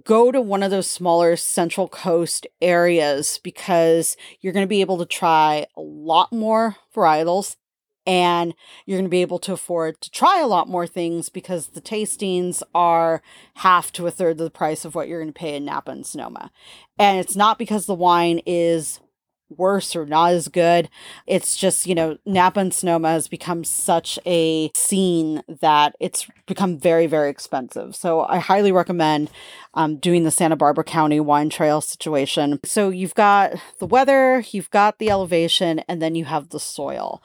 go 0.03 0.29
to 0.29 0.41
one 0.41 0.61
of 0.61 0.71
those 0.71 0.87
smaller 0.87 1.37
Central 1.37 1.87
Coast 1.87 2.45
areas 2.61 3.39
because 3.43 4.17
you're 4.41 4.51
going 4.51 4.65
to 4.65 4.69
be 4.69 4.81
able 4.81 4.97
to 4.97 5.05
try 5.05 5.65
a 5.77 5.81
lot 5.81 6.33
more 6.33 6.75
varietals 6.93 7.55
and 8.05 8.53
you're 8.85 8.97
going 8.97 9.05
to 9.05 9.09
be 9.09 9.21
able 9.21 9.39
to 9.39 9.53
afford 9.53 10.01
to 10.01 10.11
try 10.11 10.41
a 10.41 10.47
lot 10.47 10.67
more 10.67 10.85
things 10.85 11.29
because 11.29 11.67
the 11.67 11.79
tastings 11.79 12.61
are 12.75 13.21
half 13.55 13.93
to 13.93 14.05
a 14.05 14.11
third 14.11 14.31
of 14.31 14.37
the 14.39 14.49
price 14.49 14.83
of 14.83 14.95
what 14.95 15.07
you're 15.07 15.21
going 15.21 15.31
to 15.31 15.39
pay 15.39 15.55
in 15.55 15.63
Napa 15.63 15.91
and 15.91 16.05
Sonoma. 16.05 16.51
And 16.99 17.19
it's 17.19 17.37
not 17.37 17.57
because 17.57 17.85
the 17.85 17.95
wine 17.95 18.41
is 18.45 18.99
worse 19.57 19.95
or 19.95 20.05
not 20.05 20.33
as 20.33 20.47
good. 20.47 20.89
It's 21.27 21.55
just, 21.55 21.87
you 21.87 21.95
know, 21.95 22.17
Napa 22.25 22.59
and 22.59 22.73
Sonoma 22.73 23.09
has 23.09 23.27
become 23.27 23.63
such 23.63 24.19
a 24.25 24.71
scene 24.75 25.41
that 25.47 25.95
it's 25.99 26.27
become 26.45 26.77
very, 26.77 27.07
very 27.07 27.29
expensive. 27.29 27.95
So 27.95 28.21
I 28.21 28.39
highly 28.39 28.71
recommend 28.71 29.29
um, 29.73 29.97
doing 29.97 30.23
the 30.23 30.31
Santa 30.31 30.55
Barbara 30.55 30.83
County 30.83 31.19
wine 31.19 31.49
trail 31.49 31.81
situation. 31.81 32.59
So 32.63 32.89
you've 32.89 33.15
got 33.15 33.53
the 33.79 33.85
weather, 33.85 34.43
you've 34.51 34.69
got 34.69 34.99
the 34.99 35.09
elevation, 35.09 35.79
and 35.87 36.01
then 36.01 36.15
you 36.15 36.25
have 36.25 36.49
the 36.49 36.59
soil. 36.59 37.21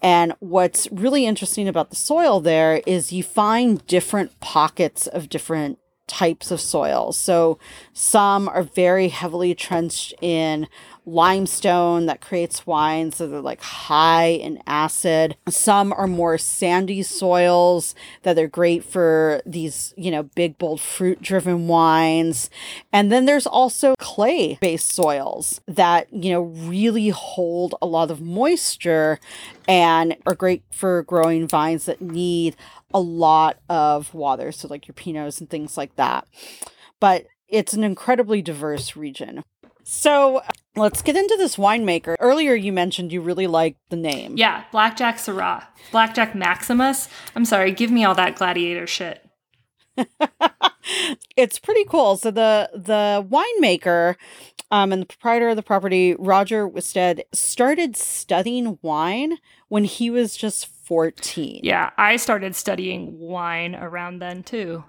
And 0.00 0.34
what's 0.40 0.90
really 0.90 1.26
interesting 1.26 1.68
about 1.68 1.90
the 1.90 1.96
soil 1.96 2.40
there 2.40 2.82
is 2.86 3.12
you 3.12 3.22
find 3.22 3.86
different 3.86 4.40
pockets 4.40 5.06
of 5.06 5.28
different 5.28 5.78
types 6.08 6.50
of 6.50 6.60
soil. 6.60 7.12
So 7.12 7.58
some 7.92 8.48
are 8.48 8.62
very 8.62 9.08
heavily 9.08 9.54
trenched 9.54 10.12
in 10.20 10.68
limestone 11.04 12.06
that 12.06 12.20
creates 12.20 12.66
wines 12.66 13.18
that 13.18 13.32
are 13.32 13.40
like 13.40 13.60
high 13.60 14.26
in 14.26 14.62
acid. 14.66 15.36
Some 15.48 15.92
are 15.92 16.06
more 16.06 16.38
sandy 16.38 17.02
soils 17.02 17.94
that 18.22 18.38
are 18.38 18.48
great 18.48 18.84
for 18.84 19.42
these, 19.44 19.94
you 19.96 20.10
know, 20.10 20.22
big, 20.22 20.58
bold 20.58 20.80
fruit 20.80 21.20
driven 21.20 21.66
wines. 21.66 22.50
And 22.92 23.10
then 23.10 23.26
there's 23.26 23.46
also 23.46 23.94
clay 23.98 24.58
based 24.60 24.90
soils 24.90 25.60
that, 25.66 26.12
you 26.12 26.32
know, 26.32 26.42
really 26.42 27.08
hold 27.08 27.74
a 27.82 27.86
lot 27.86 28.10
of 28.10 28.20
moisture 28.20 29.18
and 29.66 30.16
are 30.26 30.34
great 30.34 30.62
for 30.70 31.02
growing 31.02 31.48
vines 31.48 31.86
that 31.86 32.00
need 32.00 32.56
a 32.94 33.00
lot 33.00 33.58
of 33.68 34.12
water. 34.14 34.52
So, 34.52 34.68
like 34.68 34.86
your 34.86 34.94
Pinots 34.94 35.40
and 35.40 35.48
things 35.50 35.76
like 35.76 35.96
that. 35.96 36.26
But 37.00 37.26
it's 37.48 37.74
an 37.74 37.84
incredibly 37.84 38.40
diverse 38.40 38.96
region. 38.96 39.44
So 39.84 40.42
let's 40.76 41.02
get 41.02 41.16
into 41.16 41.36
this 41.36 41.56
winemaker. 41.56 42.16
Earlier, 42.18 42.54
you 42.54 42.72
mentioned 42.72 43.12
you 43.12 43.20
really 43.20 43.46
liked 43.46 43.78
the 43.90 43.96
name. 43.96 44.36
Yeah, 44.36 44.64
Blackjack 44.72 45.16
Syrah. 45.16 45.66
Blackjack 45.90 46.34
Maximus. 46.34 47.08
I'm 47.34 47.44
sorry, 47.44 47.72
give 47.72 47.90
me 47.90 48.04
all 48.04 48.14
that 48.14 48.36
gladiator 48.36 48.86
shit. 48.86 49.28
it's 51.36 51.58
pretty 51.58 51.84
cool. 51.84 52.16
So 52.16 52.30
the 52.30 52.70
the 52.74 53.26
winemaker 53.28 54.16
um, 54.70 54.90
and 54.92 55.02
the 55.02 55.06
proprietor 55.06 55.50
of 55.50 55.56
the 55.56 55.62
property, 55.62 56.14
Roger 56.18 56.66
Wisted, 56.66 57.24
started 57.32 57.96
studying 57.96 58.78
wine 58.80 59.36
when 59.68 59.84
he 59.84 60.10
was 60.10 60.36
just 60.36 60.66
14. 60.66 61.60
Yeah, 61.62 61.90
I 61.98 62.16
started 62.16 62.56
studying 62.56 63.18
wine 63.18 63.74
around 63.74 64.20
then 64.20 64.42
too. 64.42 64.84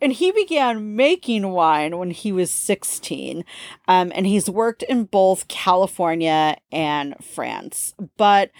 And 0.00 0.12
he 0.12 0.32
began 0.32 0.96
making 0.96 1.50
wine 1.50 1.98
when 1.98 2.10
he 2.10 2.32
was 2.32 2.50
16. 2.50 3.44
Um, 3.88 4.12
and 4.14 4.26
he's 4.26 4.48
worked 4.48 4.82
in 4.84 5.04
both 5.04 5.48
California 5.48 6.56
and 6.72 7.14
France. 7.22 7.94
But 8.16 8.50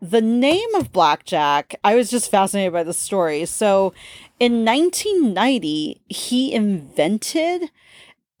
the 0.00 0.20
name 0.20 0.74
of 0.74 0.92
Blackjack, 0.92 1.74
I 1.84 1.94
was 1.94 2.10
just 2.10 2.30
fascinated 2.30 2.72
by 2.72 2.84
the 2.84 2.94
story. 2.94 3.44
So 3.44 3.92
in 4.38 4.64
1990, 4.64 6.00
he 6.08 6.52
invented 6.52 7.70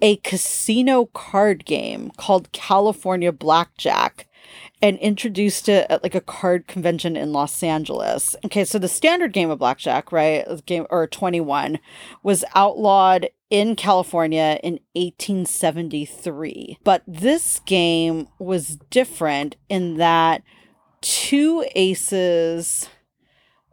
a 0.02 0.16
casino 0.16 1.06
card 1.06 1.64
game 1.64 2.10
called 2.16 2.52
California 2.52 3.32
Blackjack 3.32 4.26
and 4.82 4.98
introduced 4.98 5.68
it 5.68 5.86
at 5.90 6.02
like 6.02 6.14
a 6.14 6.20
card 6.20 6.66
convention 6.66 7.16
in 7.16 7.32
Los 7.32 7.62
Angeles. 7.62 8.36
Okay, 8.44 8.64
so 8.64 8.78
the 8.78 8.88
standard 8.88 9.32
game 9.32 9.50
of 9.50 9.58
blackjack, 9.58 10.12
right, 10.12 10.44
game 10.66 10.86
or 10.90 11.06
21 11.06 11.78
was 12.22 12.44
outlawed 12.54 13.28
in 13.50 13.76
California 13.76 14.58
in 14.62 14.74
1873. 14.94 16.78
But 16.84 17.02
this 17.06 17.60
game 17.66 18.28
was 18.38 18.78
different 18.90 19.56
in 19.68 19.96
that 19.96 20.42
two 21.00 21.64
aces 21.74 22.88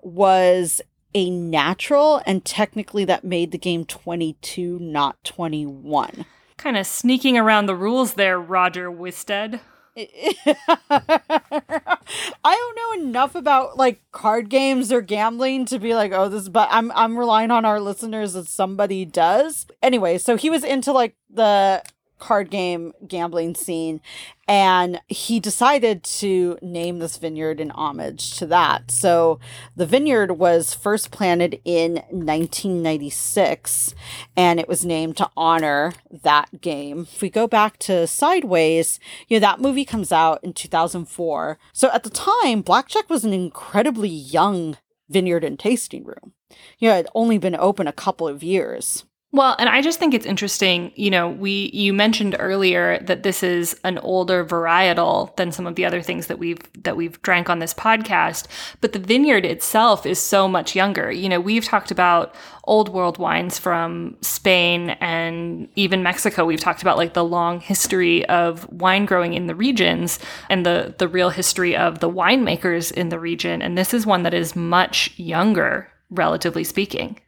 was 0.01 0.82
a 1.13 1.30
natural 1.30 2.22
and 2.26 2.43
technically 2.45 3.05
that 3.05 3.24
made 3.24 3.51
the 3.51 3.57
game 3.57 3.86
22 3.86 4.80
not 4.80 5.24
21. 5.24 6.26
Kind 6.57 6.78
of 6.78 6.88
sneaking 6.88 7.38
around 7.38 7.68
the 7.68 7.76
rules 7.76 8.15
there, 8.15 8.39
Roger 8.39 8.89
Wisted. 8.89 9.59
I 10.89 11.99
don't 12.43 12.75
know 12.75 13.07
enough 13.07 13.33
about 13.33 13.77
like 13.77 14.01
card 14.11 14.47
games 14.49 14.91
or 14.91 15.01
gambling 15.01 15.65
to 15.65 15.79
be 15.79 15.95
like, 15.95 16.11
oh, 16.11 16.29
this, 16.29 16.49
but 16.49 16.67
I'm 16.71 16.91
I'm 16.91 17.17
relying 17.17 17.49
on 17.49 17.65
our 17.65 17.79
listeners 17.79 18.33
that 18.33 18.47
somebody 18.47 19.05
does. 19.05 19.65
Anyway, 19.81 20.19
so 20.19 20.37
he 20.37 20.51
was 20.51 20.63
into 20.63 20.91
like 20.91 21.15
the 21.31 21.81
card 22.20 22.49
game 22.49 22.93
gambling 23.07 23.55
scene 23.55 24.01
and 24.47 25.01
he 25.07 25.39
decided 25.39 26.03
to 26.03 26.57
name 26.61 26.99
this 26.99 27.18
vineyard 27.18 27.59
in 27.59 27.70
homage 27.72 28.38
to 28.38 28.45
that. 28.45 28.89
So 28.91 29.39
the 29.76 29.86
vineyard 29.86 30.38
was 30.38 30.74
first 30.74 31.11
planted 31.11 31.59
in 31.65 31.95
1996 32.09 33.93
and 34.36 34.59
it 34.59 34.68
was 34.68 34.86
named 34.86 35.18
to 35.18 35.30
honor 35.36 35.93
that 36.09 36.61
game. 36.61 37.07
If 37.11 37.22
we 37.22 37.30
go 37.30 37.47
back 37.47 37.78
to 37.80 38.07
sideways 38.07 38.99
you 39.28 39.38
know 39.38 39.41
that 39.41 39.61
movie 39.61 39.86
comes 39.86 40.11
out 40.11 40.43
in 40.43 40.53
2004 40.53 41.59
so 41.74 41.89
at 41.91 42.03
the 42.03 42.09
time 42.09 42.61
blackjack 42.61 43.09
was 43.09 43.26
an 43.26 43.34
incredibly 43.34 44.09
young 44.09 44.78
vineyard 45.09 45.43
and 45.43 45.59
tasting 45.59 46.03
room. 46.03 46.34
You 46.80 46.89
know 46.89 46.95
it 46.95 46.97
had 46.97 47.07
only 47.13 47.38
been 47.38 47.55
open 47.55 47.88
a 47.88 47.93
couple 47.93 48.28
of 48.28 48.43
years 48.43 49.05
well, 49.34 49.57
and 49.59 49.67
I 49.67 49.82
just 49.82 49.99
think 49.99 50.13
it's 50.13 50.25
interesting, 50.25 50.93
you 50.95 51.09
know, 51.09 51.28
we 51.28 51.69
you 51.73 51.91
mentioned 51.91 52.38
earlier 52.39 52.97
that 52.99 53.23
this 53.23 53.43
is 53.43 53.78
an 53.84 53.97
older 53.97 54.45
varietal 54.45 55.36
than 55.36 55.51
some 55.51 55.67
of 55.67 55.75
the 55.75 55.84
other 55.84 56.01
things 56.01 56.28
that 56.28 56.39
we've 56.39 56.59
that 56.84 56.95
we've 56.95 57.21
drank 57.23 57.49
on 57.49 57.59
this 57.59 57.73
podcast, 57.73 58.47
but 58.80 58.93
the 58.93 58.99
vineyard 58.99 59.45
itself 59.45 60.05
is 60.05 60.17
so 60.17 60.47
much 60.47 60.78
younger. 60.78 61.11
You 61.11 61.28
know, 61.28 61.41
we've 61.41 61.65
talked 61.65 61.91
about 61.91 62.36
old 62.63 62.88
world 62.88 63.17
wines 63.17 63.59
from 63.59 64.15
Spain 64.21 64.91
and 65.01 65.67
even 65.75 66.03
Mexico. 66.03 66.45
We've 66.45 66.59
talked 66.61 66.82
about 66.82 66.95
like 66.95 67.13
the 67.13 67.23
long 67.25 67.59
history 67.59 68.25
of 68.30 68.65
wine 68.71 69.05
growing 69.05 69.34
in 69.34 69.47
the 69.47 69.55
regions 69.55 70.19
and 70.49 70.65
the 70.65 70.95
the 70.99 71.07
real 71.09 71.32
history 71.32 71.75
of 71.75 71.99
the 71.99 72.09
winemakers 72.09 72.93
in 72.93 73.09
the 73.09 73.19
region, 73.19 73.61
and 73.61 73.78
this 73.78 73.93
is 73.93 74.05
one 74.05 74.23
that 74.23 74.34
is 74.34 74.55
much 74.55 75.11
younger 75.19 75.91
relatively 76.09 76.63
speaking. 76.63 77.19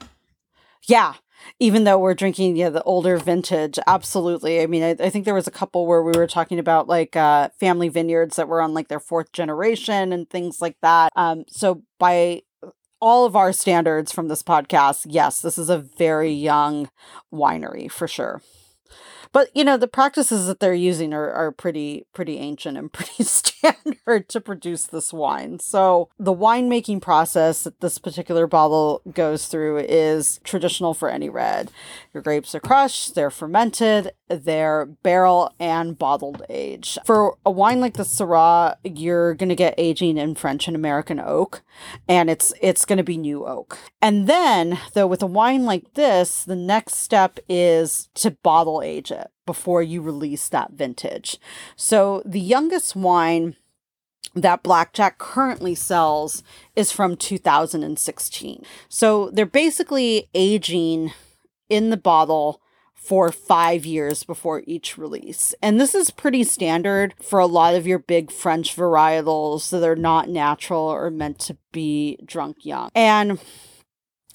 Yeah, 0.87 1.15
even 1.59 1.83
though 1.83 1.99
we're 1.99 2.13
drinking 2.13 2.55
yeah 2.55 2.69
the 2.69 2.83
older 2.83 3.17
vintage 3.17 3.77
absolutely. 3.87 4.61
I 4.61 4.67
mean 4.67 4.83
I, 4.83 4.89
I, 4.91 5.09
think 5.09 5.25
there 5.25 5.33
was 5.33 5.47
a 5.47 5.51
couple 5.51 5.85
where 5.85 6.01
we 6.01 6.13
were 6.13 6.27
talking 6.27 6.59
about 6.59 6.87
like 6.87 7.15
uh 7.15 7.49
family 7.59 7.89
vineyards 7.89 8.35
that 8.37 8.47
were 8.47 8.61
on 8.61 8.73
like 8.73 8.87
their 8.87 8.99
fourth 8.99 9.31
generation 9.31 10.13
and 10.13 10.29
things 10.29 10.61
like 10.61 10.77
that. 10.81 11.11
Um 11.15 11.45
so 11.47 11.83
by 11.99 12.43
all 13.01 13.25
of 13.25 13.35
our 13.35 13.53
standards 13.53 14.11
from 14.11 14.27
this 14.27 14.43
podcast 14.43 15.05
yes 15.07 15.41
this 15.41 15.57
is 15.57 15.69
a 15.69 15.77
very 15.77 16.31
young 16.31 16.89
winery 17.33 17.89
for 17.91 18.07
sure 18.07 18.41
But 19.31 19.49
you 19.55 19.63
know, 19.63 19.77
the 19.77 19.87
practices 19.87 20.47
that 20.47 20.59
they're 20.59 20.73
using 20.73 21.13
are, 21.13 21.31
are 21.31 21.51
pretty 21.51 22.05
pretty 22.13 22.37
ancient 22.37 22.77
and 22.77 22.91
pretty 22.93 23.23
standard 23.23 24.29
to 24.29 24.41
produce 24.41 24.85
this 24.85 25.13
wine. 25.13 25.59
So 25.59 26.09
the 26.17 26.33
winemaking 26.33 27.01
process 27.01 27.63
that 27.63 27.79
this 27.81 27.99
particular 27.99 28.47
bottle 28.47 29.01
goes 29.13 29.47
through 29.47 29.79
is 29.79 30.39
traditional 30.43 30.93
for 30.93 31.09
any 31.09 31.29
red. 31.29 31.71
Your 32.13 32.23
grapes 32.23 32.55
are 32.55 32.59
crushed, 32.59 33.15
they're 33.15 33.29
fermented, 33.29 34.11
they're 34.27 34.85
barrel 34.85 35.53
and 35.59 35.97
bottled 35.97 36.43
age. 36.49 36.97
For 37.05 37.35
a 37.45 37.51
wine 37.51 37.79
like 37.79 37.95
the 37.95 38.03
Syrah, 38.03 38.75
you're 38.83 39.35
gonna 39.35 39.55
get 39.55 39.75
aging 39.77 40.17
in 40.17 40.35
French 40.35 40.67
and 40.67 40.75
American 40.75 41.19
oak, 41.19 41.61
and 42.07 42.29
it's 42.29 42.53
it's 42.61 42.85
gonna 42.85 43.03
be 43.03 43.17
new 43.17 43.45
oak. 43.45 43.77
And 44.01 44.27
then 44.27 44.79
though 44.93 45.07
with 45.07 45.21
a 45.21 45.27
wine 45.27 45.65
like 45.65 45.93
this, 45.93 46.43
the 46.43 46.55
next 46.55 46.95
step 46.95 47.39
is 47.47 48.09
to 48.15 48.31
bottle 48.31 48.81
age 48.81 49.11
it 49.11 49.28
before 49.49 49.81
you 49.81 49.99
release 49.99 50.47
that 50.47 50.73
vintage. 50.73 51.39
So 51.75 52.21
the 52.23 52.39
youngest 52.39 52.95
wine 52.95 53.55
that 54.35 54.61
Blackjack 54.61 55.17
currently 55.17 55.73
sells 55.73 56.43
is 56.75 56.91
from 56.91 57.17
2016. 57.17 58.63
So 58.89 59.31
they're 59.31 59.47
basically 59.47 60.29
aging 60.35 61.13
in 61.67 61.89
the 61.89 61.97
bottle 61.97 62.61
for 62.93 63.31
five 63.31 63.87
years 63.87 64.23
before 64.23 64.61
each 64.67 64.99
release. 64.99 65.55
And 65.63 65.81
this 65.81 65.95
is 65.95 66.11
pretty 66.11 66.43
standard 66.43 67.15
for 67.19 67.39
a 67.39 67.47
lot 67.47 67.73
of 67.73 67.87
your 67.87 67.97
big 67.97 68.29
French 68.29 68.75
varietals 68.75 69.71
that 69.71 69.83
are 69.83 69.95
not 69.95 70.29
natural 70.29 70.83
or 70.83 71.09
meant 71.09 71.39
to 71.39 71.57
be 71.71 72.19
drunk 72.23 72.67
young. 72.67 72.91
And 72.93 73.39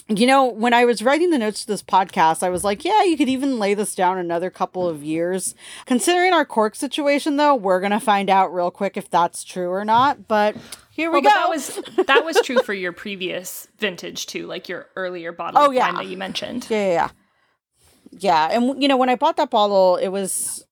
you 0.08 0.26
know, 0.26 0.44
when 0.44 0.74
I 0.74 0.84
was 0.84 1.02
writing 1.02 1.30
the 1.30 1.38
notes 1.38 1.62
to 1.62 1.66
this 1.66 1.82
podcast, 1.82 2.42
I 2.42 2.50
was 2.50 2.62
like, 2.62 2.84
yeah, 2.84 3.02
you 3.04 3.16
could 3.16 3.28
even 3.28 3.58
lay 3.58 3.72
this 3.74 3.94
down 3.94 4.18
another 4.18 4.50
couple 4.50 4.86
of 4.86 5.02
years. 5.02 5.54
Considering 5.86 6.32
our 6.34 6.44
cork 6.44 6.74
situation, 6.74 7.36
though, 7.36 7.54
we're 7.54 7.80
going 7.80 7.90
to 7.92 8.00
find 8.00 8.28
out 8.28 8.52
real 8.54 8.70
quick 8.70 8.96
if 8.98 9.08
that's 9.08 9.44
true 9.44 9.70
or 9.70 9.84
not. 9.84 10.28
But 10.28 10.56
here 10.90 11.10
we 11.10 11.20
well, 11.20 11.22
go. 11.22 11.28
that 11.30 11.48
was 11.48 11.80
that 12.06 12.24
was 12.24 12.38
true 12.42 12.62
for 12.62 12.74
your 12.74 12.92
previous 12.92 13.66
vintage 13.78 14.26
too, 14.26 14.46
like 14.46 14.68
your 14.68 14.88
earlier 14.94 15.32
bottle 15.32 15.60
Oh, 15.60 15.66
of 15.68 15.74
yeah. 15.74 15.86
wine 15.86 15.94
that 15.96 16.06
you 16.06 16.16
mentioned. 16.18 16.66
Yeah, 16.68 16.86
yeah, 16.86 16.92
yeah. 16.92 17.08
Yeah, 18.16 18.48
and 18.52 18.80
you 18.80 18.86
know, 18.88 18.96
when 18.96 19.08
I 19.08 19.16
bought 19.16 19.36
that 19.38 19.50
bottle, 19.50 19.96
it 19.96 20.08
was 20.08 20.64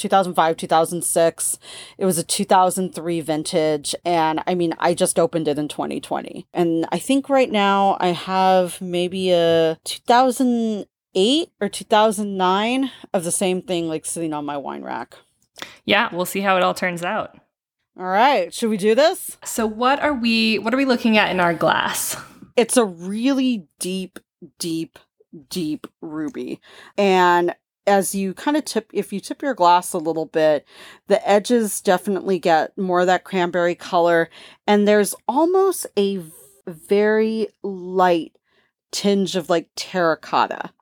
2005, 0.00 0.56
2006. 0.56 1.58
It 1.98 2.04
was 2.04 2.18
a 2.18 2.24
2003 2.24 3.20
vintage, 3.20 3.94
and 4.04 4.42
I 4.46 4.54
mean, 4.54 4.74
I 4.78 4.94
just 4.94 5.18
opened 5.18 5.46
it 5.46 5.58
in 5.58 5.68
2020. 5.68 6.46
And 6.52 6.86
I 6.90 6.98
think 6.98 7.28
right 7.28 7.50
now 7.50 7.96
I 8.00 8.08
have 8.08 8.80
maybe 8.80 9.30
a 9.30 9.78
2008 9.84 11.52
or 11.60 11.68
2009 11.68 12.90
of 13.14 13.24
the 13.24 13.30
same 13.30 13.62
thing 13.62 13.88
like 13.88 14.06
sitting 14.06 14.32
on 14.32 14.44
my 14.44 14.56
wine 14.56 14.82
rack. 14.82 15.14
Yeah, 15.84 16.08
we'll 16.12 16.26
see 16.26 16.40
how 16.40 16.56
it 16.56 16.62
all 16.62 16.74
turns 16.74 17.04
out. 17.04 17.36
All 17.98 18.06
right, 18.06 18.52
should 18.54 18.70
we 18.70 18.76
do 18.76 18.94
this? 18.94 19.36
So 19.44 19.66
what 19.66 20.00
are 20.00 20.14
we 20.14 20.58
what 20.58 20.72
are 20.72 20.78
we 20.78 20.84
looking 20.84 21.18
at 21.18 21.30
in 21.30 21.40
our 21.40 21.52
glass? 21.52 22.16
It's 22.56 22.76
a 22.76 22.84
really 22.84 23.66
deep, 23.78 24.18
deep, 24.58 24.98
deep 25.48 25.86
ruby. 26.00 26.60
And 26.96 27.54
as 27.90 28.14
you 28.14 28.32
kind 28.32 28.56
of 28.56 28.64
tip, 28.64 28.90
if 28.94 29.12
you 29.12 29.20
tip 29.20 29.42
your 29.42 29.54
glass 29.54 29.92
a 29.92 29.98
little 29.98 30.26
bit, 30.26 30.66
the 31.08 31.28
edges 31.28 31.80
definitely 31.80 32.38
get 32.38 32.76
more 32.78 33.00
of 33.00 33.06
that 33.08 33.24
cranberry 33.24 33.74
color. 33.74 34.30
And 34.66 34.88
there's 34.88 35.14
almost 35.28 35.86
a 35.98 36.22
very 36.66 37.48
light 37.62 38.36
tinge 38.92 39.36
of 39.36 39.50
like 39.50 39.68
terracotta. 39.76 40.72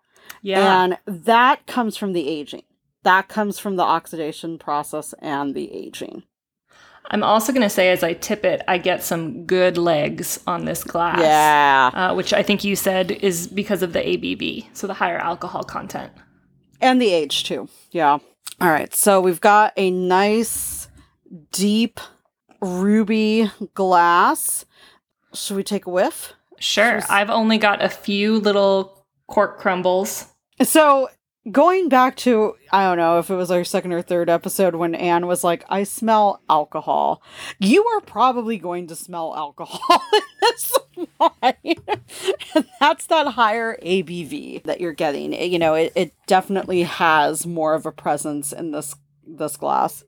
Yeah. 0.42 0.84
And 0.84 0.98
that 1.06 1.66
comes 1.66 1.96
from 1.96 2.12
the 2.12 2.28
aging. 2.28 2.62
That 3.02 3.28
comes 3.28 3.58
from 3.58 3.76
the 3.76 3.82
oxidation 3.82 4.58
process 4.58 5.14
and 5.20 5.54
the 5.54 5.72
aging. 5.72 6.24
I'm 7.10 7.22
also 7.22 7.52
going 7.52 7.62
to 7.62 7.70
say 7.70 7.90
as 7.90 8.02
I 8.02 8.12
tip 8.12 8.44
it, 8.44 8.62
I 8.68 8.76
get 8.76 9.02
some 9.02 9.46
good 9.46 9.78
legs 9.78 10.40
on 10.46 10.66
this 10.66 10.84
glass. 10.84 11.20
Yeah. 11.20 11.90
Uh, 11.94 12.14
which 12.14 12.34
I 12.34 12.42
think 12.42 12.64
you 12.64 12.76
said 12.76 13.10
is 13.10 13.46
because 13.46 13.82
of 13.82 13.94
the 13.94 14.00
ABV, 14.00 14.66
so 14.74 14.86
the 14.86 14.94
higher 14.94 15.16
alcohol 15.18 15.64
content. 15.64 16.12
And 16.80 17.00
the 17.00 17.12
age 17.12 17.44
too. 17.44 17.68
Yeah. 17.90 18.18
All 18.60 18.70
right. 18.70 18.94
So 18.94 19.20
we've 19.20 19.40
got 19.40 19.72
a 19.76 19.90
nice 19.90 20.88
deep 21.52 22.00
ruby 22.60 23.50
glass. 23.74 24.64
Should 25.34 25.56
we 25.56 25.62
take 25.62 25.86
a 25.86 25.90
whiff? 25.90 26.32
Sure. 26.58 27.00
I've 27.08 27.30
only 27.30 27.58
got 27.58 27.82
a 27.82 27.88
few 27.88 28.38
little 28.38 29.06
cork 29.28 29.58
crumbles. 29.58 30.26
So 30.62 31.08
going 31.50 31.88
back 31.88 32.16
to 32.16 32.54
I 32.72 32.84
don't 32.84 32.98
know 32.98 33.18
if 33.18 33.30
it 33.30 33.34
was 33.34 33.50
our 33.50 33.64
second 33.64 33.92
or 33.92 34.02
third 34.02 34.28
episode 34.28 34.74
when 34.74 34.94
Anne 34.94 35.26
was 35.26 35.42
like, 35.44 35.64
I 35.68 35.84
smell 35.84 36.42
alcohol. 36.50 37.22
You 37.58 37.84
are 37.86 38.00
probably 38.00 38.58
going 38.58 38.86
to 38.88 38.96
smell 38.96 39.34
alcohol 39.36 40.02
in 40.12 40.20
this 40.40 40.76
wine. 41.18 42.64
that's 42.80 43.06
that 43.06 43.28
higher 43.28 43.78
ABV 43.82 44.64
that 44.64 44.80
you're 44.80 44.92
getting. 44.92 45.32
It- 45.32 45.50
you 45.50 45.58
know, 45.58 45.74
it, 45.74 45.92
it 45.94 46.12
definitely 46.26 46.82
has 46.82 47.46
more 47.46 47.74
of 47.74 47.86
a 47.86 47.92
presence 47.92 48.52
in 48.52 48.70
this 48.72 48.94
this 49.26 49.56
glass. 49.56 50.04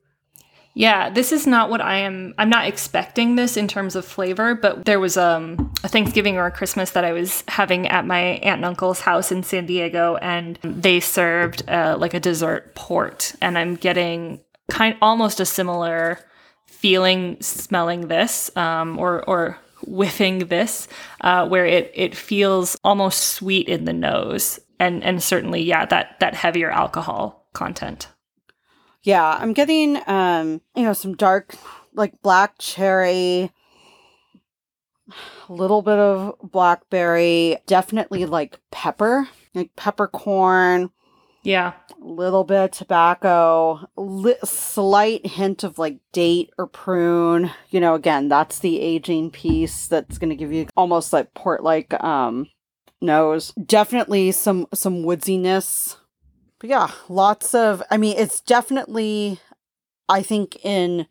Yeah, 0.73 1.09
this 1.09 1.31
is 1.31 1.45
not 1.45 1.69
what 1.69 1.81
I 1.81 1.97
am. 1.97 2.33
I'm 2.37 2.49
not 2.49 2.67
expecting 2.67 3.35
this 3.35 3.57
in 3.57 3.67
terms 3.67 3.95
of 3.95 4.05
flavor, 4.05 4.55
but 4.55 4.85
there 4.85 4.99
was 4.99 5.17
um, 5.17 5.73
a 5.83 5.89
Thanksgiving 5.89 6.37
or 6.37 6.45
a 6.45 6.51
Christmas 6.51 6.91
that 6.91 7.03
I 7.03 7.11
was 7.11 7.43
having 7.47 7.87
at 7.87 8.05
my 8.05 8.19
aunt 8.19 8.57
and 8.57 8.65
uncle's 8.65 9.01
house 9.01 9.31
in 9.31 9.43
San 9.43 9.65
Diego, 9.65 10.15
and 10.17 10.57
they 10.63 11.01
served 11.01 11.67
uh, 11.69 11.97
like 11.99 12.13
a 12.13 12.19
dessert 12.19 12.73
port, 12.73 13.35
and 13.41 13.57
I'm 13.57 13.75
getting 13.75 14.39
kind 14.69 14.95
almost 15.01 15.41
a 15.41 15.45
similar 15.45 16.19
feeling 16.67 17.37
smelling 17.41 18.07
this, 18.07 18.55
um, 18.55 18.97
or 18.97 19.27
or 19.29 19.57
whiffing 19.85 20.47
this, 20.47 20.87
uh, 21.19 21.47
where 21.49 21.65
it 21.65 21.91
it 21.93 22.15
feels 22.15 22.77
almost 22.83 23.19
sweet 23.19 23.67
in 23.67 23.83
the 23.83 23.93
nose, 23.93 24.59
and 24.79 25.03
and 25.03 25.21
certainly 25.21 25.61
yeah 25.61 25.85
that 25.85 26.17
that 26.21 26.33
heavier 26.33 26.71
alcohol 26.71 27.49
content. 27.53 28.07
Yeah, 29.03 29.37
I'm 29.39 29.53
getting 29.53 29.99
um, 30.07 30.61
you 30.75 30.83
know, 30.83 30.93
some 30.93 31.15
dark 31.15 31.55
like 31.93 32.21
black 32.21 32.55
cherry, 32.59 33.51
a 35.49 35.53
little 35.53 35.81
bit 35.81 35.97
of 35.97 36.35
blackberry, 36.43 37.57
definitely 37.65 38.25
like 38.25 38.59
pepper, 38.71 39.27
like 39.53 39.75
peppercorn, 39.75 40.91
Yeah, 41.43 41.73
a 42.01 42.05
little 42.05 42.43
bit 42.43 42.63
of 42.65 42.71
tobacco, 42.71 43.87
li- 43.97 44.35
slight 44.43 45.25
hint 45.25 45.63
of 45.63 45.77
like 45.79 45.97
date 46.13 46.51
or 46.57 46.67
prune. 46.67 47.51
You 47.71 47.79
know, 47.79 47.95
again, 47.95 48.29
that's 48.29 48.59
the 48.59 48.79
aging 48.79 49.31
piece 49.31 49.87
that's 49.87 50.17
going 50.17 50.29
to 50.29 50.35
give 50.35 50.53
you 50.53 50.67
almost 50.77 51.11
like 51.11 51.33
port 51.33 51.63
like 51.63 51.93
um 52.03 52.47
nose. 53.01 53.51
Definitely 53.65 54.31
some 54.31 54.67
some 54.73 55.03
woodsiness. 55.03 55.97
But 56.61 56.69
yeah, 56.69 56.91
lots 57.09 57.53
of 57.55 57.81
I 57.91 57.97
mean, 57.97 58.15
it's 58.17 58.39
definitely 58.39 59.39
I 60.07 60.21
think 60.21 60.63
in 60.63 61.07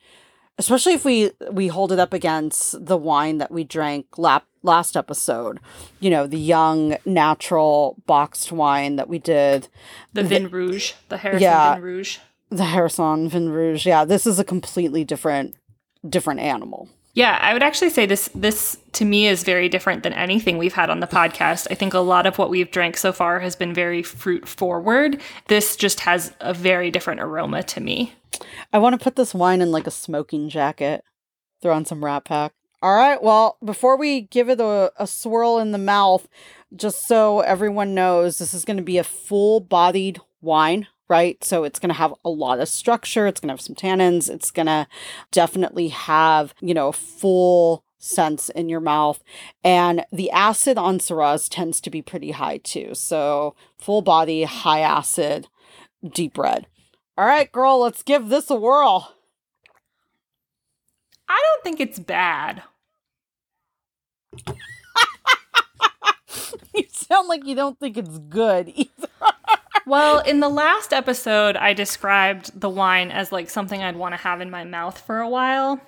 especially 0.59 0.93
if 0.95 1.05
we 1.05 1.33
we 1.51 1.69
hold 1.69 1.91
it 1.93 1.99
up 1.99 2.13
against 2.13 2.87
the 2.87 2.97
wine 2.97 3.39
that 3.39 3.51
we 3.51 3.65
drank 3.65 4.17
lap, 4.17 4.47
last 4.63 4.97
episode. 4.97 5.59
You 5.99 6.11
know, 6.11 6.27
the 6.27 6.39
young 6.39 6.97
natural 7.05 7.97
boxed 8.07 8.53
wine 8.53 8.97
that 8.97 9.09
we 9.09 9.19
did 9.19 9.69
the 10.13 10.23
Vin 10.23 10.49
Rouge, 10.51 10.93
the 11.09 11.17
Harrison 11.19 11.43
Yeah. 11.43 11.75
Vin 11.75 11.83
Rouge. 11.83 12.19
the 12.51 12.65
Harrison 12.67 13.29
Vin 13.29 13.49
Rouge. 13.51 13.87
Yeah, 13.87 14.05
this 14.05 14.27
is 14.27 14.39
a 14.39 14.45
completely 14.45 15.05
different 15.05 15.57
different 16.09 16.41
animal. 16.41 16.89
Yeah, 17.13 17.39
I 17.41 17.53
would 17.53 17.63
actually 17.63 17.91
say 17.91 18.07
this 18.07 18.31
this 18.35 18.79
to 18.93 19.05
me 19.05 19.27
is 19.27 19.43
very 19.43 19.69
different 19.69 20.05
than 20.05 20.13
anything 20.13 20.59
we've 20.59 20.75
had 20.75 20.91
on 20.91 21.01
the 21.01 21.07
podcast. 21.07 21.67
I 21.71 21.75
think 21.75 21.93
a 21.93 21.99
lot 21.99 22.27
of 22.27 22.39
what 22.39 22.51
we've 22.51 22.71
drank 22.71 22.97
so 22.97 23.13
far 23.13 23.41
has 23.41 23.57
been 23.57 23.75
very 23.75 24.03
fruit 24.03 24.47
forward. 24.49 25.21
This 25.49 25.77
just 25.77 26.01
has 26.01 26.33
a 26.41 26.55
very 26.55 26.91
different 26.91 27.21
aroma 27.21 27.63
to 27.65 27.81
me. 27.81 28.15
I 28.73 28.79
want 28.79 28.99
to 28.99 29.03
put 29.03 29.17
this 29.17 29.35
wine 29.35 29.61
in 29.61 29.73
like 29.73 29.87
a 29.87 29.93
smoking 29.93 30.49
jacket. 30.49 31.05
Throw 31.61 31.75
on 31.75 31.85
some 31.85 32.05
Rat 32.05 32.25
Pack. 32.25 32.53
All 32.83 32.97
right. 32.97 33.23
Well, 33.23 33.59
before 33.63 33.99
we 33.99 34.23
give 34.23 34.49
it 34.49 34.61
a, 34.61 34.91
a 34.97 35.07
swirl 35.07 35.59
in 35.59 35.73
the 35.73 35.79
mouth, 35.79 36.27
just 36.75 37.07
so 37.07 37.41
everyone 37.41 37.95
knows, 37.95 38.39
this 38.39 38.55
is 38.55 38.65
going 38.65 38.79
to 38.79 38.83
be 38.83 38.97
a 38.97 39.05
full 39.05 39.61
bodied 39.61 40.21
wine, 40.41 40.87
right? 41.11 41.43
So 41.45 41.65
it's 41.65 41.81
going 41.81 41.91
to 41.91 41.95
have 41.95 42.15
a 42.25 42.31
lot 42.31 42.61
of 42.61 42.69
structure. 42.69 43.27
It's 43.27 43.41
going 43.41 43.49
to 43.49 43.55
have 43.55 43.61
some 43.61 43.75
tannins. 43.75 44.31
It's 44.31 44.51
going 44.51 44.67
to 44.67 44.87
definitely 45.33 45.89
have, 45.89 46.55
you 46.61 46.73
know, 46.73 46.93
full 46.93 47.85
sense 47.99 48.49
in 48.49 48.69
your 48.69 48.81
mouth. 48.81 49.23
And 49.63 50.07
the 50.13 50.31
acid 50.31 50.79
on 50.79 51.01
Syrahs 51.01 51.49
tends 51.51 51.81
to 51.83 51.91
be 51.91 52.01
pretty 52.01 52.31
high 52.31 52.59
too. 52.59 52.95
So 52.95 53.55
full 53.77 54.03
body, 54.03 54.45
high 54.45 54.81
acid, 54.81 55.49
deep 56.09 56.39
red. 56.39 56.67
All 57.19 57.27
right, 57.27 57.51
girl, 57.53 57.81
let's 57.81 58.03
give 58.03 58.29
this 58.29 58.49
a 58.49 58.55
whirl. 58.55 59.15
I 61.29 61.43
don't 61.45 61.63
think 61.63 61.81
it's 61.81 61.99
bad. 61.99 62.63
you 66.75 66.85
sound 66.91 67.29
like 67.29 67.45
you 67.45 67.55
don't 67.55 67.79
think 67.79 67.99
it's 67.99 68.19
good 68.19 68.73
either. 68.75 69.09
well, 69.87 70.21
in 70.21 70.41
the 70.41 70.49
last 70.49 70.93
episode, 70.93 71.57
I 71.57 71.73
described 71.73 72.59
the 72.59 72.71
wine 72.71 73.11
as 73.11 73.33
like 73.33 73.51
something 73.51 73.83
I'd 73.83 73.97
want 73.97 74.15
to 74.15 74.21
have 74.21 74.41
in 74.41 74.51
my 74.51 74.65
mouth 74.65 74.99
for 75.01 75.19
a 75.21 75.29
while. 75.29 75.81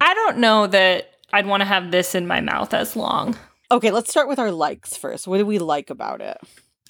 I 0.00 0.14
don't 0.14 0.38
know 0.38 0.66
that 0.66 1.10
I'd 1.32 1.46
want 1.46 1.60
to 1.60 1.66
have 1.66 1.90
this 1.90 2.14
in 2.14 2.26
my 2.26 2.40
mouth 2.40 2.74
as 2.74 2.96
long. 2.96 3.36
Okay, 3.70 3.90
let's 3.90 4.10
start 4.10 4.28
with 4.28 4.38
our 4.38 4.50
likes 4.50 4.96
first. 4.96 5.26
What 5.26 5.38
do 5.38 5.46
we 5.46 5.58
like 5.58 5.90
about 5.90 6.20
it? 6.20 6.38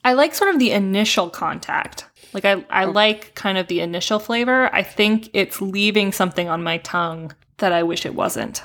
I 0.05 0.14
like 0.14 0.34
sort 0.34 0.53
of 0.53 0.59
the 0.59 0.72
initial 0.72 1.30
contact. 1.30 2.07
Like 2.32 2.45
I, 2.45 2.64
I 2.70 2.86
like 2.86 3.34
kind 3.34 3.57
of 3.57 3.68
the 3.68 3.80
initial 3.80 4.18
flavor. 4.18 4.68
I 4.74 4.82
think 4.82 5.30
it's 5.32 5.61
leaving 5.61 6.12
something 6.12 6.49
on 6.49 6.62
my 6.62 6.78
tongue 6.78 7.32
that 7.59 7.72
I 7.72 7.82
wish 7.82 8.05
it 8.05 8.14
wasn't. 8.14 8.62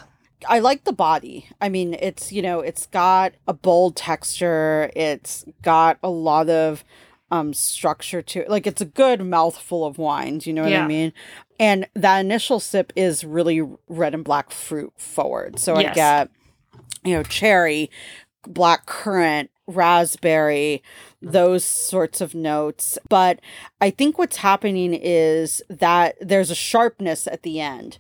I 0.48 0.60
like 0.60 0.84
the 0.84 0.94
body. 0.94 1.50
I 1.62 1.70
mean, 1.70 1.96
it's, 2.00 2.32
you 2.32 2.42
know, 2.42 2.62
it's 2.62 2.88
got 2.88 3.34
a 3.48 3.54
bold 3.54 3.96
texture. 3.96 4.92
It's 4.96 5.46
got 5.62 5.98
a 6.02 6.10
lot 6.10 6.50
of 6.50 6.84
um 7.32 7.54
structure 7.54 8.22
to 8.22 8.40
it. 8.42 8.50
Like 8.50 8.66
it's 8.68 8.82
a 8.82 8.86
good 8.86 9.22
mouthful 9.26 9.86
of 9.86 9.98
wines, 9.98 10.48
you 10.48 10.54
know 10.54 10.64
what 10.64 10.72
Yeah. 10.72 10.86
I 10.86 10.88
mean? 10.88 11.14
And 11.60 11.88
that 11.96 12.20
initial 12.20 12.60
sip 12.60 12.94
is 12.96 13.24
really 13.24 13.62
red 13.88 14.14
and 14.14 14.24
black 14.24 14.52
fruit 14.52 14.94
forward. 14.98 15.60
So 15.60 15.76
I 15.76 15.84
get, 15.94 16.30
you 17.04 17.14
know, 17.16 17.24
cherry, 17.24 17.90
black 18.44 18.86
currant, 18.86 19.50
raspberry, 19.66 20.82
those 21.22 21.66
sorts 21.66 22.22
of 22.22 22.34
notes. 22.34 22.98
But 23.10 23.40
I 23.82 23.90
think 23.90 24.18
what's 24.18 24.38
happening 24.38 24.94
is 24.94 25.62
that 25.70 26.16
there's 26.22 26.52
a 26.52 26.56
sharpness 26.56 27.28
at 27.28 27.44
the 27.44 27.60
end 27.60 27.98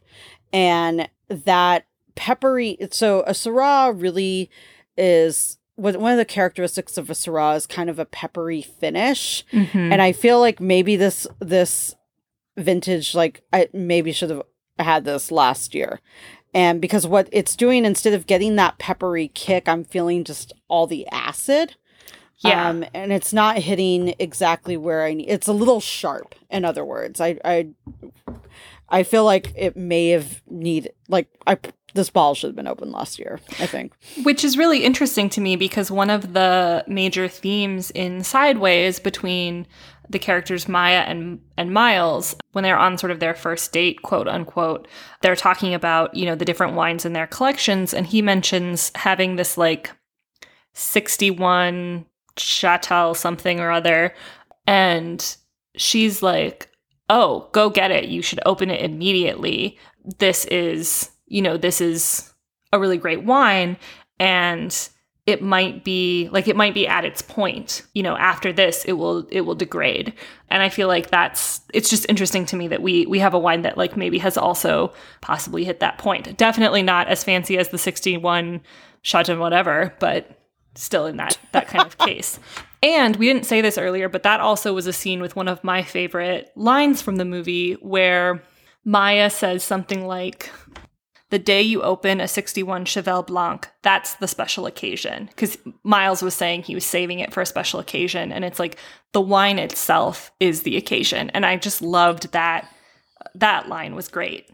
and 0.53 1.09
that 1.29 1.85
peppery. 2.15 2.77
So 2.91 3.21
a 3.21 3.31
Syrah 3.31 3.99
really 3.99 4.49
is 4.97 5.56
one 5.77 6.11
of 6.11 6.17
the 6.17 6.25
characteristics 6.25 6.97
of 6.97 7.09
a 7.09 7.13
Syrah 7.13 7.55
is 7.55 7.67
kind 7.67 7.89
of 7.89 7.99
a 7.99 8.05
peppery 8.05 8.61
finish. 8.61 9.45
Mm-hmm. 9.53 9.91
And 9.93 10.01
I 10.01 10.11
feel 10.11 10.39
like 10.39 10.59
maybe 10.59 10.95
this 10.95 11.27
this 11.39 11.95
vintage 12.57 13.13
like 13.13 13.43
I 13.53 13.69
maybe 13.71 14.11
should 14.11 14.31
have 14.31 14.41
had 14.79 15.05
this 15.05 15.31
last 15.31 15.73
year. 15.75 16.01
And 16.53 16.81
because 16.81 17.05
what 17.05 17.29
it's 17.31 17.55
doing 17.55 17.85
instead 17.85 18.13
of 18.13 18.25
getting 18.25 18.55
that 18.55 18.79
peppery 18.79 19.27
kick, 19.27 19.69
I'm 19.69 19.83
feeling 19.83 20.23
just 20.23 20.53
all 20.67 20.87
the 20.87 21.07
acid. 21.09 21.75
yeah. 22.39 22.69
Um, 22.69 22.83
and 22.93 23.11
it's 23.11 23.33
not 23.33 23.59
hitting 23.59 24.15
exactly 24.17 24.77
where 24.77 25.03
I 25.03 25.13
need. 25.13 25.29
It's 25.29 25.47
a 25.47 25.53
little 25.53 25.79
sharp. 25.79 26.33
In 26.49 26.65
other 26.65 26.83
words, 26.83 27.21
I 27.21 27.39
I 27.45 27.67
I 28.89 29.03
feel 29.03 29.25
like 29.25 29.53
it 29.55 29.77
may 29.77 30.09
have 30.09 30.41
need 30.49 30.91
like 31.07 31.27
I 31.45 31.57
this 31.97 32.09
ball 32.09 32.33
should 32.33 32.47
have 32.47 32.55
been 32.55 32.67
open 32.67 32.91
last 32.91 33.19
year. 33.19 33.41
I 33.59 33.65
think. 33.65 33.91
Which 34.23 34.45
is 34.45 34.57
really 34.57 34.85
interesting 34.85 35.29
to 35.31 35.41
me 35.41 35.57
because 35.57 35.91
one 35.91 36.09
of 36.09 36.31
the 36.33 36.85
major 36.87 37.27
themes 37.27 37.91
in 37.91 38.23
Sideways 38.23 38.99
between 38.99 39.67
the 40.09 40.19
characters 40.19 40.69
Maya 40.69 41.03
and 41.05 41.41
and 41.57 41.73
Miles 41.73 42.37
when 42.53 42.63
they're 42.63 42.77
on 42.77 42.97
sort 42.97 43.11
of 43.11 43.19
their 43.19 43.33
first 43.33 43.73
date, 43.73 44.01
quote 44.03 44.29
unquote, 44.29 44.87
they're 45.21 45.35
talking 45.35 45.73
about, 45.73 46.15
you 46.15 46.25
know, 46.25 46.35
the 46.35 46.45
different 46.45 46.75
wines 46.75 47.03
in 47.03 47.11
their 47.11 47.27
collections 47.27 47.93
and 47.93 48.07
he 48.07 48.21
mentions 48.21 48.91
having 48.95 49.35
this 49.35 49.57
like 49.57 49.91
61 50.73 52.05
Chatel 52.37 53.17
something 53.17 53.59
or 53.59 53.71
other 53.71 54.13
and 54.67 55.37
she's 55.75 56.21
like, 56.21 56.69
"Oh, 57.09 57.49
go 57.53 57.69
get 57.69 57.91
it. 57.91 58.05
You 58.05 58.21
should 58.21 58.39
open 58.45 58.69
it 58.69 58.81
immediately. 58.81 59.77
This 60.19 60.45
is, 60.45 61.11
you 61.27 61.41
know, 61.41 61.57
this 61.57 61.81
is 61.81 62.33
a 62.73 62.79
really 62.79 62.97
great 62.97 63.23
wine 63.23 63.77
and 64.19 64.89
it 65.27 65.41
might 65.41 65.83
be 65.83 66.29
like 66.31 66.47
it 66.47 66.55
might 66.55 66.73
be 66.73 66.87
at 66.87 67.03
its 67.03 67.21
point 67.21 67.83
you 67.93 68.01
know 68.01 68.15
after 68.15 68.53
this 68.53 68.85
it 68.85 68.93
will 68.93 69.27
it 69.29 69.41
will 69.41 69.55
degrade. 69.55 70.13
And 70.49 70.63
i 70.63 70.69
feel 70.69 70.87
like 70.87 71.09
that's 71.09 71.61
it's 71.73 71.89
just 71.89 72.05
interesting 72.09 72.45
to 72.47 72.55
me 72.55 72.67
that 72.69 72.81
we 72.81 73.05
we 73.05 73.19
have 73.19 73.33
a 73.33 73.39
wine 73.39 73.61
that 73.61 73.77
like 73.77 73.97
maybe 73.97 74.17
has 74.19 74.37
also 74.37 74.93
possibly 75.21 75.63
hit 75.65 75.81
that 75.81 75.97
point. 75.97 76.37
Definitely 76.37 76.81
not 76.81 77.07
as 77.07 77.23
fancy 77.23 77.57
as 77.57 77.69
the 77.69 77.77
61 77.77 78.61
shot 79.01 79.29
and 79.29 79.39
whatever 79.39 79.93
but 79.99 80.39
still 80.75 81.05
in 81.05 81.17
that 81.17 81.37
that 81.51 81.67
kind 81.67 81.85
of 81.85 81.97
case. 82.09 82.39
And 82.83 83.15
we 83.15 83.25
didn't 83.25 83.45
say 83.45 83.61
this 83.61 83.77
earlier 83.77 84.09
but 84.09 84.23
that 84.23 84.39
also 84.39 84.73
was 84.73 84.87
a 84.87 84.93
scene 84.93 85.21
with 85.21 85.35
one 85.35 85.49
of 85.49 85.63
my 85.63 85.83
favorite 85.83 86.51
lines 86.55 87.01
from 87.01 87.17
the 87.17 87.25
movie 87.25 87.73
where 87.73 88.41
maya 88.85 89.29
says 89.29 89.63
something 89.63 90.07
like 90.07 90.49
the 91.29 91.39
day 91.39 91.61
you 91.61 91.81
open 91.81 92.21
a 92.21 92.27
61 92.27 92.85
Cheval 92.85 93.23
Blanc, 93.23 93.67
that's 93.81 94.15
the 94.15 94.27
special 94.27 94.65
occasion. 94.65 95.25
Because 95.25 95.57
Miles 95.83 96.21
was 96.21 96.33
saying 96.33 96.63
he 96.63 96.75
was 96.75 96.85
saving 96.85 97.19
it 97.19 97.33
for 97.33 97.41
a 97.41 97.45
special 97.45 97.79
occasion. 97.79 98.31
And 98.31 98.45
it's 98.45 98.59
like 98.59 98.77
the 99.11 99.21
wine 99.21 99.59
itself 99.59 100.31
is 100.39 100.63
the 100.63 100.77
occasion. 100.77 101.29
And 101.31 101.45
I 101.45 101.57
just 101.57 101.81
loved 101.81 102.31
that. 102.31 102.69
That 103.35 103.67
line 103.67 103.93
was 103.93 104.07
great. 104.07 104.49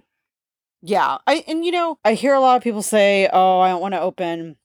Yeah, 0.85 1.19
I 1.25 1.45
and 1.47 1.63
you 1.63 1.71
know 1.71 1.97
I 2.03 2.13
hear 2.13 2.33
a 2.33 2.41
lot 2.41 2.57
of 2.57 2.63
people 2.63 2.81
say, 2.81 3.29
"Oh, 3.31 3.61
I 3.61 3.69
don't 3.69 3.79
want 3.79 3.93
to 3.93 4.01
open 4.01 4.57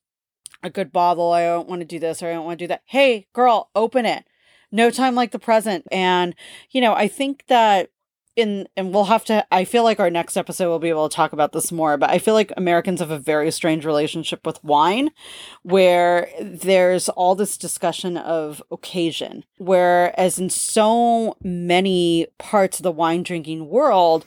a 0.65 0.69
good 0.71 0.91
bottle. 0.91 1.31
I 1.31 1.45
don't 1.45 1.69
want 1.69 1.81
to 1.81 1.87
do 1.87 2.01
this 2.01 2.21
or 2.21 2.29
I 2.29 2.33
don't 2.33 2.45
want 2.45 2.59
to 2.59 2.65
do 2.65 2.69
that." 2.69 2.83
Hey, 2.87 3.29
girl, 3.33 3.71
open 3.77 4.05
it. 4.05 4.25
No 4.73 4.91
time 4.91 5.15
like 5.15 5.31
the 5.31 5.39
present. 5.39 5.87
And 5.93 6.35
you 6.71 6.81
know, 6.81 6.93
I 6.93 7.07
think 7.07 7.45
that 7.47 7.91
in 8.39 8.69
and 8.77 8.95
we'll 8.95 9.05
have 9.05 9.25
to 9.27 9.47
I 9.53 9.65
feel 9.65 9.83
like 9.83 9.99
our 9.99 10.11
next 10.11 10.37
episode 10.37 10.69
we'll 10.69 10.79
be 10.79 10.89
able 10.89 11.09
to 11.09 11.15
talk 11.15 11.33
about 11.33 11.53
this 11.53 11.73
more, 11.73 11.97
but 11.97 12.11
I 12.11 12.19
feel 12.19 12.35
like 12.35 12.53
Americans 12.57 13.01
have 13.01 13.11
a 13.11 13.19
very 13.19 13.51
strange 13.51 13.85
relationship 13.85 14.47
with 14.47 14.63
wine 14.63 15.11
where 15.63 16.31
there's 16.41 17.09
all 17.09 17.35
this 17.35 17.59
discussion 17.59 18.17
of 18.17 18.63
occasion, 18.71 19.45
whereas 19.59 20.39
in 20.39 20.51
so 20.51 21.37
many 21.43 22.29
parts 22.39 22.79
of 22.79 22.85
the 22.85 22.93
wine 22.93 23.25
drinking 23.25 23.69
world, 23.69 24.25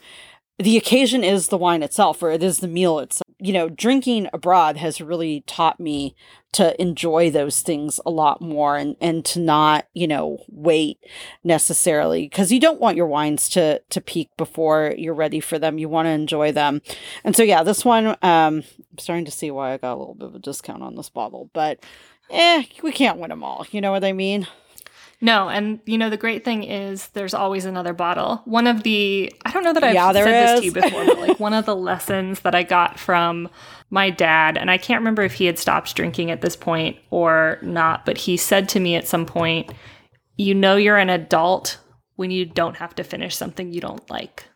the 0.62 0.76
occasion 0.76 1.24
is 1.24 1.48
the 1.48 1.58
wine 1.58 1.82
itself 1.82 2.22
or 2.22 2.30
it 2.30 2.42
is 2.42 2.58
the 2.58 2.68
meal 2.68 2.98
itself. 2.98 3.22
You 3.38 3.52
know, 3.52 3.68
drinking 3.68 4.28
abroad 4.32 4.76
has 4.76 5.00
really 5.00 5.42
taught 5.46 5.80
me 5.80 6.14
to 6.52 6.80
enjoy 6.80 7.30
those 7.30 7.60
things 7.60 7.98
a 8.06 8.10
lot 8.10 8.40
more 8.40 8.76
and, 8.76 8.96
and 9.00 9.24
to 9.24 9.40
not, 9.40 9.86
you 9.94 10.06
know, 10.06 10.38
wait 10.48 10.98
necessarily 11.42 12.28
because 12.28 12.52
you 12.52 12.60
don't 12.60 12.80
want 12.80 12.96
your 12.96 13.06
wines 13.06 13.48
to 13.50 13.80
to 13.90 14.00
peak 14.00 14.30
before 14.36 14.94
you're 14.96 15.14
ready 15.14 15.40
for 15.40 15.58
them. 15.58 15.78
You 15.78 15.88
want 15.88 16.06
to 16.06 16.10
enjoy 16.10 16.52
them. 16.52 16.82
And 17.24 17.34
so 17.34 17.42
yeah, 17.42 17.62
this 17.62 17.84
one 17.84 18.06
um 18.06 18.16
I'm 18.22 18.64
starting 18.98 19.24
to 19.24 19.32
see 19.32 19.50
why 19.50 19.72
I 19.72 19.78
got 19.78 19.94
a 19.94 19.98
little 19.98 20.14
bit 20.14 20.28
of 20.28 20.34
a 20.34 20.38
discount 20.38 20.82
on 20.82 20.94
this 20.94 21.08
bottle, 21.08 21.50
but 21.52 21.82
eh, 22.30 22.64
we 22.82 22.92
can't 22.92 23.18
win 23.18 23.30
them 23.30 23.42
all. 23.42 23.66
You 23.70 23.80
know 23.80 23.90
what 23.90 24.04
I 24.04 24.12
mean? 24.12 24.46
No, 25.22 25.48
and 25.48 25.78
you 25.86 25.96
know 25.98 26.10
the 26.10 26.16
great 26.16 26.44
thing 26.44 26.64
is 26.64 27.06
there's 27.10 27.32
always 27.32 27.64
another 27.64 27.92
bottle. 27.92 28.42
One 28.44 28.66
of 28.66 28.82
the 28.82 29.32
I 29.46 29.52
don't 29.52 29.62
know 29.62 29.72
that 29.72 29.84
I've 29.84 29.94
Yeah, 29.94 30.12
said 30.12 30.54
this 30.54 30.60
to 30.60 30.66
you 30.66 30.72
before, 30.72 31.04
but 31.04 31.20
like 31.20 31.38
one 31.38 31.54
of 31.54 31.64
the 31.64 31.76
lessons 31.76 32.40
that 32.40 32.56
I 32.56 32.64
got 32.64 32.98
from 32.98 33.48
my 33.88 34.10
dad, 34.10 34.58
and 34.58 34.68
I 34.68 34.78
can't 34.78 35.00
remember 35.00 35.22
if 35.22 35.34
he 35.34 35.46
had 35.46 35.60
stopped 35.60 35.94
drinking 35.94 36.32
at 36.32 36.40
this 36.40 36.56
point 36.56 36.96
or 37.10 37.58
not, 37.62 38.04
but 38.04 38.18
he 38.18 38.36
said 38.36 38.68
to 38.70 38.80
me 38.80 38.96
at 38.96 39.06
some 39.06 39.24
point, 39.24 39.72
"You 40.36 40.54
know 40.54 40.74
you're 40.74 40.98
an 40.98 41.10
adult 41.10 41.78
when 42.16 42.32
you 42.32 42.44
don't 42.44 42.76
have 42.78 42.94
to 42.96 43.04
finish 43.04 43.36
something 43.36 43.72
you 43.72 43.80
don't 43.80 44.10
like." 44.10 44.48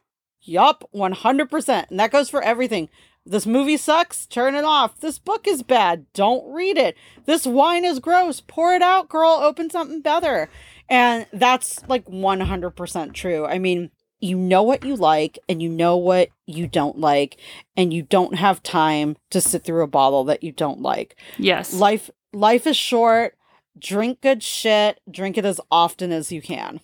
Yup, 0.43 0.89
100%. 0.93 1.91
And 1.91 2.01
that 2.01 2.11
goes 2.13 2.29
for 2.29 2.43
everything. 2.43 2.89
This 3.27 3.45
movie 3.45 3.77
sucks, 3.77 4.25
turn 4.25 4.55
it 4.55 4.65
off. 4.65 5.01
This 5.01 5.19
book 5.19 5.49
is 5.49 5.63
bad, 5.65 6.07
don't 6.15 6.53
read 6.53 6.79
it. 6.79 6.97
This 7.25 7.45
wine 7.47 7.85
is 7.85 7.99
gross, 7.99 8.41
pour 8.41 8.73
it 8.75 8.83
out, 8.83 9.09
girl, 9.09 9.41
open 9.43 9.69
something 9.69 10.01
better. 10.01 10.49
And 10.89 11.27
that's 11.33 11.83
like 11.89 12.05
100% 12.07 13.13
true. 13.13 13.45
I 13.45 13.59
mean, 13.59 13.91
you 14.21 14.37
know 14.37 14.63
what 14.63 14.85
you 14.85 14.97
like 14.97 15.39
and 15.49 15.61
you 15.61 15.69
know 15.69 15.97
what 15.97 16.31
you 16.47 16.67
don't 16.67 16.99
like, 16.99 17.39
and 17.77 17.93
you 17.93 18.03
don't 18.03 18.37
have 18.37 18.63
time 18.63 19.17
to 19.31 19.41
sit 19.41 19.65
through 19.65 19.83
a 19.83 19.89
bottle 19.89 20.25
that 20.25 20.43
you 20.43 20.53
don't 20.53 20.81
like. 20.81 21.17
Yes. 21.39 21.75
Life 21.75 22.11
life 22.33 22.67
is 22.67 22.77
short. 22.77 23.37
Drink 23.79 24.21
good 24.21 24.43
shit. 24.43 25.01
Drink 25.11 25.37
it 25.37 25.45
as 25.45 25.61
often 25.71 26.13
as 26.13 26.33
you 26.33 26.41
can. 26.41 26.81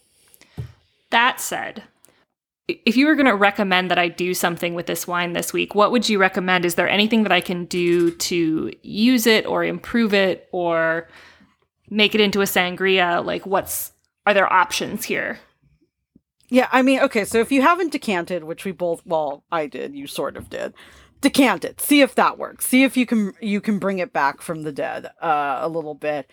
That 1.10 1.40
said, 1.40 1.84
if 2.68 2.96
you 2.96 3.06
were 3.06 3.14
going 3.14 3.26
to 3.26 3.34
recommend 3.34 3.90
that 3.90 3.98
I 3.98 4.08
do 4.08 4.34
something 4.34 4.74
with 4.74 4.86
this 4.86 5.06
wine 5.06 5.32
this 5.32 5.52
week, 5.52 5.74
what 5.74 5.90
would 5.90 6.08
you 6.08 6.18
recommend? 6.18 6.64
Is 6.64 6.76
there 6.76 6.88
anything 6.88 7.24
that 7.24 7.32
I 7.32 7.40
can 7.40 7.64
do 7.64 8.10
to 8.12 8.72
use 8.82 9.26
it 9.26 9.46
or 9.46 9.64
improve 9.64 10.14
it 10.14 10.48
or 10.52 11.08
make 11.90 12.14
it 12.14 12.20
into 12.20 12.40
a 12.40 12.44
sangria? 12.44 13.24
Like, 13.24 13.46
what's 13.46 13.92
are 14.26 14.34
there 14.34 14.52
options 14.52 15.04
here? 15.04 15.40
Yeah, 16.48 16.68
I 16.70 16.82
mean, 16.82 17.00
okay, 17.00 17.24
so 17.24 17.38
if 17.38 17.50
you 17.50 17.62
haven't 17.62 17.92
decanted, 17.92 18.44
which 18.44 18.64
we 18.64 18.72
both, 18.72 19.04
well, 19.06 19.42
I 19.50 19.66
did, 19.66 19.94
you 19.94 20.06
sort 20.06 20.36
of 20.36 20.50
did, 20.50 20.74
decant 21.22 21.64
it. 21.64 21.80
See 21.80 22.02
if 22.02 22.14
that 22.16 22.36
works. 22.38 22.66
See 22.66 22.84
if 22.84 22.96
you 22.96 23.06
can 23.06 23.32
you 23.40 23.60
can 23.60 23.78
bring 23.78 23.98
it 23.98 24.12
back 24.12 24.42
from 24.42 24.62
the 24.62 24.72
dead 24.72 25.06
uh, 25.20 25.58
a 25.60 25.68
little 25.68 25.94
bit. 25.94 26.30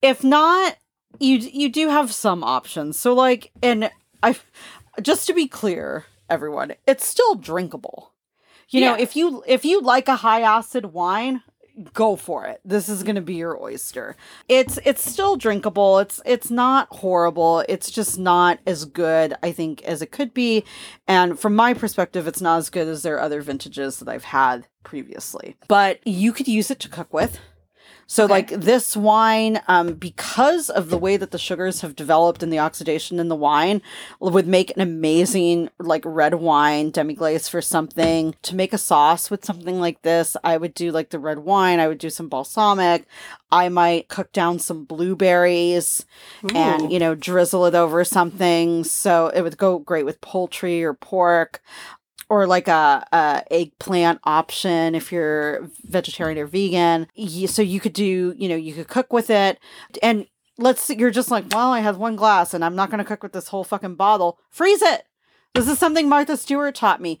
If 0.00 0.24
not, 0.24 0.76
you 1.20 1.36
you 1.36 1.68
do 1.68 1.88
have 1.88 2.12
some 2.12 2.42
options. 2.42 2.98
So 2.98 3.12
like, 3.12 3.52
and 3.62 3.90
I, 4.22 4.36
just 5.02 5.26
to 5.26 5.34
be 5.34 5.48
clear, 5.48 6.06
everyone, 6.28 6.74
it's 6.86 7.06
still 7.06 7.34
drinkable. 7.34 8.12
You 8.70 8.82
know, 8.82 8.94
if 8.94 9.16
you 9.16 9.42
if 9.46 9.64
you 9.64 9.80
like 9.80 10.08
a 10.08 10.16
high 10.16 10.42
acid 10.42 10.86
wine, 10.92 11.42
go 11.94 12.16
for 12.16 12.44
it. 12.44 12.60
This 12.64 12.88
is 12.88 13.02
going 13.02 13.14
to 13.14 13.22
be 13.22 13.36
your 13.36 13.60
oyster. 13.62 14.16
It's 14.48 14.78
it's 14.84 15.10
still 15.10 15.36
drinkable. 15.36 15.98
It's 15.98 16.20
it's 16.26 16.50
not 16.50 16.88
horrible. 16.90 17.64
It's 17.68 17.90
just 17.90 18.18
not 18.18 18.58
as 18.66 18.84
good 18.84 19.34
I 19.42 19.52
think 19.52 19.82
as 19.82 20.02
it 20.02 20.10
could 20.10 20.34
be. 20.34 20.64
And 21.06 21.38
from 21.38 21.54
my 21.56 21.74
perspective, 21.74 22.26
it's 22.26 22.40
not 22.40 22.58
as 22.58 22.70
good 22.70 22.88
as 22.88 23.02
their 23.02 23.20
other 23.20 23.40
vintages 23.40 23.98
that 23.98 24.08
I've 24.08 24.24
had 24.24 24.66
previously. 24.82 25.56
But 25.68 26.06
you 26.06 26.32
could 26.32 26.48
use 26.48 26.70
it 26.70 26.80
to 26.80 26.88
cook 26.88 27.12
with. 27.12 27.38
So, 28.10 28.24
Okay. 28.24 28.32
like 28.32 28.48
this 28.48 28.96
wine, 28.96 29.60
um, 29.68 29.92
because 29.92 30.70
of 30.70 30.88
the 30.88 30.96
way 30.98 31.18
that 31.18 31.30
the 31.30 31.38
sugars 31.38 31.82
have 31.82 31.94
developed 31.94 32.42
and 32.42 32.50
the 32.50 32.58
oxidation 32.58 33.20
in 33.20 33.28
the 33.28 33.36
wine, 33.36 33.82
would 34.18 34.46
make 34.46 34.70
an 34.74 34.80
amazing 34.80 35.68
like 35.78 36.02
red 36.06 36.34
wine 36.36 36.90
demi 36.90 37.12
glaze 37.14 37.48
for 37.48 37.60
something. 37.60 38.34
To 38.42 38.56
make 38.56 38.72
a 38.72 38.78
sauce 38.78 39.30
with 39.30 39.44
something 39.44 39.78
like 39.78 40.00
this, 40.02 40.38
I 40.42 40.56
would 40.56 40.72
do 40.72 40.90
like 40.90 41.10
the 41.10 41.18
red 41.18 41.40
wine. 41.40 41.80
I 41.80 41.86
would 41.88 41.98
do 41.98 42.08
some 42.08 42.30
balsamic. 42.30 43.06
I 43.52 43.68
might 43.68 44.08
cook 44.08 44.32
down 44.32 44.58
some 44.58 44.84
blueberries 44.84 46.04
and 46.54 46.90
you 46.90 46.98
know 46.98 47.14
drizzle 47.14 47.66
it 47.66 47.74
over 47.74 48.04
something. 48.04 48.84
So 48.84 49.28
it 49.28 49.42
would 49.42 49.58
go 49.58 49.78
great 49.78 50.04
with 50.06 50.20
poultry 50.22 50.82
or 50.82 50.94
pork 50.94 51.62
or 52.28 52.46
like 52.46 52.68
a, 52.68 53.06
a 53.12 53.42
eggplant 53.50 54.20
option 54.24 54.94
if 54.94 55.10
you're 55.10 55.68
vegetarian 55.84 56.38
or 56.38 56.46
vegan. 56.46 57.06
So 57.46 57.62
you 57.62 57.80
could 57.80 57.92
do, 57.92 58.34
you 58.36 58.48
know, 58.48 58.56
you 58.56 58.74
could 58.74 58.88
cook 58.88 59.12
with 59.12 59.30
it. 59.30 59.58
And 60.02 60.26
let's 60.58 60.82
say 60.82 60.96
you're 60.96 61.10
just 61.10 61.30
like, 61.30 61.44
well, 61.52 61.72
I 61.72 61.80
have 61.80 61.96
one 61.96 62.16
glass 62.16 62.52
and 62.52 62.64
I'm 62.64 62.76
not 62.76 62.90
going 62.90 62.98
to 62.98 63.04
cook 63.04 63.22
with 63.22 63.32
this 63.32 63.48
whole 63.48 63.64
fucking 63.64 63.94
bottle. 63.94 64.38
Freeze 64.50 64.82
it. 64.82 65.04
This 65.54 65.68
is 65.68 65.78
something 65.78 66.08
Martha 66.08 66.36
Stewart 66.36 66.74
taught 66.74 67.00
me. 67.00 67.18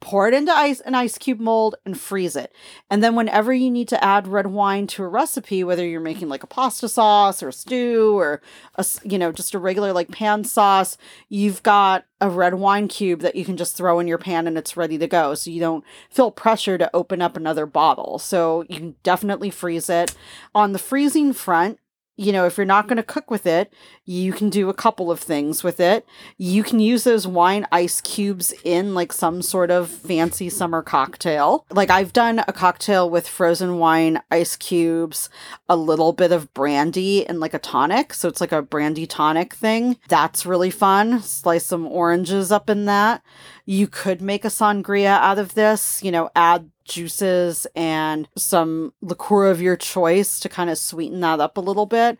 Pour 0.00 0.28
it 0.28 0.34
into 0.34 0.52
ice 0.52 0.80
an 0.80 0.94
ice 0.94 1.18
cube 1.18 1.40
mold 1.40 1.74
and 1.84 1.98
freeze 1.98 2.36
it. 2.36 2.52
And 2.88 3.02
then 3.02 3.16
whenever 3.16 3.52
you 3.52 3.70
need 3.70 3.88
to 3.88 4.02
add 4.02 4.28
red 4.28 4.46
wine 4.46 4.86
to 4.88 5.02
a 5.02 5.08
recipe, 5.08 5.64
whether 5.64 5.86
you're 5.86 6.00
making 6.00 6.28
like 6.28 6.44
a 6.44 6.46
pasta 6.48 6.88
sauce 6.88 7.42
or 7.42 7.48
a 7.48 7.52
stew 7.52 8.16
or 8.16 8.40
a 8.76 8.86
you 9.02 9.18
know 9.18 9.32
just 9.32 9.54
a 9.54 9.58
regular 9.58 9.92
like 9.92 10.10
pan 10.10 10.44
sauce, 10.44 10.96
you've 11.28 11.62
got 11.62 12.06
a 12.20 12.30
red 12.30 12.54
wine 12.54 12.88
cube 12.88 13.20
that 13.20 13.36
you 13.36 13.44
can 13.44 13.56
just 13.56 13.76
throw 13.76 13.98
in 13.98 14.08
your 14.08 14.18
pan 14.18 14.46
and 14.46 14.56
it's 14.56 14.76
ready 14.76 14.98
to 14.98 15.06
go. 15.06 15.34
So 15.34 15.50
you 15.50 15.60
don't 15.60 15.84
feel 16.10 16.30
pressure 16.30 16.78
to 16.78 16.90
open 16.94 17.20
up 17.20 17.36
another 17.36 17.66
bottle. 17.66 18.18
So 18.18 18.64
you 18.68 18.76
can 18.76 18.94
definitely 19.02 19.50
freeze 19.50 19.90
it. 19.90 20.14
On 20.54 20.72
the 20.72 20.78
freezing 20.78 21.32
front, 21.32 21.78
you 22.18 22.32
know, 22.32 22.44
if 22.44 22.58
you're 22.58 22.66
not 22.66 22.88
going 22.88 22.96
to 22.96 23.02
cook 23.04 23.30
with 23.30 23.46
it, 23.46 23.72
you 24.04 24.32
can 24.32 24.50
do 24.50 24.68
a 24.68 24.74
couple 24.74 25.08
of 25.08 25.20
things 25.20 25.62
with 25.62 25.78
it. 25.78 26.04
You 26.36 26.64
can 26.64 26.80
use 26.80 27.04
those 27.04 27.28
wine 27.28 27.64
ice 27.70 28.00
cubes 28.00 28.52
in 28.64 28.92
like 28.92 29.12
some 29.12 29.40
sort 29.40 29.70
of 29.70 29.88
fancy 29.88 30.50
summer 30.50 30.82
cocktail. 30.82 31.64
Like 31.70 31.90
I've 31.90 32.12
done 32.12 32.40
a 32.48 32.52
cocktail 32.52 33.08
with 33.08 33.28
frozen 33.28 33.78
wine 33.78 34.20
ice 34.32 34.56
cubes, 34.56 35.30
a 35.68 35.76
little 35.76 36.12
bit 36.12 36.32
of 36.32 36.52
brandy 36.54 37.24
and 37.24 37.38
like 37.38 37.54
a 37.54 37.60
tonic. 37.60 38.12
So 38.12 38.28
it's 38.28 38.40
like 38.40 38.52
a 38.52 38.62
brandy 38.62 39.06
tonic 39.06 39.54
thing. 39.54 39.96
That's 40.08 40.44
really 40.44 40.70
fun. 40.70 41.20
Slice 41.22 41.66
some 41.66 41.86
oranges 41.86 42.50
up 42.50 42.68
in 42.68 42.86
that. 42.86 43.22
You 43.64 43.86
could 43.86 44.20
make 44.20 44.44
a 44.44 44.48
sangria 44.48 45.20
out 45.20 45.38
of 45.38 45.54
this, 45.54 46.02
you 46.02 46.10
know, 46.10 46.30
add 46.34 46.68
juices 46.88 47.66
and 47.76 48.28
some 48.36 48.92
liqueur 49.00 49.50
of 49.50 49.62
your 49.62 49.76
choice 49.76 50.40
to 50.40 50.48
kind 50.48 50.70
of 50.70 50.78
sweeten 50.78 51.20
that 51.20 51.40
up 51.40 51.56
a 51.56 51.60
little 51.62 51.86
bit. 51.86 52.18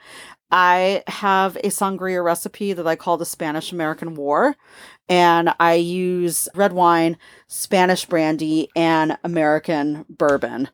I 0.51 1.03
have 1.09 1.57
a 1.57 1.69
sangria 1.69 2.25
recipe 2.25 2.73
that 2.73 2.87
I 2.87 2.97
call 2.97 3.19
the 3.19 3.27
Spanish 3.27 3.71
American 3.73 4.15
War, 4.15 4.57
and 5.09 5.53
I 5.61 5.75
use 5.75 6.49
red 6.55 6.73
wine, 6.73 7.19
Spanish 7.49 8.07
brandy, 8.07 8.69
and 8.75 9.19
American 9.25 10.07
bourbon 10.09 10.69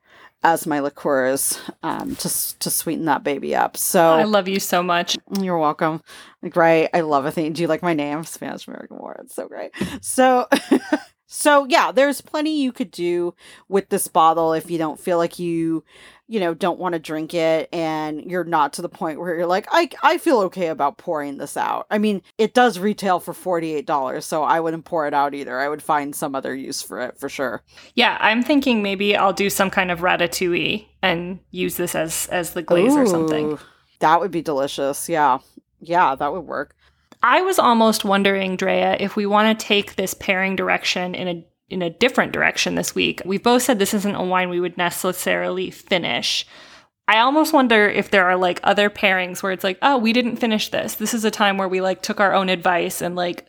as 0.45 0.67
my 0.67 0.79
liqueurs 0.79 1.59
um, 1.83 2.15
to 2.17 2.59
to 2.59 2.71
sweeten 2.71 3.07
that 3.07 3.25
baby 3.25 3.57
up. 3.57 3.77
So 3.77 4.13
I 4.13 4.25
love 4.25 4.47
you 4.47 4.61
so 4.61 4.83
much. 4.83 5.17
you're 5.41 5.59
welcome. 5.59 6.03
Like, 6.43 6.55
right. 6.55 6.91
I 6.93 7.01
love 7.01 7.25
a 7.25 7.33
thing. 7.33 7.55
Do 7.55 7.63
you 7.63 7.69
like 7.69 7.83
my 7.83 7.95
name? 7.95 8.23
Spanish 8.25 8.69
American 8.69 8.99
War. 8.99 9.17
It's 9.25 9.35
so 9.35 9.49
great. 9.49 9.73
So, 10.03 10.47
so 11.27 11.65
yeah, 11.69 11.91
there's 11.93 12.21
plenty 12.21 12.61
you 12.63 12.73
could 12.73 12.91
do 12.91 13.35
with 13.69 13.89
this 13.89 14.09
bottle 14.09 14.53
if 14.53 14.71
you 14.71 14.79
don't 14.79 15.01
feel 15.01 15.19
like 15.19 15.39
you, 15.39 15.85
you 16.27 16.39
know, 16.39 16.55
don't 16.55 16.79
want 16.79 16.93
to 16.95 16.99
drink 16.99 17.35
it 17.35 17.69
and 17.73 18.31
you're 18.31 18.45
not 18.45 18.75
to 18.75 18.83
the 18.83 18.89
point 18.89 19.19
where 19.19 19.35
you're 19.35 19.47
like, 19.47 19.67
I, 19.71 19.89
I 20.03 20.19
feel 20.19 20.41
okay 20.43 20.69
about 20.69 20.99
pouring 20.99 21.39
this 21.39 21.57
out. 21.57 21.87
I 21.91 21.99
mean, 21.99 22.23
it 22.39 22.55
does 22.55 22.79
retail 22.79 23.21
for 23.21 23.33
$48, 23.33 24.23
so 24.23 24.43
I 24.43 24.61
wouldn't 24.61 24.85
pour 24.85 25.07
it 25.07 25.15
out 25.15 25.35
either. 25.35 25.59
I 25.59 25.69
would 25.69 25.83
find 25.83 26.15
some 26.15 26.35
other 26.35 26.55
use 26.55 26.83
for 26.83 27.01
it 27.01 27.19
for 27.19 27.29
sure. 27.29 27.63
Yeah, 27.95 28.17
I'm 28.21 28.43
thinking 28.43 28.83
maybe 28.83 29.17
I'll 29.17 29.33
do 29.33 29.51
some 29.51 29.71
kind 29.71 29.91
of 29.91 30.01
ratatouille 30.01 30.87
and 31.03 31.41
use 31.51 31.77
this 31.77 31.95
as 31.95 32.27
as 32.29 32.53
the 32.53 32.63
glaze 32.63 32.95
or 32.95 33.07
something. 33.07 33.59
That 34.01 34.21
would 34.21 34.31
be 34.31 34.43
delicious. 34.43 35.09
Yeah. 35.09 35.39
Yeah, 35.81 36.15
that 36.15 36.33
would 36.33 36.47
work. 36.47 36.75
I 37.25 37.41
was 37.41 37.59
almost 37.59 38.05
wondering, 38.05 38.55
Drea, 38.57 38.99
if 39.01 39.17
we 39.17 39.25
want 39.25 39.59
to 39.59 39.67
take 39.67 39.97
this 39.97 40.13
pairing 40.13 40.57
direction 40.57 41.15
in 41.15 41.27
a 41.27 41.45
in 41.71 41.81
a 41.81 41.89
different 41.89 42.33
direction 42.33 42.75
this 42.75 42.95
week. 42.95 43.23
We've 43.25 43.43
both 43.43 43.63
said 43.63 43.79
this 43.79 43.95
isn't 43.95 44.15
a 44.15 44.23
wine 44.23 44.51
we 44.51 44.61
would 44.61 44.77
necessarily 44.77 45.71
finish. 45.71 46.47
I 47.09 47.19
almost 47.19 47.55
wonder 47.55 47.89
if 47.89 48.11
there 48.11 48.27
are 48.27 48.37
like 48.37 48.61
other 48.63 48.91
pairings 48.91 49.43
where 49.43 49.51
it's 49.51 49.65
like, 49.65 49.79
oh, 49.81 49.97
we 49.97 50.13
didn't 50.13 50.37
finish 50.37 50.69
this. 50.69 50.97
This 50.97 51.15
is 51.15 51.25
a 51.25 51.31
time 51.31 51.57
where 51.57 51.69
we 51.69 51.81
like 51.81 52.03
took 52.03 52.21
our 52.21 52.35
own 52.35 52.51
advice 52.51 53.01
and 53.01 53.17
like 53.17 53.47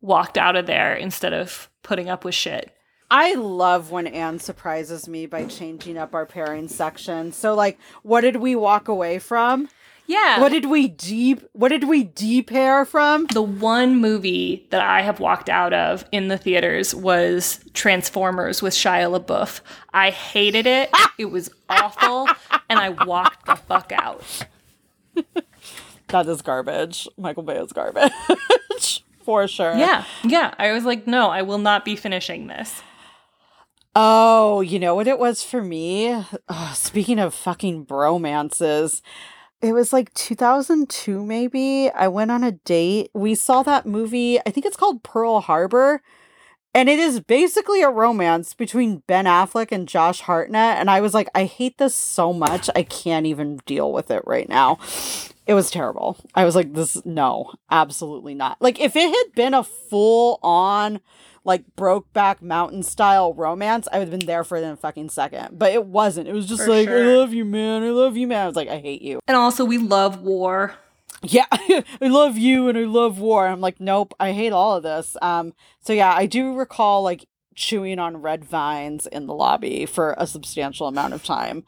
walked 0.00 0.38
out 0.38 0.56
of 0.56 0.66
there 0.66 0.94
instead 0.94 1.34
of 1.34 1.68
putting 1.82 2.08
up 2.08 2.24
with 2.24 2.34
shit. 2.34 2.74
I 3.10 3.34
love 3.34 3.90
when 3.90 4.06
Anne 4.06 4.38
surprises 4.38 5.06
me 5.06 5.26
by 5.26 5.44
changing 5.44 5.98
up 5.98 6.14
our 6.14 6.24
pairing 6.24 6.68
section. 6.68 7.32
So 7.32 7.54
like 7.54 7.78
what 8.02 8.22
did 8.22 8.36
we 8.36 8.56
walk 8.56 8.88
away 8.88 9.18
from? 9.18 9.68
Yeah. 10.06 10.40
What 10.40 10.50
did 10.50 10.66
we 10.66 10.88
deep 10.88 11.42
what 11.52 11.68
did 11.68 11.84
we 11.84 12.04
depair 12.04 12.84
from? 12.86 13.26
the 13.32 13.42
one 13.42 13.96
movie 13.96 14.66
that 14.70 14.82
I 14.82 15.02
have 15.02 15.20
walked 15.20 15.48
out 15.48 15.72
of 15.72 16.04
in 16.12 16.28
the 16.28 16.36
theaters 16.36 16.94
was 16.94 17.60
Transformers 17.72 18.60
with 18.60 18.74
Shia 18.74 19.18
LaBeouf. 19.18 19.60
I 19.94 20.10
hated 20.10 20.66
it. 20.66 20.90
Ah! 20.94 21.12
it 21.18 21.26
was 21.26 21.50
awful, 21.68 22.28
and 22.68 22.78
I 22.78 22.90
walked 22.90 23.46
the 23.46 23.56
fuck 23.56 23.92
out. 23.92 24.22
That 26.08 26.28
is 26.28 26.42
garbage. 26.42 27.08
Michael 27.16 27.42
Bay 27.42 27.56
is 27.56 27.72
garbage. 27.72 28.12
For 29.22 29.48
sure. 29.48 29.74
Yeah, 29.76 30.04
yeah. 30.24 30.52
I 30.58 30.72
was 30.72 30.84
like, 30.84 31.06
no, 31.06 31.30
I 31.30 31.40
will 31.40 31.56
not 31.56 31.86
be 31.86 31.96
finishing 31.96 32.48
this. 32.48 32.82
Oh, 33.96 34.60
you 34.60 34.78
know 34.78 34.94
what 34.94 35.06
it 35.06 35.18
was 35.18 35.42
for 35.42 35.62
me? 35.62 36.12
Ugh, 36.48 36.74
speaking 36.76 37.18
of 37.18 37.32
fucking 37.34 37.86
bromances, 37.86 39.00
it 39.62 39.72
was 39.72 39.92
like 39.92 40.12
2002 40.14 41.24
maybe. 41.24 41.88
I 41.90 42.08
went 42.08 42.32
on 42.32 42.42
a 42.42 42.52
date. 42.52 43.10
We 43.14 43.34
saw 43.36 43.62
that 43.62 43.86
movie. 43.86 44.40
I 44.40 44.50
think 44.50 44.66
it's 44.66 44.76
called 44.76 45.04
Pearl 45.04 45.40
Harbor. 45.40 46.02
And 46.74 46.88
it 46.88 46.98
is 46.98 47.20
basically 47.20 47.82
a 47.82 47.90
romance 47.90 48.54
between 48.54 49.02
Ben 49.06 49.26
Affleck 49.26 49.72
and 49.72 49.86
Josh 49.86 50.22
Hartnett. 50.22 50.78
And 50.78 50.90
I 50.90 51.00
was 51.00 51.12
like, 51.14 51.28
I 51.34 51.44
hate 51.44 51.78
this 51.78 51.94
so 51.94 52.32
much. 52.32 52.70
I 52.74 52.82
can't 52.82 53.26
even 53.26 53.58
deal 53.66 53.92
with 53.92 54.10
it 54.10 54.22
right 54.26 54.48
now. 54.48 54.78
It 55.46 55.54
was 55.54 55.70
terrible. 55.70 56.16
I 56.34 56.44
was 56.44 56.56
like, 56.56 56.72
this, 56.72 57.04
no, 57.04 57.52
absolutely 57.70 58.34
not. 58.34 58.56
Like, 58.60 58.80
if 58.80 58.96
it 58.96 59.10
had 59.10 59.34
been 59.34 59.54
a 59.54 59.64
full 59.64 60.38
on, 60.42 61.00
like, 61.44 61.64
Brokeback 61.76 62.42
Mountain 62.42 62.82
style 62.82 63.34
romance, 63.34 63.88
I 63.92 63.98
would 63.98 64.08
have 64.08 64.18
been 64.18 64.26
there 64.26 64.44
for 64.44 64.56
it 64.56 64.62
in 64.62 64.70
a 64.70 64.76
fucking 64.76 65.10
second. 65.10 65.58
But 65.58 65.72
it 65.72 65.86
wasn't. 65.86 66.28
It 66.28 66.32
was 66.32 66.46
just 66.46 66.62
For 66.64 66.70
like, 66.70 66.88
I 66.88 67.02
love 67.02 67.32
you, 67.32 67.44
man. 67.44 67.82
I 67.82 67.90
love 67.90 68.16
you, 68.16 68.26
man. 68.26 68.44
I 68.44 68.46
was 68.46 68.56
like, 68.56 68.68
I 68.68 68.78
hate 68.78 69.02
you. 69.02 69.20
And 69.26 69.36
also, 69.36 69.64
we 69.64 69.78
love 69.78 70.20
war. 70.20 70.74
Yeah, 71.24 71.46
I 71.52 71.84
love 72.00 72.36
you 72.36 72.68
and 72.68 72.76
I 72.76 72.82
love 72.82 73.20
war. 73.20 73.46
I'm 73.46 73.60
like, 73.60 73.80
nope, 73.80 74.12
I 74.18 74.32
hate 74.32 74.52
all 74.52 74.76
of 74.76 74.82
this. 74.82 75.16
Um, 75.22 75.54
so 75.80 75.92
yeah, 75.92 76.12
I 76.12 76.26
do 76.26 76.54
recall 76.54 77.02
like 77.02 77.26
chewing 77.54 77.98
on 77.98 78.16
red 78.16 78.44
vines 78.44 79.06
in 79.06 79.26
the 79.26 79.34
lobby 79.34 79.86
for 79.86 80.16
a 80.18 80.26
substantial 80.26 80.88
amount 80.88 81.14
of 81.14 81.22
time. 81.22 81.64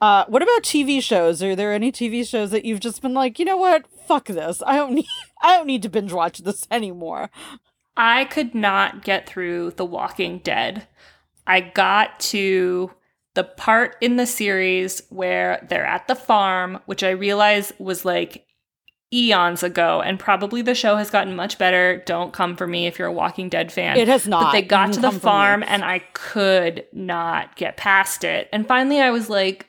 Uh, 0.00 0.24
what 0.28 0.42
about 0.42 0.62
TV 0.62 1.02
shows? 1.02 1.42
Are 1.42 1.56
there 1.56 1.72
any 1.72 1.90
TV 1.90 2.26
shows 2.28 2.50
that 2.50 2.64
you've 2.64 2.80
just 2.80 3.00
been 3.02 3.14
like, 3.14 3.38
you 3.38 3.44
know 3.44 3.56
what? 3.56 3.86
Fuck 4.06 4.26
this. 4.26 4.62
I 4.66 4.76
don't 4.76 4.94
need. 4.94 5.06
I 5.42 5.56
don't 5.56 5.66
need 5.66 5.82
to 5.82 5.88
binge 5.88 6.12
watch 6.12 6.38
this 6.40 6.68
anymore. 6.70 7.30
I 7.96 8.24
could 8.26 8.54
not 8.54 9.04
get 9.04 9.26
through 9.28 9.72
The 9.72 9.84
Walking 9.84 10.38
Dead. 10.38 10.86
I 11.46 11.60
got 11.60 12.18
to 12.20 12.90
the 13.34 13.44
part 13.44 13.96
in 14.00 14.16
the 14.16 14.26
series 14.26 15.02
where 15.10 15.64
they're 15.68 15.86
at 15.86 16.08
the 16.08 16.14
farm, 16.14 16.80
which 16.86 17.02
I 17.02 17.10
realize 17.10 17.72
was 17.78 18.04
like 18.04 18.46
eons 19.14 19.62
ago, 19.62 20.02
and 20.02 20.18
probably 20.18 20.62
the 20.62 20.74
show 20.74 20.96
has 20.96 21.10
gotten 21.10 21.36
much 21.36 21.58
better. 21.58 22.02
Don't 22.06 22.32
come 22.32 22.56
for 22.56 22.66
me 22.66 22.86
if 22.86 22.98
you're 22.98 23.08
a 23.08 23.12
Walking 23.12 23.48
Dead 23.48 23.70
fan. 23.70 23.96
It 23.96 24.08
has 24.08 24.26
not. 24.26 24.44
But 24.44 24.52
they 24.52 24.62
got 24.62 24.92
to 24.94 25.00
the 25.00 25.08
come 25.08 25.12
for 25.12 25.16
me. 25.16 25.20
farm 25.20 25.64
and 25.66 25.84
I 25.84 26.00
could 26.12 26.86
not 26.92 27.56
get 27.56 27.76
past 27.76 28.24
it. 28.24 28.48
And 28.52 28.66
finally, 28.66 29.00
I 29.00 29.10
was 29.10 29.30
like, 29.30 29.68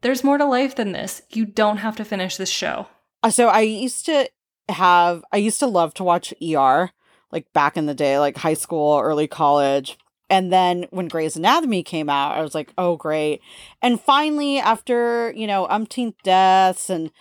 there's 0.00 0.24
more 0.24 0.36
to 0.38 0.44
life 0.44 0.74
than 0.74 0.92
this. 0.92 1.22
You 1.30 1.46
don't 1.46 1.78
have 1.78 1.96
to 1.96 2.04
finish 2.04 2.36
this 2.36 2.50
show. 2.50 2.88
Uh, 3.22 3.30
So 3.30 3.48
I 3.48 3.60
used 3.60 4.04
to 4.06 4.28
have 4.68 5.22
I 5.32 5.36
used 5.36 5.60
to 5.60 5.66
love 5.66 5.94
to 5.94 6.04
watch 6.04 6.34
ER 6.42 6.90
like 7.32 7.52
back 7.52 7.76
in 7.76 7.86
the 7.86 7.94
day, 7.94 8.18
like 8.18 8.36
high 8.36 8.54
school, 8.54 9.00
early 9.02 9.26
college. 9.26 9.98
And 10.28 10.52
then 10.52 10.86
when 10.90 11.08
Grey's 11.08 11.36
Anatomy 11.36 11.82
came 11.82 12.08
out, 12.08 12.36
I 12.36 12.42
was 12.42 12.54
like, 12.54 12.72
oh, 12.76 12.96
great. 12.96 13.40
And 13.80 14.00
finally, 14.00 14.58
after, 14.58 15.32
you 15.36 15.46
know, 15.46 15.66
umpteenth 15.68 16.16
deaths, 16.24 16.90
and 16.90 17.12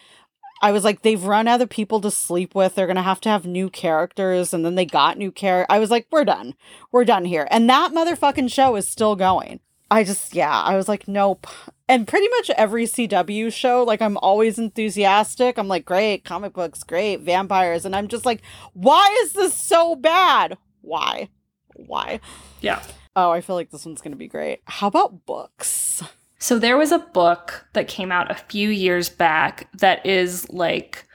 I 0.61 0.71
was 0.71 0.83
like, 0.83 1.03
they've 1.03 1.23
run 1.23 1.47
out 1.47 1.61
of 1.61 1.69
people 1.69 2.01
to 2.01 2.09
sleep 2.09 2.55
with. 2.55 2.73
They're 2.73 2.87
going 2.87 2.95
to 2.95 3.03
have 3.03 3.21
to 3.21 3.29
have 3.29 3.45
new 3.45 3.69
characters. 3.69 4.53
And 4.53 4.65
then 4.65 4.75
they 4.75 4.85
got 4.85 5.17
new 5.17 5.31
characters. 5.31 5.67
I 5.69 5.79
was 5.79 5.91
like, 5.91 6.07
we're 6.11 6.25
done. 6.25 6.55
We're 6.91 7.05
done 7.05 7.25
here. 7.25 7.47
And 7.51 7.69
that 7.69 7.91
motherfucking 7.91 8.51
show 8.51 8.75
is 8.75 8.87
still 8.87 9.15
going. 9.15 9.59
I 9.91 10.03
just, 10.03 10.33
yeah, 10.33 10.61
I 10.61 10.75
was 10.75 10.87
like, 10.87 11.07
nope. 11.07 11.47
And 11.87 12.07
pretty 12.07 12.27
much 12.29 12.49
every 12.51 12.85
CW 12.85 13.53
show, 13.53 13.83
like, 13.83 14.01
I'm 14.01 14.17
always 14.17 14.57
enthusiastic. 14.57 15.57
I'm 15.57 15.67
like, 15.67 15.85
great, 15.85 16.23
comic 16.23 16.53
books, 16.53 16.83
great, 16.83 17.21
vampires. 17.21 17.85
And 17.85 17.95
I'm 17.95 18.07
just 18.07 18.25
like, 18.25 18.41
why 18.73 19.15
is 19.23 19.33
this 19.33 19.53
so 19.53 19.95
bad? 19.95 20.57
Why? 20.81 21.29
Why? 21.75 22.19
Yeah. 22.61 22.81
Oh, 23.15 23.31
I 23.31 23.41
feel 23.41 23.55
like 23.55 23.69
this 23.69 23.85
one's 23.85 24.01
going 24.01 24.11
to 24.11 24.17
be 24.17 24.27
great. 24.27 24.61
How 24.65 24.87
about 24.87 25.25
books? 25.25 26.01
So 26.39 26.59
there 26.59 26.77
was 26.77 26.91
a 26.91 26.99
book 26.99 27.65
that 27.73 27.87
came 27.87 28.11
out 28.11 28.29
a 28.31 28.35
few 28.35 28.69
years 28.69 29.09
back 29.09 29.69
that 29.73 30.05
is 30.05 30.49
like 30.49 31.07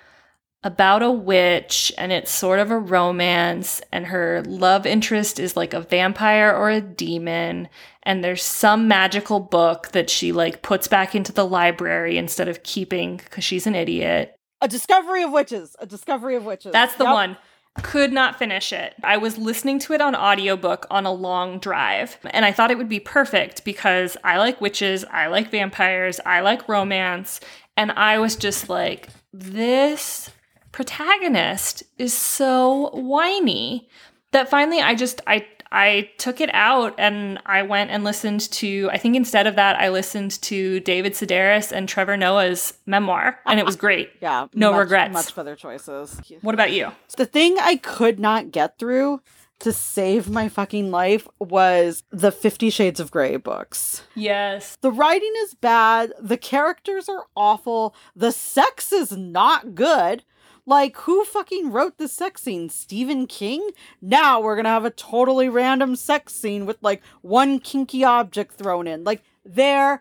about 0.62 1.03
a 1.03 1.11
witch 1.11 1.93
and 1.97 2.12
it's 2.12 2.31
sort 2.31 2.59
of 2.59 2.71
a 2.71 2.79
romance 2.79 3.81
and 3.93 4.07
her 4.07 4.43
love 4.47 4.87
interest 4.87 5.39
is 5.39 5.57
like 5.57 5.73
a 5.73 5.81
vampire 5.81 6.55
or 6.55 6.68
a 6.71 6.81
demon 6.81 7.68
and 8.03 8.22
there's 8.24 8.42
some 8.42 8.88
magical 8.88 9.40
book 9.40 9.88
that 9.92 10.09
she 10.11 10.32
like 10.32 10.62
puts 10.62 10.88
back 10.88 11.14
into 11.14 11.32
the 11.32 11.46
library 11.46 12.16
instead 12.18 12.48
of 12.48 12.62
keeping 12.62 13.18
cuz 13.30 13.44
she's 13.44 13.66
an 13.66 13.74
idiot. 13.74 14.34
A 14.61 14.68
discovery 14.68 15.22
of 15.22 15.32
witches. 15.32 15.74
A 15.78 15.86
discovery 15.86 16.36
of 16.36 16.44
witches. 16.44 16.72
That's 16.72 16.94
the 16.96 17.05
Yep. 17.05 17.12
one. 17.14 17.36
Could 17.82 18.12
not 18.12 18.36
finish 18.38 18.72
it. 18.72 18.94
I 19.05 19.16
was 19.16 19.38
listening 19.38 19.78
to 19.80 19.92
it 19.92 20.01
on 20.01 20.14
audiobook 20.16 20.86
on 20.90 21.07
a 21.07 21.12
long 21.12 21.61
drive, 21.61 22.18
and 22.30 22.44
I 22.44 22.51
thought 22.53 22.70
it 22.72 22.76
would 22.76 22.88
be 22.88 22.98
perfect 23.01 23.64
because 23.64 24.16
I 24.24 24.38
like 24.38 24.61
witches, 24.61 25.05
I 25.11 25.28
like 25.28 25.51
vampires, 25.51 26.18
I 26.26 26.40
like 26.40 26.68
romance, 26.68 27.40
and 27.76 27.92
I 27.92 28.18
was 28.18 28.34
just 28.34 28.68
like, 28.68 29.09
this 29.32 30.30
protagonist 30.72 31.82
is 31.98 32.12
so 32.12 32.90
whiny 32.92 33.88
that 34.32 34.48
finally 34.51 34.80
I 34.80 34.94
just 34.94 35.20
I 35.26 35.46
I 35.73 36.11
took 36.18 36.41
it 36.41 36.51
out 36.53 36.95
and 36.99 37.39
I 37.47 37.62
went 37.62 37.91
and 37.91 38.03
listened 38.03 38.41
to 38.53 38.91
I 38.93 38.99
think 38.99 39.16
instead 39.16 39.47
of 39.47 39.57
that 39.57 39.77
I 39.77 39.89
listened 39.89 40.41
to 40.43 40.81
David 40.81 41.12
Sedaris 41.12 41.71
and 41.73 41.89
Trevor 41.89 42.16
Noah's 42.16 42.75
memoir 42.87 43.39
and 43.47 43.61
it 43.61 43.66
was 43.66 43.77
great. 43.87 44.11
Yeah. 44.21 44.49
No 44.55 44.73
much, 44.73 44.81
regrets. 44.81 45.12
Much 45.12 45.35
better 45.35 45.55
choices. 45.57 46.21
What 46.43 46.55
about 46.55 46.73
you? 46.73 46.91
The 47.16 47.27
thing 47.27 47.57
I 47.61 47.77
could 47.77 48.18
not 48.18 48.51
get 48.51 48.79
through 48.79 49.21
to 49.61 49.73
save 49.73 50.29
my 50.29 50.49
fucking 50.49 50.91
life 50.91 51.29
was 51.39 52.03
the 52.11 52.33
Fifty 52.33 52.71
Shades 52.71 52.99
of 52.99 53.11
Grey 53.11 53.37
books. 53.37 54.03
Yes. 54.14 54.77
The 54.81 54.91
writing 54.91 55.33
is 55.43 55.55
bad. 55.55 56.12
The 56.18 56.39
characters 56.39 57.09
are 57.11 57.27
awful. 57.37 57.95
The 58.16 58.33
sex 58.33 58.91
is 58.91 59.12
not 59.12 59.75
good. 59.75 60.25
Like, 60.71 60.97
who 60.99 61.25
fucking 61.25 61.73
wrote 61.73 61.99
the 61.99 62.07
sex 62.07 62.45
scene? 62.45 62.68
Stephen 62.68 63.27
King? 63.27 63.71
Now 64.01 64.41
we're 64.41 64.55
gonna 64.55 64.68
have 64.68 64.85
a 64.85 64.91
totally 64.91 65.49
random 65.49 65.97
sex 65.97 66.33
scene 66.33 66.64
with 66.64 66.77
like 66.81 67.03
one 67.23 67.59
kinky 67.59 68.05
object 68.05 68.55
thrown 68.55 68.87
in. 68.87 69.03
Like, 69.03 69.25
they're 69.45 70.01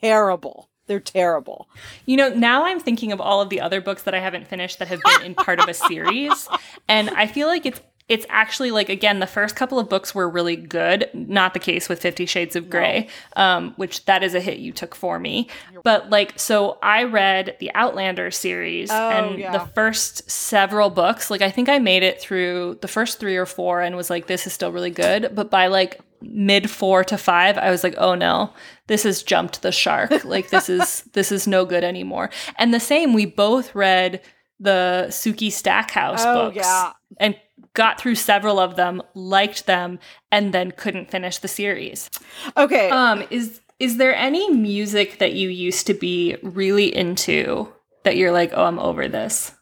terrible. 0.00 0.68
They're 0.86 1.00
terrible. 1.00 1.68
You 2.04 2.18
know, 2.18 2.28
now 2.28 2.66
I'm 2.66 2.78
thinking 2.78 3.10
of 3.10 3.20
all 3.20 3.40
of 3.40 3.48
the 3.48 3.60
other 3.60 3.80
books 3.80 4.04
that 4.04 4.14
I 4.14 4.20
haven't 4.20 4.46
finished 4.46 4.78
that 4.78 4.86
have 4.86 5.00
been 5.02 5.26
in 5.26 5.34
part 5.34 5.58
of 5.58 5.68
a 5.68 5.74
series, 5.74 6.48
and 6.88 7.10
I 7.10 7.26
feel 7.26 7.48
like 7.48 7.66
it's 7.66 7.80
it's 8.08 8.24
actually 8.28 8.70
like 8.70 8.88
again 8.88 9.18
the 9.18 9.26
first 9.26 9.56
couple 9.56 9.78
of 9.80 9.88
books 9.88 10.14
were 10.14 10.28
really 10.28 10.54
good. 10.56 11.08
Not 11.12 11.54
the 11.54 11.58
case 11.60 11.88
with 11.88 12.00
Fifty 12.00 12.24
Shades 12.26 12.54
of 12.54 12.70
Grey, 12.70 13.08
um, 13.34 13.72
which 13.76 14.04
that 14.04 14.22
is 14.22 14.34
a 14.34 14.40
hit 14.40 14.58
you 14.58 14.72
took 14.72 14.94
for 14.94 15.18
me. 15.18 15.48
But 15.82 16.10
like, 16.10 16.38
so 16.38 16.78
I 16.82 17.02
read 17.04 17.56
the 17.58 17.72
Outlander 17.74 18.30
series, 18.30 18.90
Oh, 18.92 19.10
and 19.10 19.38
yeah. 19.38 19.52
the 19.52 19.66
first 19.72 20.30
several 20.30 20.88
books, 20.90 21.30
like 21.30 21.42
I 21.42 21.50
think 21.50 21.68
I 21.68 21.78
made 21.80 22.02
it 22.04 22.20
through 22.20 22.78
the 22.80 22.88
first 22.88 23.18
three 23.18 23.36
or 23.36 23.46
four, 23.46 23.80
and 23.82 23.96
was 23.96 24.08
like, 24.10 24.26
this 24.28 24.46
is 24.46 24.52
still 24.52 24.70
really 24.72 24.90
good. 24.90 25.32
But 25.34 25.50
by 25.50 25.66
like 25.66 26.00
mid 26.22 26.70
four 26.70 27.02
to 27.04 27.18
five, 27.18 27.58
I 27.58 27.70
was 27.70 27.82
like, 27.82 27.94
oh 27.98 28.14
no, 28.14 28.52
this 28.86 29.02
has 29.02 29.22
jumped 29.24 29.62
the 29.62 29.72
shark. 29.72 30.12
Like 30.24 30.50
this 30.50 30.68
is 30.68 31.02
this 31.12 31.32
is 31.32 31.46
no 31.48 31.64
good 31.64 31.82
anymore. 31.84 32.30
And 32.56 32.72
the 32.72 32.80
same, 32.80 33.12
we 33.14 33.26
both 33.26 33.74
read 33.74 34.20
the 34.60 35.06
Sookie 35.10 35.52
Stackhouse 35.52 36.24
Oh, 36.24 36.44
books 36.46 36.56
yeah. 36.56 36.92
and 37.18 37.36
got 37.76 38.00
through 38.00 38.16
several 38.16 38.58
of 38.58 38.74
them, 38.74 39.00
liked 39.14 39.66
them, 39.66 40.00
and 40.32 40.52
then 40.52 40.72
couldn't 40.72 41.10
finish 41.10 41.38
the 41.38 41.48
series. 41.48 42.10
Okay. 42.56 42.90
Um, 42.90 43.22
is 43.30 43.60
is 43.78 43.98
there 43.98 44.14
any 44.16 44.50
music 44.50 45.18
that 45.18 45.34
you 45.34 45.48
used 45.50 45.86
to 45.86 45.94
be 45.94 46.36
really 46.42 46.92
into 46.94 47.68
that 48.04 48.16
you're 48.16 48.32
like, 48.32 48.50
oh, 48.54 48.64
I'm 48.64 48.80
over 48.80 49.06
this? 49.06 49.52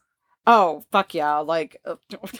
oh, 0.46 0.84
fuck 0.92 1.14
yeah. 1.14 1.38
Like, 1.38 1.82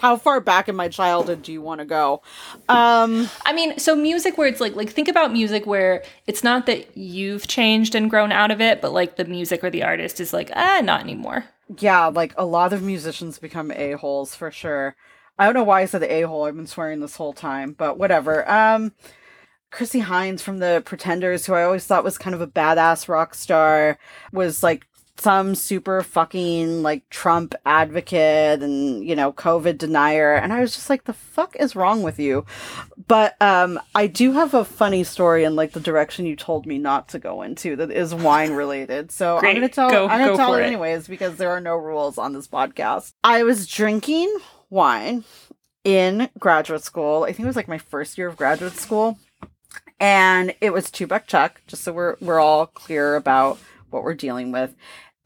how 0.01 0.16
far 0.16 0.41
back 0.41 0.68
in 0.68 0.77
my 0.77 0.89
childhood 0.89 1.43
do 1.43 1.53
you 1.53 1.62
want 1.62 1.81
to 1.81 1.87
go? 1.87 2.20
Um, 2.68 3.29
I 3.47 3.53
mean, 3.55 3.79
so 3.79 3.97
music 3.97 4.37
where 4.37 4.47
it's 4.47 4.61
like 4.61 4.77
like 4.77 4.91
think 4.91 5.09
about 5.09 5.33
music 5.33 5.66
where 5.66 6.05
it's 6.27 6.45
not 6.45 6.66
that 6.66 6.97
you've 6.97 7.47
changed 7.49 7.95
and 7.95 8.11
grown 8.11 8.31
out 8.33 8.51
of 8.51 8.61
it, 8.61 8.81
but 8.83 8.93
like 8.93 9.16
the 9.16 9.25
music 9.25 9.64
or 9.64 9.70
the 9.70 9.83
artist 9.83 10.20
is 10.20 10.33
like, 10.33 10.51
ah, 10.55 10.81
not 10.85 11.01
anymore. 11.01 11.47
yeah, 11.79 12.07
like 12.07 12.35
a 12.37 12.45
lot 12.45 12.72
of 12.72 12.83
musicians 12.83 13.39
become 13.39 13.70
a-holes 13.70 14.35
for 14.35 14.51
sure. 14.51 14.97
I 15.39 15.45
don't 15.47 15.55
know 15.55 15.64
why 15.64 15.82
I 15.82 15.85
said 15.87 16.01
the 16.03 16.12
a-hole. 16.12 16.45
I've 16.45 16.57
been 16.57 16.66
swearing 16.66 17.01
this 17.01 17.16
whole 17.16 17.32
time, 17.32 17.72
but 17.72 17.99
whatever. 17.99 18.49
Um, 18.51 18.93
Chrissie 19.70 20.03
Hynde 20.03 20.41
from 20.41 20.59
the 20.59 20.82
Pretenders, 20.85 21.47
who 21.47 21.55
I 21.55 21.64
always 21.64 21.85
thought 21.85 22.05
was 22.05 22.18
kind 22.18 22.35
of 22.35 22.41
a 22.41 22.47
badass 22.47 23.09
rock 23.09 23.35
star, 23.35 23.99
was 24.32 24.62
like 24.62 24.87
some 25.16 25.55
super 25.55 26.03
fucking 26.03 26.82
like 26.82 27.09
Trump 27.09 27.55
advocate 27.64 28.62
and, 28.64 29.05
you 29.05 29.14
know, 29.14 29.32
COVID 29.32 29.78
denier. 29.78 30.35
And 30.35 30.53
I 30.53 30.61
was 30.61 30.74
just 30.74 30.91
like, 30.91 31.05
the 31.05 31.12
fuck 31.12 31.55
is 31.57 31.76
wrong 31.76 32.03
with 32.03 32.18
you? 32.18 32.45
But 33.07 33.41
um 33.41 33.78
I 33.95 34.09
do 34.09 34.32
have 34.32 34.55
a 34.55 34.64
funny 34.64 35.05
story 35.05 35.45
in 35.45 35.55
like 35.55 35.70
the 35.72 35.78
direction 35.80 36.26
you 36.26 36.35
told 36.35 36.66
me 36.66 36.78
not 36.78 37.09
to 37.11 37.20
go 37.20 37.43
into 37.43 37.76
that 37.76 37.93
is 37.93 38.12
wine 38.12 38.53
related. 38.55 39.12
So 39.12 39.39
Great. 39.39 39.51
I'm 39.51 39.57
gonna 39.57 39.68
tell 39.68 39.89
Go- 39.91 40.09
I'm 40.09 40.18
gonna 40.18 40.32
go 40.32 40.37
tell 40.37 40.55
it. 40.55 40.62
anyways 40.64 41.07
because 41.07 41.37
there 41.37 41.51
are 41.51 41.61
no 41.61 41.76
rules 41.76 42.18
on 42.18 42.32
this 42.32 42.49
podcast. 42.49 43.12
I 43.22 43.45
was 43.45 43.68
drinking 43.68 44.37
wine 44.71 45.25
in 45.85 46.29
graduate 46.39 46.83
school. 46.83 47.25
I 47.25 47.29
think 47.29 47.41
it 47.41 47.47
was 47.47 47.57
like 47.57 47.69
my 47.69 47.79
first 47.79 48.19
year 48.19 48.29
of 48.29 48.37
graduate 48.37 48.75
school. 48.75 49.19
And 50.01 50.55
it 50.61 50.73
was 50.73 50.91
two 50.91 51.07
buck 51.07 51.27
chuck, 51.27 51.62
just 51.67 51.85
so 51.85 51.93
we're 51.93 52.17
we're 52.21 52.41
all 52.41 52.67
clear 52.67 53.17
about 53.17 53.59
what 53.91 54.03
we're 54.03 54.15
dealing 54.15 54.51
with. 54.51 54.75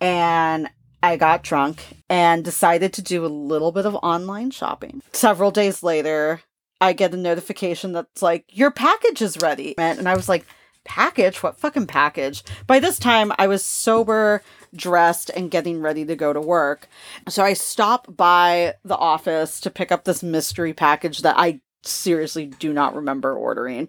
And 0.00 0.68
I 1.02 1.16
got 1.16 1.42
drunk 1.42 1.82
and 2.08 2.44
decided 2.44 2.92
to 2.94 3.02
do 3.02 3.24
a 3.24 3.28
little 3.28 3.72
bit 3.72 3.86
of 3.86 3.94
online 3.96 4.50
shopping. 4.50 5.02
Several 5.12 5.50
days 5.50 5.82
later, 5.82 6.42
I 6.80 6.92
get 6.92 7.14
a 7.14 7.16
notification 7.16 7.92
that's 7.92 8.22
like, 8.22 8.44
your 8.50 8.70
package 8.70 9.22
is 9.22 9.38
ready. 9.38 9.76
And 9.78 10.08
I 10.08 10.14
was 10.14 10.28
like, 10.28 10.44
package? 10.84 11.42
What 11.42 11.58
fucking 11.58 11.86
package? 11.86 12.42
By 12.66 12.80
this 12.80 12.98
time, 12.98 13.32
I 13.38 13.46
was 13.46 13.64
sober, 13.64 14.42
dressed, 14.74 15.30
and 15.30 15.50
getting 15.50 15.80
ready 15.80 16.04
to 16.04 16.16
go 16.16 16.32
to 16.32 16.40
work. 16.40 16.88
So 17.28 17.44
I 17.44 17.52
stop 17.52 18.16
by 18.16 18.74
the 18.84 18.96
office 18.96 19.60
to 19.60 19.70
pick 19.70 19.92
up 19.92 20.04
this 20.04 20.22
mystery 20.22 20.72
package 20.72 21.22
that 21.22 21.36
I 21.38 21.60
seriously 21.82 22.46
do 22.46 22.72
not 22.72 22.94
remember 22.94 23.34
ordering. 23.34 23.88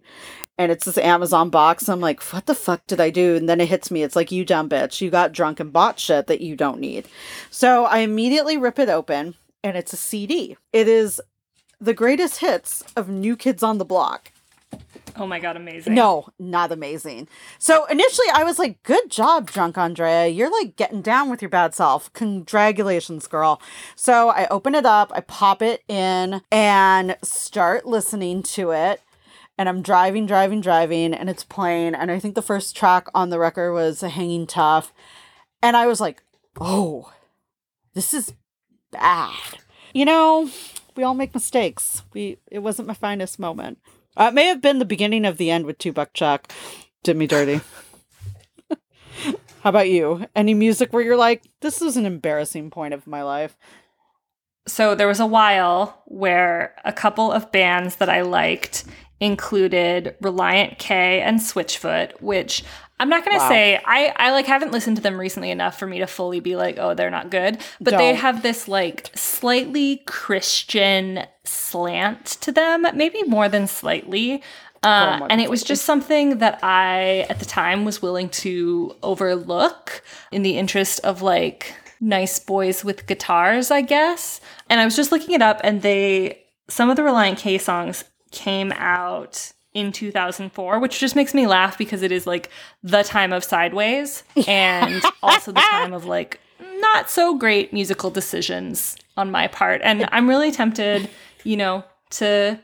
And 0.58 0.72
it's 0.74 0.86
this 0.86 0.98
Amazon 0.98 1.50
box. 1.50 1.88
I'm 1.88 2.02
like, 2.02 2.22
what 2.34 2.46
the 2.46 2.54
fuck 2.54 2.86
did 2.86 3.00
I 3.00 3.10
do? 3.10 3.36
And 3.38 3.48
then 3.48 3.62
it 3.62 3.70
hits 3.70 3.90
me. 3.90 4.04
It's 4.04 4.16
like, 4.16 4.32
you 4.32 4.44
dumb 4.44 4.68
bitch. 4.70 5.00
You 5.00 5.10
got 5.10 5.32
drunk 5.32 5.62
and 5.62 5.72
bought 5.72 6.00
shit 6.00 6.28
that 6.28 6.42
you 6.42 6.58
don't 6.58 6.82
need. 6.82 7.08
So 7.50 7.86
I 7.86 8.00
immediately 8.00 8.58
rip 8.58 8.78
it 8.78 8.90
open 8.90 9.36
and 9.64 9.78
it's 9.78 9.94
a 9.94 9.98
CD. 9.98 10.58
It 10.74 10.88
is 10.90 11.22
the 11.80 11.94
greatest 11.94 12.40
hits 12.40 12.84
of 12.98 13.08
New 13.08 13.38
Kids 13.38 13.64
on 13.64 13.78
the 13.78 13.86
Block. 13.86 14.34
Oh 15.16 15.28
my 15.28 15.39
god, 15.39 15.55
amazing. 15.57 15.93
No, 15.93 16.30
not 16.39 16.72
amazing. 16.72 17.28
So 17.57 17.86
initially 17.86 18.28
I 18.34 18.43
was 18.43 18.60
like, 18.60 18.82
good 18.84 19.10
job, 19.10 19.51
drunk 19.51 19.78
Andrea. 19.78 20.28
You're 20.28 20.51
like 20.51 20.76
getting 20.76 21.01
down 21.01 21.30
with 21.30 21.41
your 21.41 21.49
bad 21.49 21.74
self. 21.76 22.12
Congratulations, 22.14 23.28
girl. 23.28 23.62
So 23.95 24.30
I 24.30 24.47
open 24.49 24.76
it 24.76 24.86
up, 24.86 25.12
I 25.14 25.22
pop 25.22 25.62
it 25.62 25.84
in, 25.88 26.41
and 26.51 27.18
start 27.24 27.86
listening 27.86 28.43
to 28.43 28.72
it. 28.72 29.01
And 29.57 29.68
I'm 29.68 29.82
driving, 29.82 30.26
driving, 30.26 30.62
driving, 30.62 31.14
and 31.14 31.30
it's 31.30 31.43
playing. 31.43 31.93
And 31.93 32.10
I 32.10 32.20
think 32.20 32.36
the 32.36 32.41
first 32.41 32.78
track 32.78 33.07
on 33.14 33.30
the 33.30 33.39
record 33.39 33.74
was 33.74 33.99
Hanging 33.99 34.47
Tough. 34.47 34.93
And 35.62 35.76
I 35.76 35.86
was 35.86 35.99
like, 35.99 36.24
oh, 36.62 37.12
this 37.93 38.14
is 38.14 38.34
bad. 38.91 39.34
You 39.93 40.05
know, 40.05 40.49
we 40.95 41.03
all 41.03 41.14
make 41.14 41.34
mistakes. 41.34 42.03
We 42.14 42.38
it 42.49 42.60
wasn't 42.60 42.88
my 42.88 42.93
finest 42.93 43.39
moment. 43.39 43.80
Uh, 44.20 44.26
it 44.26 44.34
may 44.34 44.47
have 44.47 44.61
been 44.61 44.80
the 44.80 44.86
beginning 44.86 45.26
of 45.26 45.38
the 45.38 45.49
end 45.49 45.65
with 45.65 45.78
Two 45.78 45.93
Buck 45.93 46.13
Chuck. 46.13 46.51
Did 47.03 47.17
me 47.17 47.26
dirty. 47.26 47.61
How 49.63 49.70
about 49.70 49.89
you? 49.89 50.26
Any 50.36 50.53
music 50.53 50.91
where 50.91 51.01
you're 51.01 51.17
like, 51.17 51.43
this 51.61 51.80
was 51.80 51.97
an 51.97 52.05
embarrassing 52.05 52.70
point 52.70 52.93
of 52.93 53.07
my 53.07 53.24
life? 53.24 53.57
so 54.70 54.95
there 54.95 55.07
was 55.07 55.20
a 55.20 55.26
while 55.26 56.01
where 56.05 56.76
a 56.86 56.93
couple 56.93 57.32
of 57.32 57.51
bands 57.51 57.97
that 57.97 58.09
I 58.09 58.22
liked 58.22 58.86
included 59.20 60.15
Relient 60.22 60.78
K 60.78 61.22
and 61.22 61.39
Switchfoot, 61.39 62.22
which 62.22 62.63
I'm 63.00 63.10
not 63.10 63.24
gonna 63.24 63.38
Wow. 63.38 63.50
say 63.50 63.80
I, 63.86 64.14
I 64.16 64.32
like 64.32 64.45
haven't 64.45 64.72
listened 64.72 64.97
to 64.97 65.02
them 65.04 65.20
recently 65.20 65.52
enough 65.52 65.80
for 65.80 65.88
me 65.88 66.00
to 66.00 66.08
fully 66.08 66.39
be 66.41 66.56
like, 66.56 66.78
oh, 66.78 66.93
they're 66.93 67.10
not 67.10 67.30
good. 67.32 67.58
But 67.80 67.91
they 67.97 68.10
Don't. 68.12 68.16
have 68.18 68.43
this 68.43 68.68
like 68.68 69.10
slightly 69.16 70.02
Christian 70.06 71.26
slant 71.45 72.26
to 72.41 72.52
them, 72.52 72.86
maybe 72.93 73.24
more 73.24 73.47
than 73.50 73.68
slightly. 73.68 74.43
Uh, 74.82 75.18
more 75.20 75.28
and 75.30 75.41
it 75.41 75.50
was 75.50 75.62
just 75.64 75.84
something 75.86 76.38
that 76.38 76.60
I 76.64 77.26
at 77.30 77.39
the 77.39 77.45
time 77.45 77.84
was 77.86 78.02
willing 78.02 78.30
to 78.30 78.95
overlook 79.04 80.02
in 80.32 80.41
the 80.41 80.58
interest 80.58 81.00
of 81.02 81.22
like 81.22 81.74
nice 82.00 82.39
boys 82.39 82.84
with 82.86 83.06
guitars, 83.06 83.72
I 83.72 83.82
guess. 83.82 84.39
And 84.70 84.80
I 84.80 84.86
was 84.86 84.95
just 84.95 85.12
looking 85.12 85.36
it 85.36 85.41
up, 85.41 85.60
and 85.64 85.82
they 85.82 86.43
some 86.70 86.89
of 86.89 86.95
the 86.95 87.02
Relient 87.02 87.38
K 87.38 87.58
songs 87.58 88.04
came 88.32 88.72
out 88.74 89.52
in 89.74 89.91
2004, 89.91 90.80
which 90.80 90.99
just 90.99 91.15
makes 91.15 91.34
me 91.34 91.45
laugh 91.47 91.78
because 91.78 92.01
it 92.01 92.11
is 92.11 92.26
like 92.26 92.49
the 92.84 93.03
time 93.03 93.32
of 93.34 93.43
Sideways 93.43 94.24
and 94.47 95.01
also 95.24 95.51
the 95.51 95.59
time 95.61 95.93
of 95.93 96.05
like 96.05 96.39
not 96.80 97.09
so 97.09 97.38
great 97.38 97.72
musical 97.74 98.09
decisions 98.09 98.95
on 99.17 99.30
my 99.32 99.47
part. 99.47 99.82
And 99.84 100.07
I'm 100.11 100.28
really 100.28 100.51
tempted, 100.51 101.09
you 101.43 101.55
know, 101.57 101.84
to 102.11 102.59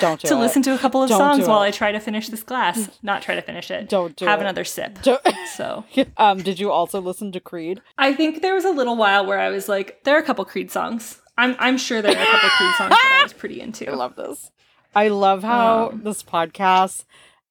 Don't 0.00 0.20
do 0.20 0.28
to 0.28 0.34
it. 0.34 0.38
listen 0.38 0.62
to 0.62 0.74
a 0.74 0.78
couple 0.78 1.02
of 1.02 1.08
Don't 1.10 1.18
songs 1.18 1.46
while. 1.46 1.58
I 1.58 1.70
try 1.70 1.92
to 1.92 2.00
finish 2.00 2.28
this 2.28 2.42
glass. 2.42 2.88
Not 3.02 3.20
try 3.22 3.34
to 3.34 3.42
finish 3.42 3.70
it. 3.70 3.88
Don't 3.90 4.16
do 4.16 4.24
Have 4.24 4.38
it. 4.40 4.42
another 4.42 4.64
sip. 4.64 5.02
Don't- 5.02 5.20
So 5.54 5.84
um, 6.16 6.38
did 6.38 6.58
you 6.58 6.70
also 6.70 7.00
listen 7.00 7.30
to 7.32 7.40
Creed? 7.40 7.82
I 7.98 8.14
think 8.14 8.40
there 8.40 8.54
was 8.54 8.64
a 8.64 8.70
little 8.70 8.96
while 8.96 9.26
where 9.26 9.38
I 9.38 9.50
was 9.50 9.68
like, 9.68 10.02
there 10.04 10.16
are 10.16 10.20
a 10.20 10.24
couple 10.24 10.44
Creed 10.46 10.70
songs. 10.70 11.20
I'm 11.36 11.56
I'm 11.58 11.76
sure 11.78 12.00
there 12.00 12.16
are 12.16 12.22
a 12.22 12.26
couple 12.26 12.48
Creed 12.50 12.74
songs 12.78 12.90
that 12.90 13.18
I 13.20 13.22
was 13.22 13.32
pretty 13.32 13.60
into. 13.60 13.90
I 13.90 13.94
love 13.94 14.16
this. 14.16 14.50
I 14.94 15.08
love 15.08 15.42
how 15.42 15.88
Um, 15.90 16.02
this 16.04 16.22
podcast 16.22 17.04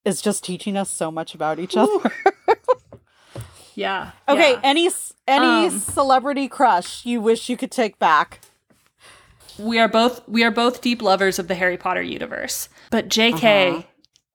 is 0.06 0.22
just 0.22 0.44
teaching 0.44 0.78
us 0.78 0.89
so 0.89 1.12
much 1.12 1.34
about 1.36 1.60
each 1.60 1.76
other. 1.78 2.12
Yeah. 3.74 4.12
okay, 4.28 4.52
yeah. 4.54 4.60
any 4.64 4.89
any 5.28 5.68
Um, 5.68 5.80
celebrity 5.80 6.50
crush 6.50 7.06
you 7.06 7.22
wish 7.22 7.48
you 7.50 7.56
could 7.56 7.72
take 7.72 7.98
back? 8.00 8.42
we 9.58 9.80
are 9.80 9.88
both 9.88 10.28
we 10.28 10.44
are 10.44 10.52
both 10.52 10.82
deep 10.82 11.02
lovers 11.02 11.39
of 11.39 11.48
the 11.48 11.56
Harry 11.56 11.78
Potter 11.78 12.02
universe. 12.02 12.68
But 12.89 13.08
JK, 13.08 13.70
Uh-huh. 13.72 13.82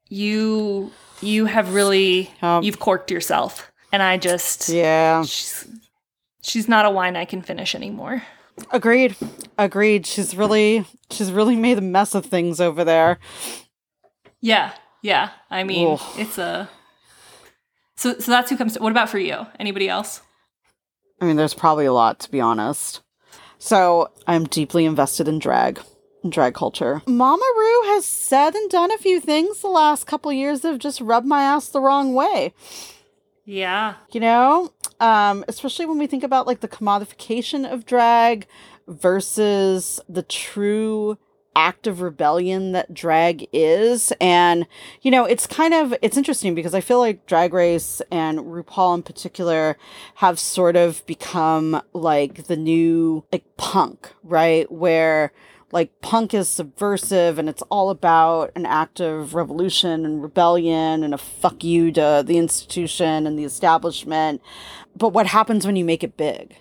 you 0.08 0.90
you 1.20 1.46
have 1.46 1.74
really 1.74 2.30
Um, 2.40 2.62
you've 2.64 2.78
corked 2.78 3.10
yourself. 3.10 3.70
And 3.92 4.02
I 4.02 4.16
just 4.16 4.68
Yeah, 4.70 5.22
she's, 5.22 5.68
she's 6.42 6.66
not 6.68 6.86
a 6.86 6.90
wine 6.90 7.14
I 7.14 7.26
can 7.26 7.42
finish 7.42 7.74
anymore. 7.74 8.22
Agreed. 8.70 9.16
Agreed. 9.58 10.06
She's 10.06 10.36
really 10.36 10.86
she's 11.10 11.32
really 11.32 11.56
made 11.56 11.78
a 11.78 11.82
mess 11.82 12.14
of 12.14 12.26
things 12.26 12.60
over 12.60 12.84
there. 12.84 13.18
Yeah. 14.40 14.72
Yeah. 15.02 15.30
I 15.50 15.64
mean, 15.64 15.98
Ugh. 16.00 16.18
it's 16.18 16.38
a 16.38 16.68
so 17.96 18.18
so 18.18 18.30
that's 18.30 18.50
who 18.50 18.56
comes 18.56 18.74
to 18.74 18.82
what 18.82 18.92
about 18.92 19.08
for 19.08 19.18
you? 19.18 19.46
Anybody 19.58 19.88
else? 19.88 20.20
I 21.20 21.24
mean, 21.24 21.36
there's 21.36 21.54
probably 21.54 21.86
a 21.86 21.92
lot 21.92 22.18
to 22.20 22.30
be 22.30 22.40
honest. 22.40 23.02
So 23.58 24.10
I'm 24.26 24.44
deeply 24.44 24.84
invested 24.84 25.28
in 25.28 25.38
drag, 25.38 25.80
drag 26.28 26.54
culture. 26.54 27.02
Mama 27.06 27.46
Roo 27.56 27.82
has 27.94 28.04
said 28.04 28.54
and 28.54 28.68
done 28.70 28.92
a 28.92 28.98
few 28.98 29.18
things 29.18 29.60
the 29.60 29.68
last 29.68 30.06
couple 30.06 30.30
years 30.32 30.60
that 30.60 30.72
have 30.72 30.78
just 30.78 31.00
rubbed 31.00 31.26
my 31.26 31.42
ass 31.42 31.68
the 31.68 31.80
wrong 31.80 32.12
way. 32.12 32.52
Yeah. 33.46 33.94
you 34.10 34.20
know 34.20 34.72
um 35.00 35.44
especially 35.48 35.86
when 35.86 35.98
we 35.98 36.06
think 36.06 36.24
about 36.24 36.46
like 36.46 36.60
the 36.60 36.68
commodification 36.68 37.70
of 37.70 37.86
drag 37.86 38.46
versus 38.88 40.00
the 40.08 40.22
true 40.22 41.16
act 41.54 41.86
of 41.86 42.02
rebellion 42.02 42.72
that 42.72 42.92
drag 42.92 43.48
is 43.52 44.12
and 44.20 44.66
you 45.00 45.10
know 45.10 45.24
it's 45.24 45.46
kind 45.46 45.72
of 45.72 45.94
it's 46.02 46.16
interesting 46.16 46.54
because 46.54 46.74
i 46.74 46.80
feel 46.82 46.98
like 46.98 47.24
drag 47.26 47.54
race 47.54 48.02
and 48.10 48.40
rupaul 48.40 48.94
in 48.94 49.02
particular 49.02 49.78
have 50.16 50.38
sort 50.38 50.76
of 50.76 51.04
become 51.06 51.80
like 51.94 52.44
the 52.44 52.56
new 52.56 53.24
like 53.32 53.44
punk 53.56 54.12
right 54.22 54.70
where 54.70 55.32
like 55.76 55.90
punk 56.00 56.32
is 56.32 56.48
subversive 56.48 57.38
and 57.38 57.48
it's 57.48 57.62
all 57.74 57.90
about 57.90 58.50
an 58.56 58.64
act 58.64 58.98
of 59.00 59.34
revolution 59.34 60.04
and 60.06 60.22
rebellion 60.22 61.02
and 61.04 61.12
a 61.12 61.18
fuck 61.18 61.62
you 61.62 61.92
to 61.92 62.22
the 62.26 62.38
institution 62.38 63.26
and 63.26 63.38
the 63.38 63.44
establishment 63.44 64.40
but 64.96 65.10
what 65.12 65.26
happens 65.26 65.66
when 65.66 65.76
you 65.76 65.84
make 65.84 66.02
it 66.02 66.16
big 66.16 66.56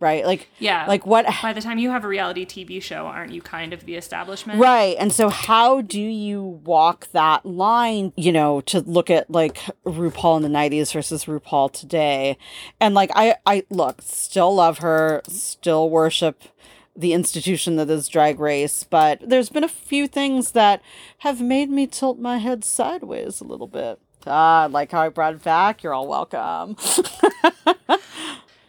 right 0.00 0.26
like 0.26 0.48
Yeah. 0.58 0.84
like 0.86 1.06
what 1.06 1.24
by 1.42 1.52
the 1.52 1.60
time 1.62 1.78
you 1.78 1.90
have 1.90 2.04
a 2.04 2.08
reality 2.08 2.44
TV 2.44 2.82
show, 2.82 3.06
aren't 3.06 3.32
you 3.32 3.40
kind 3.40 3.72
of 3.72 3.86
the 3.86 3.94
establishment? 3.96 4.58
Right. 4.60 4.96
And 4.98 5.12
so 5.12 5.28
how 5.30 5.80
do 5.80 6.00
you 6.00 6.42
walk 6.42 7.08
that 7.12 7.46
line, 7.46 8.12
you 8.16 8.32
know, 8.32 8.60
to 8.62 8.80
look 8.80 9.08
at 9.08 9.30
like 9.30 9.56
RuPaul 9.86 10.36
in 10.38 10.42
the 10.42 10.48
90s 10.58 10.92
versus 10.92 11.24
RuPaul 11.24 11.72
today? 11.72 12.36
And 12.80 12.94
like 12.94 13.10
I 13.14 13.36
I 13.46 13.64
look, 13.70 14.02
still 14.02 14.54
love 14.54 14.78
her, 14.78 15.22
still 15.28 15.88
worship 15.88 16.42
the 16.96 17.12
institution 17.12 17.76
that 17.76 17.90
is 17.90 18.08
drag 18.08 18.38
race, 18.38 18.84
but 18.84 19.20
there's 19.28 19.48
been 19.48 19.64
a 19.64 19.68
few 19.68 20.06
things 20.06 20.52
that 20.52 20.80
have 21.18 21.40
made 21.40 21.70
me 21.70 21.86
tilt 21.86 22.18
my 22.18 22.38
head 22.38 22.64
sideways 22.64 23.40
a 23.40 23.44
little 23.44 23.66
bit. 23.66 23.98
Ah, 24.26 24.62
I 24.62 24.66
like 24.66 24.92
how 24.92 25.02
I 25.02 25.08
brought 25.08 25.34
it 25.34 25.42
back. 25.42 25.82
You're 25.82 25.92
all 25.94 26.08
welcome. 26.08 26.76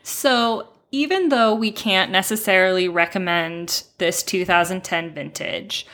So 0.06 0.68
even 0.92 1.30
though 1.30 1.56
we 1.56 1.72
can't 1.72 2.12
necessarily 2.12 2.88
recommend 2.88 3.84
this 3.98 4.22
2010 4.22 5.14
vintage, 5.16 5.88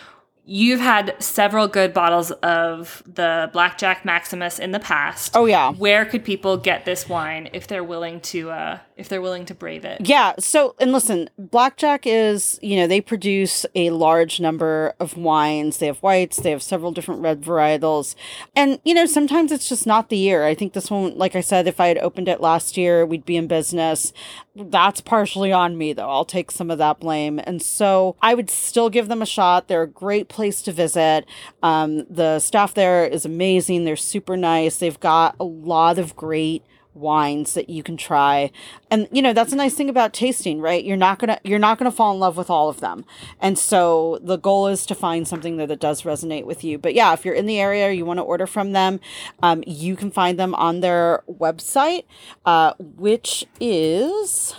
you've 0.44 0.82
had 0.82 1.16
several 1.20 1.70
good 1.70 1.94
bottles 1.94 2.32
of 2.32 3.02
the 3.06 3.50
Blackjack 3.54 4.04
Maximus 4.04 4.60
in 4.60 4.72
the 4.72 4.80
past. 4.80 5.32
oh 5.36 5.46
yeah. 5.46 5.72
Where 5.72 6.04
could 6.06 6.26
people 6.26 6.58
get 6.58 6.84
this 6.84 7.08
wine 7.08 7.50
if 7.54 7.68
they're 7.68 7.86
willing 7.86 8.20
to 8.22 8.52
uh 8.52 8.80
if 9.02 9.10
they're 9.10 9.22
willing 9.22 9.46
to 9.46 9.54
brave 9.54 9.84
it? 9.84 10.00
Yeah. 10.08 10.34
So, 10.40 10.76
and 10.80 10.94
listen, 10.94 11.30
Blackjack 11.38 12.04
is, 12.06 12.58
you 12.62 12.78
know, 12.78 12.88
they 12.88 13.02
produce 13.02 13.66
a 13.76 13.90
large 13.90 14.40
number 14.40 14.94
of 15.00 15.18
wines. 15.18 15.78
They 15.78 15.88
have 15.88 15.98
whites, 15.98 16.38
they 16.38 16.52
have 16.52 16.64
several 16.64 16.92
different 16.92 17.22
red 17.22 17.42
varietals. 17.42 18.16
And, 18.56 18.80
you 18.86 18.94
know, 18.94 19.06
sometimes 19.06 19.52
it's 19.52 19.68
just 19.68 19.86
not 19.86 20.10
the 20.10 20.18
year. 20.18 20.46
I 20.46 20.56
think 20.56 20.74
this 20.74 20.90
one, 20.90 21.18
like 21.18 21.36
I 21.36 21.42
said, 21.42 21.68
if 21.68 21.80
I 21.80 21.88
had 21.88 21.98
opened 21.98 22.30
it 22.30 22.40
last 22.40 22.78
year, 22.78 23.06
we'd 23.06 23.26
be 23.26 23.36
in 23.36 23.48
business. 23.48 24.14
That's 24.56 25.02
partially 25.02 25.52
on 25.52 25.78
me, 25.78 25.94
though. 25.94 26.10
I'll 26.10 26.26
take 26.26 26.52
some 26.52 26.70
of 26.70 26.78
that 26.78 27.00
blame. 27.00 27.40
And 27.44 27.62
so 27.62 28.16
I 28.22 28.34
would 28.34 28.50
still 28.50 28.90
give 28.90 29.08
them 29.08 29.22
a 29.22 29.26
shot. 29.26 29.68
They're 29.68 29.82
a 29.82 29.88
great 29.88 30.30
place 30.30 30.62
to 30.64 30.72
visit. 30.72 31.26
Um, 31.64 32.06
the 32.10 32.40
staff 32.40 32.74
there 32.74 33.06
is 33.06 33.26
amazing. 33.26 33.84
They're 33.84 33.96
super 33.96 34.38
nice. 34.38 34.78
They've 34.78 35.00
got 35.00 35.36
a 35.40 35.44
lot 35.44 35.98
of 35.98 36.16
great 36.16 36.64
wines 36.94 37.54
that 37.54 37.70
you 37.70 37.82
can 37.82 37.96
try 37.96 38.52
and 38.90 39.08
you 39.12 39.22
know 39.22 39.32
that's 39.34 39.54
a 39.54 39.56
nice 39.56 39.74
thing 39.74 39.90
about 39.90 40.14
tasting 40.14 40.60
right 40.60 40.84
you're 40.84 40.98
not 40.98 41.20
gonna 41.20 41.40
you're 41.44 41.60
not 41.60 41.78
gonna 41.78 41.92
fall 41.92 42.14
in 42.14 42.20
love 42.20 42.36
with 42.36 42.50
all 42.50 42.68
of 42.70 42.80
them 42.82 43.06
and 43.40 43.58
so 43.58 44.20
the 44.22 44.38
goal 44.38 44.68
is 44.68 44.86
to 44.86 44.94
find 44.94 45.28
something 45.28 45.58
that, 45.58 45.68
that 45.68 45.80
does 45.80 46.02
resonate 46.02 46.46
with 46.46 46.64
you 46.64 46.78
but 46.78 46.94
yeah 46.94 47.14
if 47.14 47.24
you're 47.24 47.34
in 47.34 47.46
the 47.46 47.60
area 47.60 47.92
you 47.92 48.06
want 48.06 48.18
to 48.18 48.24
order 48.24 48.46
from 48.46 48.74
them 48.74 49.00
um, 49.42 49.64
you 49.66 49.96
can 49.96 50.12
find 50.12 50.38
them 50.38 50.54
on 50.56 50.82
their 50.82 51.24
website 51.30 52.04
uh, 52.46 52.74
which 52.80 53.46
is 53.60 54.54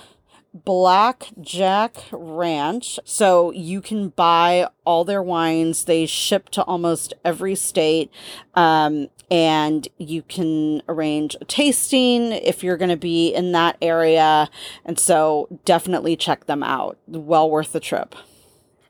Blackjack 0.54 1.96
Ranch. 2.12 3.00
So 3.04 3.52
you 3.52 3.80
can 3.80 4.10
buy 4.10 4.68
all 4.84 5.04
their 5.04 5.22
wines. 5.22 5.84
They 5.84 6.06
ship 6.06 6.50
to 6.50 6.62
almost 6.64 7.14
every 7.24 7.54
state. 7.54 8.10
Um, 8.54 9.08
and 9.32 9.88
you 9.96 10.20
can 10.20 10.82
arrange 10.90 11.34
a 11.40 11.46
tasting 11.46 12.32
if 12.32 12.62
you're 12.62 12.76
going 12.76 12.90
to 12.90 12.98
be 12.98 13.32
in 13.34 13.52
that 13.52 13.78
area. 13.80 14.50
And 14.84 14.98
so 14.98 15.48
definitely 15.64 16.16
check 16.16 16.44
them 16.44 16.62
out. 16.62 16.98
Well 17.06 17.50
worth 17.50 17.72
the 17.72 17.80
trip. 17.80 18.14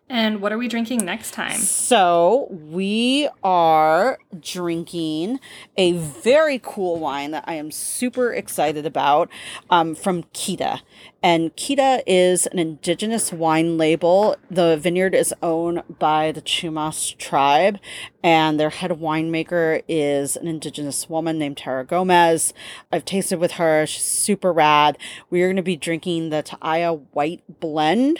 And 0.08 0.42
what 0.42 0.52
are 0.52 0.58
we 0.58 0.66
drinking 0.66 1.06
next 1.06 1.30
time? 1.30 1.56
So 1.56 2.48
we 2.50 3.28
are 3.42 4.18
drinking 4.40 5.38
a 5.78 5.92
very 5.92 6.60
cool 6.62 6.98
wine 6.98 7.30
that 7.30 7.44
I 7.46 7.54
am 7.54 7.70
super 7.70 8.32
excited 8.34 8.84
about 8.84 9.30
um, 9.70 9.94
from 9.94 10.24
Kita. 10.34 10.80
And 11.22 11.54
Kita 11.54 12.02
is 12.04 12.46
an 12.46 12.58
indigenous 12.58 13.32
wine 13.32 13.78
label. 13.78 14.36
The 14.50 14.76
vineyard 14.76 15.14
is 15.14 15.32
owned 15.40 15.82
by 16.00 16.32
the 16.32 16.42
Chumash 16.42 17.16
tribe, 17.16 17.78
and 18.24 18.58
their 18.58 18.70
head 18.70 18.90
winemaker 18.90 19.84
is 19.86 20.36
an 20.36 20.48
indigenous 20.48 21.08
woman 21.08 21.38
named 21.38 21.58
Tara 21.58 21.84
Gomez. 21.84 22.52
I've 22.90 23.04
tasted 23.04 23.38
with 23.38 23.52
her. 23.52 23.86
She's 23.86 24.04
super 24.04 24.52
rad. 24.52 24.98
We 25.30 25.42
are 25.42 25.46
going 25.46 25.56
to 25.56 25.62
be 25.62 25.76
drinking 25.76 26.30
the 26.30 26.42
Taaya 26.42 27.04
White 27.12 27.42
Blend 27.60 28.18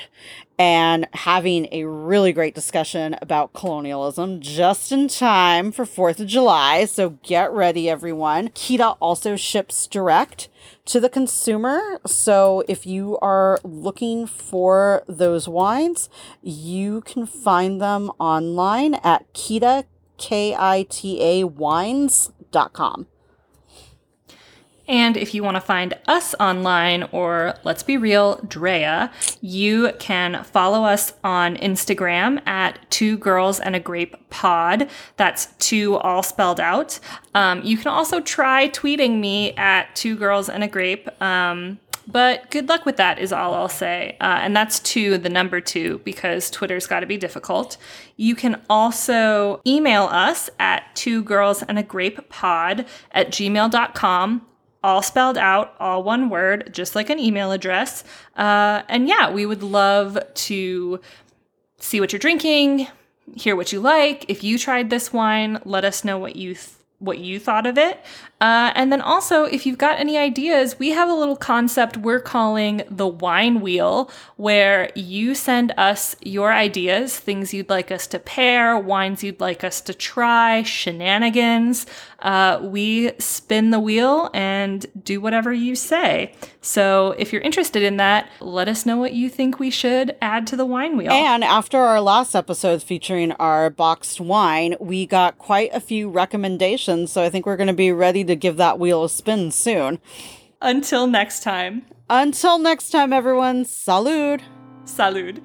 and 0.56 1.08
having 1.12 1.66
a 1.72 1.84
really 1.84 2.32
great 2.32 2.54
discussion 2.54 3.16
about 3.20 3.52
colonialism 3.52 4.40
just 4.40 4.92
in 4.92 5.08
time 5.08 5.72
for 5.72 5.84
4th 5.84 6.20
of 6.20 6.28
July. 6.28 6.84
So 6.84 7.18
get 7.24 7.50
ready, 7.50 7.90
everyone. 7.90 8.50
Kita 8.50 8.96
also 9.00 9.34
ships 9.34 9.88
direct 9.88 10.48
to 10.84 11.00
the 11.00 11.08
consumer. 11.08 12.00
So 12.06 12.64
if 12.68 12.86
you 12.86 13.18
are 13.20 13.58
looking 13.62 14.26
for 14.26 15.04
those 15.06 15.48
wines, 15.48 16.08
you 16.42 17.02
can 17.02 17.26
find 17.26 17.80
them 17.80 18.10
online 18.18 18.94
at 18.96 19.32
Kita, 19.32 19.84
K 20.18 20.54
I 20.58 20.86
T 20.88 21.22
A 21.22 21.44
wines.com. 21.44 23.06
And 24.92 25.16
if 25.16 25.32
you 25.32 25.42
want 25.42 25.54
to 25.54 25.60
find 25.62 25.94
us 26.06 26.34
online, 26.38 27.04
or 27.12 27.54
let's 27.64 27.82
be 27.82 27.96
real, 27.96 28.36
Drea, 28.46 29.10
you 29.40 29.92
can 29.98 30.44
follow 30.44 30.84
us 30.84 31.14
on 31.24 31.56
Instagram 31.56 32.46
at 32.46 32.78
Two 32.90 33.16
Girls 33.16 33.58
and 33.58 33.74
a 33.74 33.80
Grape 33.80 34.28
Pod. 34.28 34.90
That's 35.16 35.46
two 35.58 35.96
all 35.96 36.22
spelled 36.22 36.60
out. 36.60 37.00
Um, 37.34 37.62
you 37.64 37.78
can 37.78 37.86
also 37.86 38.20
try 38.20 38.68
tweeting 38.68 39.18
me 39.18 39.54
at 39.54 39.96
Two 39.96 40.14
Girls 40.14 40.50
and 40.50 40.62
a 40.62 40.68
Grape. 40.68 41.08
Um, 41.22 41.80
but 42.06 42.50
good 42.50 42.68
luck 42.68 42.84
with 42.84 42.98
that, 42.98 43.18
is 43.18 43.32
all 43.32 43.54
I'll 43.54 43.70
say. 43.70 44.18
Uh, 44.20 44.40
and 44.42 44.54
that's 44.54 44.78
two, 44.78 45.16
the 45.16 45.30
number 45.30 45.62
two, 45.62 46.02
because 46.04 46.50
Twitter's 46.50 46.86
got 46.86 47.00
to 47.00 47.06
be 47.06 47.16
difficult. 47.16 47.78
You 48.18 48.34
can 48.34 48.60
also 48.68 49.62
email 49.66 50.02
us 50.02 50.50
at 50.58 50.94
two 50.94 51.22
girls 51.22 51.62
and 51.62 51.78
a 51.78 51.82
grape 51.82 52.28
pod 52.28 52.84
at 53.12 53.30
gmail.com 53.30 54.46
all 54.82 55.02
spelled 55.02 55.38
out, 55.38 55.74
all 55.78 56.02
one 56.02 56.28
word, 56.28 56.70
just 56.72 56.94
like 56.94 57.10
an 57.10 57.18
email 57.18 57.52
address. 57.52 58.04
Uh, 58.36 58.82
and 58.88 59.08
yeah, 59.08 59.30
we 59.30 59.46
would 59.46 59.62
love 59.62 60.18
to 60.34 61.00
see 61.78 62.00
what 62.00 62.12
you're 62.12 62.18
drinking, 62.18 62.88
hear 63.34 63.56
what 63.56 63.72
you 63.72 63.80
like. 63.80 64.24
If 64.28 64.42
you 64.42 64.58
tried 64.58 64.90
this 64.90 65.12
wine, 65.12 65.60
let 65.64 65.84
us 65.84 66.04
know 66.04 66.18
what 66.18 66.36
you 66.36 66.54
th- 66.54 66.70
what 67.02 67.18
you 67.18 67.40
thought 67.40 67.66
of 67.66 67.76
it. 67.76 67.98
Uh, 68.40 68.72
and 68.76 68.92
then 68.92 69.00
also, 69.00 69.44
if 69.44 69.66
you've 69.66 69.78
got 69.78 69.98
any 69.98 70.16
ideas, 70.16 70.78
we 70.78 70.90
have 70.90 71.08
a 71.08 71.14
little 71.14 71.36
concept 71.36 71.96
we're 71.96 72.20
calling 72.20 72.82
the 72.88 73.08
wine 73.08 73.60
wheel, 73.60 74.08
where 74.36 74.88
you 74.94 75.34
send 75.34 75.72
us 75.76 76.14
your 76.22 76.52
ideas, 76.52 77.18
things 77.18 77.52
you'd 77.52 77.68
like 77.68 77.90
us 77.90 78.06
to 78.06 78.20
pair, 78.20 78.78
wines 78.78 79.24
you'd 79.24 79.40
like 79.40 79.64
us 79.64 79.80
to 79.80 79.92
try, 79.92 80.62
shenanigans. 80.62 81.86
Uh, 82.22 82.60
we 82.62 83.12
spin 83.18 83.70
the 83.70 83.80
wheel 83.80 84.30
and 84.32 84.86
do 85.04 85.20
whatever 85.20 85.52
you 85.52 85.74
say. 85.74 86.34
So 86.60 87.14
if 87.18 87.32
you're 87.32 87.42
interested 87.42 87.82
in 87.82 87.96
that, 87.96 88.30
let 88.40 88.68
us 88.68 88.86
know 88.86 88.96
what 88.96 89.12
you 89.12 89.28
think 89.28 89.58
we 89.58 89.70
should 89.70 90.16
add 90.22 90.46
to 90.46 90.56
the 90.56 90.64
wine 90.64 90.96
wheel. 90.96 91.10
And 91.10 91.42
after 91.42 91.78
our 91.78 92.00
last 92.00 92.34
episode 92.34 92.82
featuring 92.82 93.32
our 93.32 93.68
boxed 93.70 94.20
wine, 94.20 94.76
we 94.78 95.04
got 95.04 95.36
quite 95.36 95.74
a 95.74 95.80
few 95.80 96.08
recommendations. 96.08 97.10
So 97.10 97.22
I 97.22 97.28
think 97.28 97.44
we're 97.44 97.56
going 97.56 97.66
to 97.66 97.72
be 97.72 97.92
ready 97.92 98.22
to 98.24 98.36
give 98.36 98.56
that 98.56 98.78
wheel 98.78 99.02
a 99.04 99.08
spin 99.10 99.50
soon. 99.50 99.98
Until 100.60 101.08
next 101.08 101.42
time. 101.42 101.84
Until 102.08 102.58
next 102.58 102.90
time, 102.90 103.12
everyone, 103.12 103.64
salud. 103.64 104.42
Salud. 104.84 105.42